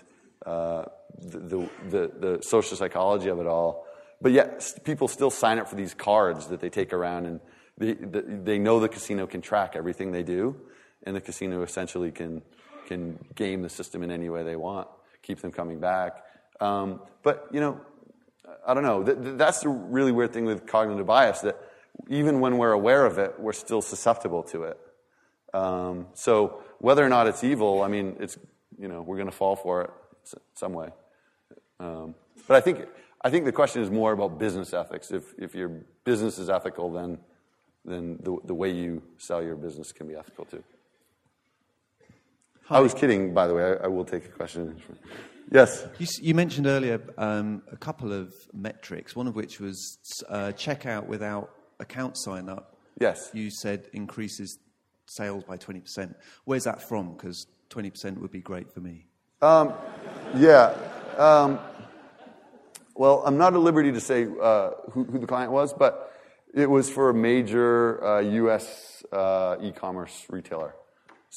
uh, 0.46 0.86
the, 1.20 1.40
the, 1.40 1.70
the 1.90 2.12
the 2.20 2.44
social 2.44 2.78
psychology 2.78 3.30
of 3.30 3.40
it 3.40 3.48
all. 3.48 3.86
But 4.22 4.32
yet, 4.32 4.64
people 4.84 5.08
still 5.08 5.30
sign 5.30 5.60
up 5.60 5.68
for 5.68 5.76
these 5.76 5.94
cards 5.94 6.48
that 6.48 6.60
they 6.60 6.70
take 6.70 6.94
around, 6.94 7.26
and 7.26 7.40
they 7.78 7.94
they 7.94 8.60
know 8.60 8.80
the 8.80 8.90
casino 8.90 9.28
can 9.28 9.42
track 9.42 9.76
everything 9.76 10.12
they 10.12 10.24
do, 10.24 10.56
and 11.04 11.16
the 11.16 11.22
casino 11.22 11.62
essentially 11.64 12.12
can 12.12 12.42
can 12.88 13.20
game 13.36 13.62
the 13.62 13.70
system 13.70 14.02
in 14.02 14.10
any 14.10 14.30
way 14.30 14.44
they 14.44 14.56
want, 14.56 14.88
keep 15.22 15.40
them 15.42 15.52
coming 15.52 15.80
back. 15.80 16.24
Um, 16.60 17.02
but 17.22 17.48
you 17.52 17.60
know, 17.60 17.80
I 18.66 18.74
don't 18.74 18.84
know. 18.84 19.04
Th- 19.04 19.18
th- 19.18 19.38
that's 19.38 19.60
the 19.60 19.70
really 19.70 20.12
weird 20.12 20.34
thing 20.34 20.46
with 20.46 20.66
cognitive 20.66 21.06
bias 21.06 21.42
that 21.42 21.60
even 22.10 22.40
when 22.40 22.58
we're 22.58 22.72
aware 22.72 23.06
of 23.06 23.18
it, 23.18 23.40
we're 23.40 23.54
still 23.54 23.82
susceptible 23.82 24.44
to 24.44 24.64
it. 24.64 24.80
Um, 25.54 26.08
so 26.14 26.64
whether 26.80 27.06
or 27.06 27.10
not 27.10 27.28
it's 27.28 27.44
evil, 27.44 27.82
I 27.84 27.88
mean, 27.88 28.18
it's 28.20 28.38
you 28.80 28.88
know 28.88 29.02
we're 29.02 29.18
going 29.18 29.30
to 29.30 29.36
fall 29.36 29.56
for 29.56 29.82
it 29.84 29.92
some 30.56 30.74
way. 30.74 30.90
Um, 31.80 32.16
but 32.48 32.56
I 32.58 32.62
think 32.62 32.86
I 33.22 33.30
think 33.30 33.46
the 33.46 33.52
question 33.52 33.82
is 33.82 33.90
more 33.90 34.12
about 34.12 34.40
business 34.40 34.74
ethics. 34.74 35.12
If 35.12 35.34
if 35.38 35.56
your 35.56 35.70
business 36.04 36.38
is 36.38 36.50
ethical, 36.50 36.92
then 36.92 37.20
then 37.86 38.18
the 38.22 38.38
the 38.46 38.54
way 38.54 38.72
you 38.72 39.04
sell 39.18 39.44
your 39.44 39.56
business 39.56 39.92
can 39.92 40.08
be 40.08 40.16
ethical 40.16 40.46
too. 40.46 40.64
I 42.70 42.80
was 42.80 42.94
kidding, 42.94 43.34
by 43.34 43.48
the 43.48 43.54
way. 43.54 43.64
I, 43.64 43.86
I 43.86 43.88
will 43.88 44.06
take 44.06 44.26
a 44.26 44.30
question. 44.30 44.82
Yes. 45.52 45.86
You, 45.98 46.08
you 46.22 46.36
mentioned 46.36 46.68
earlier 46.68 47.02
um, 47.18 47.64
a 47.72 47.78
couple 47.78 48.12
of 48.12 48.34
metrics, 48.54 49.16
one 49.16 49.28
of 49.28 49.36
which 49.36 49.60
was 49.60 49.98
uh, 50.28 50.52
checkout 50.56 51.08
without 51.08 51.52
account 51.80 52.18
sign 52.18 52.50
up. 52.50 52.78
Yes. 53.00 53.30
You 53.34 53.50
said 53.50 53.88
increases 53.94 54.60
sales 55.06 55.44
by 55.46 55.58
20%. 55.58 56.14
Where's 56.44 56.66
that 56.66 56.82
from? 56.82 57.14
Because 57.14 57.48
20% 57.70 58.18
would 58.20 58.32
be 58.32 58.42
great 58.42 58.72
for 58.72 58.82
me. 58.82 59.06
Yeah. 60.36 60.74
Um, 61.18 61.60
well, 62.96 63.24
I'm 63.26 63.38
not 63.38 63.54
at 63.54 63.60
liberty 63.60 63.92
to 63.92 64.02
say 64.02 64.28
uh, 64.42 64.72
who, 64.92 65.04
who 65.04 65.20
the 65.20 65.28
client 65.28 65.52
was, 65.52 65.74
but 65.74 66.12
it 66.54 66.70
was 66.70 66.90
for 66.90 67.10
a 67.10 67.14
major 67.14 68.04
uh, 68.04 68.20
U.S. 68.20 69.06
Uh, 69.12 69.58
e-commerce 69.62 70.26
retailer. 70.30 70.74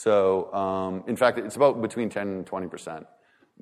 So, 0.02 0.50
um, 0.54 1.04
in 1.08 1.14
fact, 1.14 1.38
it's 1.38 1.56
about 1.56 1.82
between 1.82 2.08
10 2.08 2.26
and 2.26 2.46
20 2.46 2.68
percent. 2.68 3.06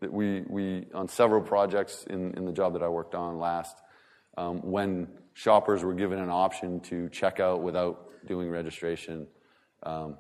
That 0.00 0.12
we, 0.12 0.42
we 0.42 0.86
on 0.94 1.08
several 1.08 1.42
projects 1.42 2.04
in, 2.08 2.32
in 2.34 2.44
the 2.44 2.52
job 2.52 2.74
that 2.74 2.82
I 2.84 2.88
worked 2.88 3.16
on 3.16 3.40
last, 3.40 3.76
um, 4.36 4.58
when 4.58 5.08
shoppers 5.34 5.82
were 5.82 5.94
given 5.94 6.20
an 6.20 6.30
option 6.30 6.78
to 6.82 7.08
check 7.08 7.40
out 7.40 7.62
without 7.62 8.10
doing 8.28 8.48
registration, 8.50 9.26
um, 9.82 10.16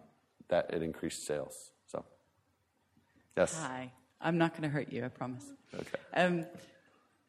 that 0.48 0.74
it 0.74 0.82
increased 0.82 1.24
sales. 1.24 1.70
So, 1.86 2.04
yes. 3.36 3.56
Hi. 3.62 3.92
I'm 4.20 4.38
not 4.38 4.54
going 4.54 4.64
to 4.64 4.70
hurt 4.70 4.92
you, 4.92 5.04
I 5.04 5.08
promise. 5.08 5.44
Okay. 5.72 5.98
Um, 6.14 6.46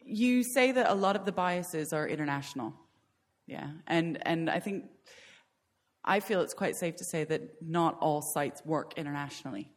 you 0.04 0.42
say 0.42 0.72
that 0.72 0.90
a 0.90 0.96
lot 0.96 1.16
of 1.16 1.26
the 1.26 1.32
biases 1.32 1.94
are 1.94 2.08
international. 2.08 2.74
Yeah. 3.46 3.70
And, 3.86 4.18
and 4.26 4.50
I 4.50 4.60
think, 4.60 4.86
I 6.10 6.20
feel 6.22 6.41
it's 6.41 6.55
quite 6.55 6.76
safe 6.76 6.95
to 6.97 7.03
say 7.03 7.24
that 7.26 7.62
not 7.62 7.95
all 8.01 8.24
sites 8.24 8.66
work 8.66 8.95
internationally. 8.97 9.70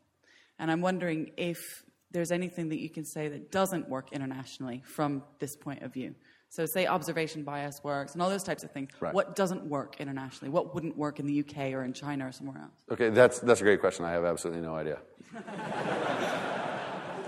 And 0.58 0.70
I'm 0.70 0.80
wondering 0.80 1.32
if 1.36 1.84
there's 2.10 2.32
anything 2.32 2.70
that 2.70 2.80
you 2.80 2.88
can 2.88 3.04
say 3.04 3.28
that 3.28 3.52
doesn't 3.52 3.86
work 3.86 4.12
internationally 4.12 4.82
from 4.86 5.22
this 5.40 5.56
point 5.56 5.82
of 5.82 5.92
view. 5.92 6.14
So, 6.48 6.64
say 6.64 6.86
observation 6.86 7.44
bias 7.44 7.84
works 7.84 8.14
and 8.14 8.22
all 8.22 8.30
those 8.30 8.44
types 8.44 8.62
of 8.62 8.70
things. 8.70 8.90
Right. 8.98 9.12
What 9.12 9.36
doesn't 9.36 9.64
work 9.64 9.96
internationally? 10.00 10.50
What 10.50 10.74
wouldn't 10.74 10.96
work 10.96 11.20
in 11.20 11.26
the 11.26 11.40
UK 11.40 11.72
or 11.74 11.84
in 11.84 11.92
China 11.92 12.28
or 12.28 12.32
somewhere 12.32 12.62
else? 12.62 12.84
Okay, 12.90 13.10
that's, 13.10 13.38
that's 13.40 13.60
a 13.60 13.64
great 13.64 13.80
question. 13.80 14.06
I 14.06 14.12
have 14.12 14.24
absolutely 14.24 14.62
no 14.62 14.74
idea. 14.74 14.98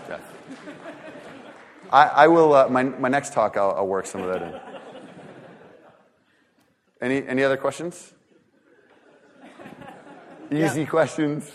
Yeah. 0.07 0.21
I, 1.91 2.05
I 2.05 2.29
will, 2.29 2.53
uh, 2.53 2.69
my, 2.69 2.83
my 2.83 3.09
next 3.09 3.33
talk, 3.33 3.57
I'll, 3.57 3.73
I'll 3.73 3.87
work 3.87 4.05
some 4.07 4.21
of 4.21 4.29
that 4.29 4.43
in. 4.43 4.61
Any, 7.01 7.27
any 7.27 7.43
other 7.43 7.57
questions? 7.57 8.14
Easy 10.51 10.85
questions. 10.85 11.51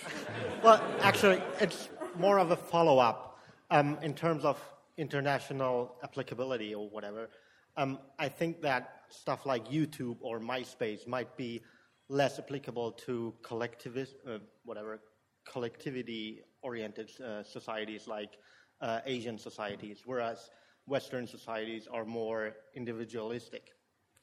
Well, 0.63 0.81
actually, 1.01 1.41
it's 1.59 1.89
more 2.17 2.39
of 2.39 2.51
a 2.51 2.55
follow 2.55 2.99
up 2.99 3.39
um, 3.69 3.97
in 4.01 4.13
terms 4.13 4.43
of 4.43 4.59
international 4.97 5.95
applicability 6.03 6.75
or 6.75 6.89
whatever. 6.89 7.29
Um, 7.77 7.99
I 8.17 8.27
think 8.27 8.61
that 8.61 9.03
stuff 9.09 9.45
like 9.45 9.67
YouTube 9.67 10.17
or 10.21 10.39
MySpace 10.39 11.07
might 11.07 11.37
be 11.37 11.61
less 12.09 12.39
applicable 12.39 12.91
to 12.91 13.33
collectivist, 13.43 14.15
uh, 14.27 14.39
whatever, 14.65 14.99
collectivity 15.47 16.41
oriented 16.61 17.09
uh, 17.21 17.43
societies 17.43 18.07
like 18.07 18.37
uh, 18.81 18.99
Asian 19.05 19.37
societies, 19.37 20.01
whereas 20.05 20.49
Western 20.87 21.27
societies 21.27 21.87
are 21.91 22.05
more 22.05 22.53
individualistic. 22.75 23.71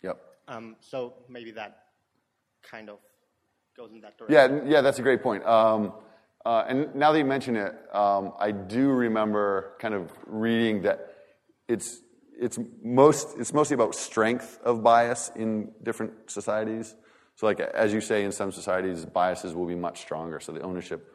Yep. 0.03 0.21
Um, 0.49 0.77
so 0.81 1.15
maybe 1.29 1.51
that 1.53 1.79
kind 2.63 2.91
of 2.91 2.99
goes 3.77 3.91
in 3.93 4.01
that 4.01 4.17
direction. 4.19 4.67
Yeah, 4.67 4.77
yeah, 4.77 4.81
that's 4.81 4.99
a 4.99 5.03
great 5.03 5.23
point. 5.23 5.45
Um, 5.45 5.93
uh, 6.45 6.65
and 6.69 6.95
now 6.95 7.13
that 7.13 7.19
you 7.19 7.25
mention 7.25 7.57
it, 7.57 7.75
um, 7.93 8.33
I 8.39 8.53
do 8.53 8.91
remember 8.91 9.75
kind 9.81 9.95
of 9.95 10.13
reading 10.27 10.83
that 10.83 11.15
it's 11.69 12.01
it's 12.39 12.59
most 12.83 13.37
it's 13.39 13.53
mostly 13.53 13.75
about 13.75 13.95
strength 13.95 14.59
of 14.63 14.83
bias 14.83 15.31
in 15.35 15.73
different 15.83 16.31
societies. 16.31 16.95
So, 17.35 17.47
like 17.47 17.61
as 17.61 17.93
you 17.93 18.01
say, 18.01 18.25
in 18.25 18.33
some 18.33 18.53
societies, 18.53 19.05
biases 19.05 19.55
will 19.55 19.67
be 19.67 19.75
much 19.75 20.01
stronger. 20.01 20.41
So 20.41 20.53
the 20.53 20.61
ownership 20.61 21.13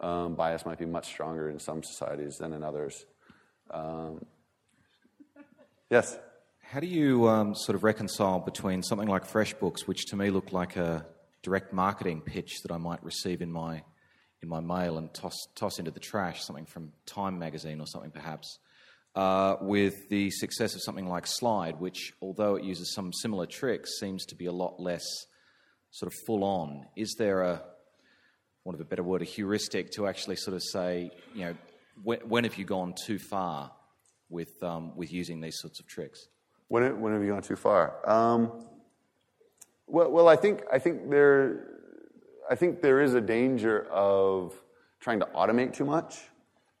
um, 0.00 0.34
bias 0.34 0.66
might 0.66 0.78
be 0.78 0.86
much 0.86 1.06
stronger 1.06 1.48
in 1.48 1.58
some 1.58 1.82
societies 1.82 2.38
than 2.38 2.52
in 2.52 2.62
others. 2.62 3.06
Um, 3.70 4.24
yes. 5.90 6.18
How 6.60 6.80
do 6.80 6.86
you 6.86 7.28
um, 7.28 7.54
sort 7.54 7.76
of 7.76 7.84
reconcile 7.84 8.40
between 8.40 8.82
something 8.82 9.08
like 9.08 9.30
FreshBooks, 9.30 9.82
which 9.82 10.06
to 10.06 10.16
me 10.16 10.30
looked 10.30 10.52
like 10.52 10.76
a 10.76 11.06
direct 11.42 11.72
marketing 11.72 12.20
pitch 12.20 12.62
that 12.62 12.72
I 12.72 12.78
might 12.78 13.02
receive 13.04 13.42
in 13.42 13.50
my 13.50 13.82
in 14.42 14.48
my 14.48 14.60
mail 14.60 14.98
and 14.98 15.12
toss 15.14 15.36
toss 15.54 15.78
into 15.78 15.90
the 15.90 16.00
trash, 16.00 16.42
something 16.42 16.66
from 16.66 16.92
Time 17.06 17.38
magazine 17.38 17.80
or 17.80 17.86
something 17.86 18.10
perhaps, 18.10 18.58
uh, 19.14 19.56
with 19.60 20.08
the 20.08 20.30
success 20.30 20.74
of 20.74 20.82
something 20.82 21.06
like 21.06 21.26
Slide, 21.26 21.78
which 21.78 22.12
although 22.20 22.56
it 22.56 22.64
uses 22.64 22.92
some 22.94 23.12
similar 23.12 23.46
tricks, 23.46 23.98
seems 24.00 24.26
to 24.26 24.34
be 24.34 24.46
a 24.46 24.52
lot 24.52 24.80
less 24.80 25.04
sort 25.90 26.12
of 26.12 26.18
full 26.26 26.44
on. 26.44 26.86
Is 26.96 27.14
there 27.18 27.42
a 27.42 27.62
want 28.64 28.74
of 28.74 28.80
a 28.80 28.88
better 28.88 29.02
word, 29.02 29.22
a 29.22 29.24
heuristic 29.24 29.90
to 29.90 30.06
actually 30.06 30.36
sort 30.36 30.54
of 30.54 30.62
say, 30.62 31.10
you 31.34 31.44
know, 31.44 31.54
when, 32.02 32.20
when 32.20 32.44
have 32.44 32.56
you 32.56 32.64
gone 32.64 32.94
too 33.06 33.18
far 33.18 33.72
with 34.28 34.50
um, 34.62 34.96
with 34.96 35.12
using 35.12 35.40
these 35.40 35.58
sorts 35.58 35.80
of 35.80 35.86
tricks? 35.86 36.28
When, 36.68 37.00
when 37.00 37.12
have 37.12 37.22
you 37.22 37.32
gone 37.32 37.42
too 37.42 37.56
far? 37.56 38.08
Um, 38.08 38.66
well, 39.92 40.10
well, 40.10 40.28
I 40.28 40.36
think 40.36 40.62
I 40.72 40.78
think 40.78 41.10
there. 41.10 41.68
I 42.50 42.56
think 42.56 42.82
there 42.82 43.00
is 43.00 43.14
a 43.14 43.20
danger 43.20 43.86
of 43.90 44.52
trying 45.00 45.20
to 45.20 45.26
automate 45.26 45.72
too 45.72 45.84
much. 45.84 46.18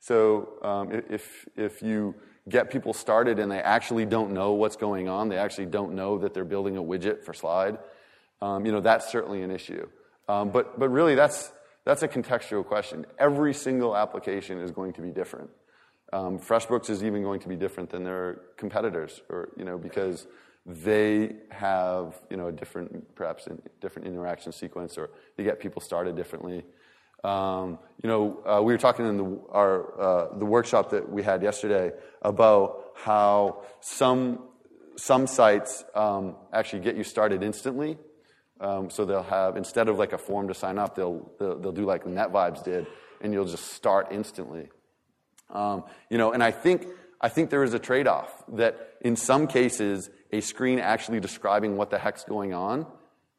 So 0.00 0.58
um, 0.62 1.02
if, 1.08 1.48
if 1.56 1.82
you 1.82 2.14
get 2.48 2.70
people 2.70 2.92
started 2.92 3.38
and 3.38 3.50
they 3.50 3.60
actually 3.60 4.04
don't 4.04 4.32
know 4.32 4.52
what's 4.52 4.76
going 4.76 5.08
on, 5.08 5.28
they 5.28 5.38
actually 5.38 5.66
don't 5.66 5.94
know 5.94 6.18
that 6.18 6.34
they're 6.34 6.44
building 6.44 6.76
a 6.76 6.82
widget 6.82 7.22
for 7.22 7.32
Slide, 7.32 7.78
um, 8.42 8.66
you 8.66 8.72
know, 8.72 8.80
that's 8.80 9.10
certainly 9.10 9.42
an 9.42 9.50
issue. 9.50 9.88
Um, 10.28 10.50
but, 10.50 10.78
but 10.78 10.88
really, 10.88 11.14
that's, 11.14 11.52
that's 11.84 12.02
a 12.02 12.08
contextual 12.08 12.66
question. 12.66 13.06
Every 13.18 13.54
single 13.54 13.96
application 13.96 14.58
is 14.60 14.72
going 14.72 14.92
to 14.94 15.00
be 15.00 15.10
different. 15.10 15.50
Um, 16.12 16.38
FreshBooks 16.38 16.90
is 16.90 17.04
even 17.04 17.22
going 17.22 17.40
to 17.40 17.48
be 17.48 17.56
different 17.56 17.88
than 17.90 18.02
their 18.02 18.40
competitors, 18.56 19.22
or, 19.30 19.50
you 19.56 19.64
know, 19.64 19.78
because 19.78 20.26
they 20.64 21.34
have, 21.50 22.20
you 22.30 22.36
know, 22.36 22.48
a 22.48 22.52
different, 22.52 23.14
perhaps 23.14 23.46
a 23.46 23.56
different 23.80 24.08
interaction 24.08 24.52
sequence, 24.52 24.96
or 24.96 25.10
they 25.36 25.44
get 25.44 25.58
people 25.58 25.82
started 25.82 26.14
differently. 26.14 26.64
Um, 27.24 27.78
you 28.02 28.08
know, 28.08 28.42
uh, 28.44 28.62
we 28.62 28.72
were 28.72 28.78
talking 28.78 29.06
in 29.06 29.16
the, 29.16 29.40
our, 29.50 30.00
uh, 30.00 30.38
the 30.38 30.44
workshop 30.44 30.90
that 30.90 31.08
we 31.10 31.22
had 31.22 31.42
yesterday 31.42 31.92
about 32.22 32.92
how 32.96 33.64
some, 33.80 34.40
some 34.96 35.26
sites 35.26 35.84
um, 35.94 36.36
actually 36.52 36.80
get 36.80 36.96
you 36.96 37.04
started 37.04 37.42
instantly. 37.42 37.98
Um, 38.60 38.90
so 38.90 39.04
they'll 39.04 39.22
have, 39.24 39.56
instead 39.56 39.88
of 39.88 39.98
like 39.98 40.12
a 40.12 40.18
form 40.18 40.46
to 40.48 40.54
sign 40.54 40.78
up, 40.78 40.94
they'll, 40.94 41.28
they'll, 41.38 41.58
they'll 41.58 41.72
do 41.72 41.84
like 41.84 42.04
NetVibes 42.04 42.62
did, 42.62 42.86
and 43.20 43.32
you'll 43.32 43.46
just 43.46 43.72
start 43.72 44.08
instantly. 44.12 44.68
Um, 45.50 45.84
you 46.08 46.18
know, 46.18 46.32
and 46.32 46.42
I 46.42 46.50
think, 46.50 46.86
I 47.22 47.28
think 47.28 47.50
there 47.50 47.62
is 47.62 47.72
a 47.72 47.78
trade 47.78 48.08
off 48.08 48.42
that 48.48 48.96
in 49.00 49.16
some 49.16 49.46
cases, 49.46 50.10
a 50.32 50.40
screen 50.40 50.78
actually 50.78 51.20
describing 51.20 51.76
what 51.76 51.90
the 51.90 51.98
heck's 51.98 52.24
going 52.24 52.52
on 52.52 52.86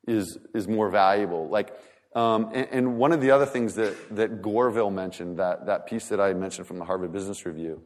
is, 0.07 0.37
is 0.53 0.67
more 0.67 0.89
valuable. 0.89 1.49
Like, 1.49 1.75
um, 2.15 2.51
and, 2.53 2.67
and, 2.71 2.97
one 2.97 3.11
of 3.11 3.21
the 3.21 3.31
other 3.31 3.45
things 3.45 3.73
that, 3.75 4.15
that 4.15 4.41
Gourville 4.41 4.93
mentioned, 4.93 5.39
that, 5.39 5.65
that 5.65 5.87
piece 5.87 6.09
that 6.09 6.21
I 6.21 6.33
mentioned 6.33 6.67
from 6.67 6.77
the 6.77 6.85
Harvard 6.85 7.11
Business 7.11 7.43
Review, 7.43 7.81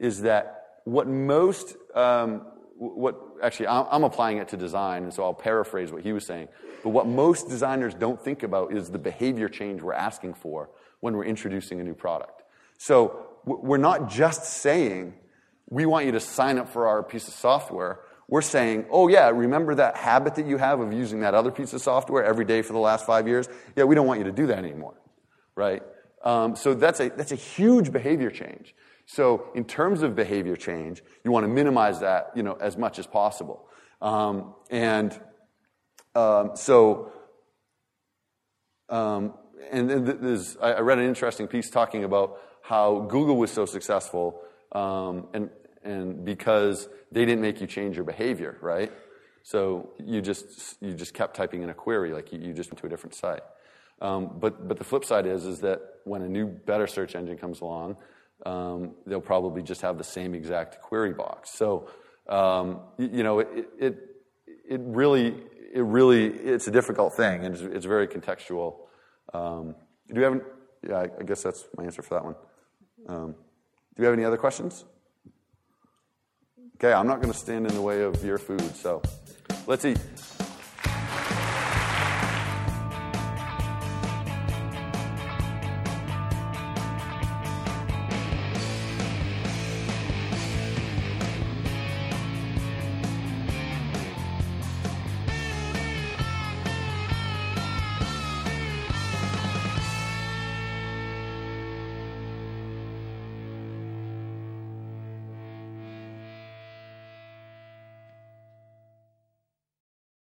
is 0.00 0.22
that 0.22 0.80
what 0.84 1.06
most, 1.06 1.76
um, 1.94 2.46
what 2.76 3.16
actually 3.42 3.68
I'm, 3.68 3.86
I'm 3.90 4.04
applying 4.04 4.38
it 4.38 4.48
to 4.48 4.56
design, 4.56 5.04
and 5.04 5.14
so 5.14 5.22
I'll 5.22 5.34
paraphrase 5.34 5.92
what 5.92 6.02
he 6.02 6.12
was 6.12 6.26
saying. 6.26 6.48
But 6.82 6.90
what 6.90 7.06
most 7.06 7.48
designers 7.48 7.94
don't 7.94 8.20
think 8.20 8.42
about 8.42 8.72
is 8.72 8.90
the 8.90 8.98
behavior 8.98 9.48
change 9.48 9.82
we're 9.82 9.92
asking 9.92 10.34
for 10.34 10.70
when 10.98 11.16
we're 11.16 11.24
introducing 11.24 11.80
a 11.80 11.84
new 11.84 11.94
product. 11.94 12.42
So 12.78 13.26
we're 13.44 13.76
not 13.76 14.10
just 14.10 14.44
saying, 14.44 15.14
we 15.70 15.86
want 15.86 16.04
you 16.06 16.12
to 16.12 16.20
sign 16.20 16.58
up 16.58 16.68
for 16.68 16.88
our 16.88 17.02
piece 17.02 17.28
of 17.28 17.34
software. 17.34 18.00
We're 18.28 18.42
saying, 18.42 18.86
oh, 18.90 19.08
yeah, 19.08 19.30
remember 19.30 19.74
that 19.76 19.96
habit 19.96 20.34
that 20.36 20.46
you 20.46 20.56
have 20.58 20.80
of 20.80 20.92
using 20.92 21.20
that 21.20 21.34
other 21.34 21.50
piece 21.50 21.72
of 21.72 21.80
software 21.80 22.24
every 22.24 22.44
day 22.44 22.62
for 22.62 22.72
the 22.72 22.78
last 22.78 23.06
five 23.06 23.26
years? 23.26 23.48
Yeah, 23.76 23.84
we 23.84 23.94
don't 23.94 24.06
want 24.06 24.18
you 24.20 24.24
to 24.24 24.32
do 24.32 24.46
that 24.48 24.58
anymore, 24.58 24.94
right? 25.56 25.82
Um, 26.24 26.54
so 26.54 26.74
that's 26.74 27.00
a, 27.00 27.08
that's 27.08 27.32
a 27.32 27.36
huge 27.36 27.92
behavior 27.92 28.30
change. 28.30 28.74
So 29.06 29.50
in 29.54 29.64
terms 29.64 30.02
of 30.02 30.14
behavior 30.14 30.54
change, 30.54 31.02
you 31.24 31.32
want 31.32 31.44
to 31.44 31.48
minimize 31.48 32.00
that, 32.00 32.30
you 32.36 32.44
know, 32.44 32.54
as 32.60 32.76
much 32.76 32.98
as 33.00 33.06
possible. 33.06 33.66
Um, 34.00 34.54
and 34.70 35.18
um, 36.14 36.52
so, 36.54 37.12
um, 38.88 39.34
and 39.72 39.90
there's, 39.90 40.56
I 40.60 40.80
read 40.80 40.98
an 40.98 41.06
interesting 41.06 41.48
piece 41.48 41.70
talking 41.70 42.04
about 42.04 42.38
how 42.62 43.00
Google 43.08 43.36
was 43.36 43.50
so 43.50 43.66
successful, 43.66 44.40
um, 44.72 45.28
and 45.34 45.50
and 45.82 46.24
because 46.24 46.88
they 47.10 47.24
didn't 47.24 47.40
make 47.40 47.60
you 47.60 47.66
change 47.66 47.96
your 47.96 48.04
behavior, 48.04 48.58
right? 48.60 48.92
So 49.42 49.90
you 49.98 50.20
just 50.20 50.76
you 50.80 50.94
just 50.94 51.14
kept 51.14 51.36
typing 51.36 51.62
in 51.62 51.70
a 51.70 51.74
query, 51.74 52.12
like 52.12 52.32
you, 52.32 52.38
you 52.38 52.52
just 52.52 52.70
went 52.70 52.80
to 52.80 52.86
a 52.86 52.90
different 52.90 53.14
site. 53.14 53.42
Um, 54.00 54.38
but 54.38 54.68
but 54.68 54.78
the 54.78 54.84
flip 54.84 55.04
side 55.04 55.26
is 55.26 55.44
is 55.44 55.60
that 55.60 55.80
when 56.04 56.22
a 56.22 56.28
new 56.28 56.46
better 56.46 56.86
search 56.86 57.14
engine 57.14 57.38
comes 57.38 57.60
along, 57.60 57.96
um, 58.46 58.94
they'll 59.06 59.20
probably 59.20 59.62
just 59.62 59.82
have 59.82 59.98
the 59.98 60.04
same 60.04 60.34
exact 60.34 60.80
query 60.82 61.12
box. 61.12 61.50
So 61.50 61.88
um, 62.28 62.80
you, 62.98 63.10
you, 63.14 63.22
know 63.22 63.40
it, 63.40 63.68
it 63.78 63.98
it 64.68 64.80
really 64.82 65.42
it 65.72 65.82
really 65.82 66.26
it's 66.26 66.66
a 66.66 66.70
difficult 66.70 67.14
thing 67.14 67.44
and 67.44 67.54
it's, 67.54 67.62
it's 67.62 67.86
very 67.86 68.08
contextual. 68.08 68.76
Um, 69.32 69.74
do 70.08 70.20
you 70.20 70.24
have? 70.24 70.32
Any, 70.34 70.42
Yeah, 70.88 71.06
I 71.18 71.22
guess 71.22 71.42
that's 71.42 71.66
my 71.76 71.84
answer 71.84 72.02
for 72.02 72.14
that 72.14 72.24
one. 72.24 72.34
Um, 73.08 73.34
do 73.94 74.02
you 74.02 74.04
have 74.04 74.14
any 74.14 74.24
other 74.24 74.38
questions? 74.38 74.84
Okay, 76.82 76.94
I'm 76.94 77.06
not 77.06 77.20
going 77.20 77.30
to 77.30 77.38
stand 77.38 77.66
in 77.66 77.74
the 77.74 77.82
way 77.82 78.00
of 78.00 78.24
your 78.24 78.38
food, 78.38 78.74
so 78.74 79.02
let's 79.66 79.84
eat. 79.84 79.98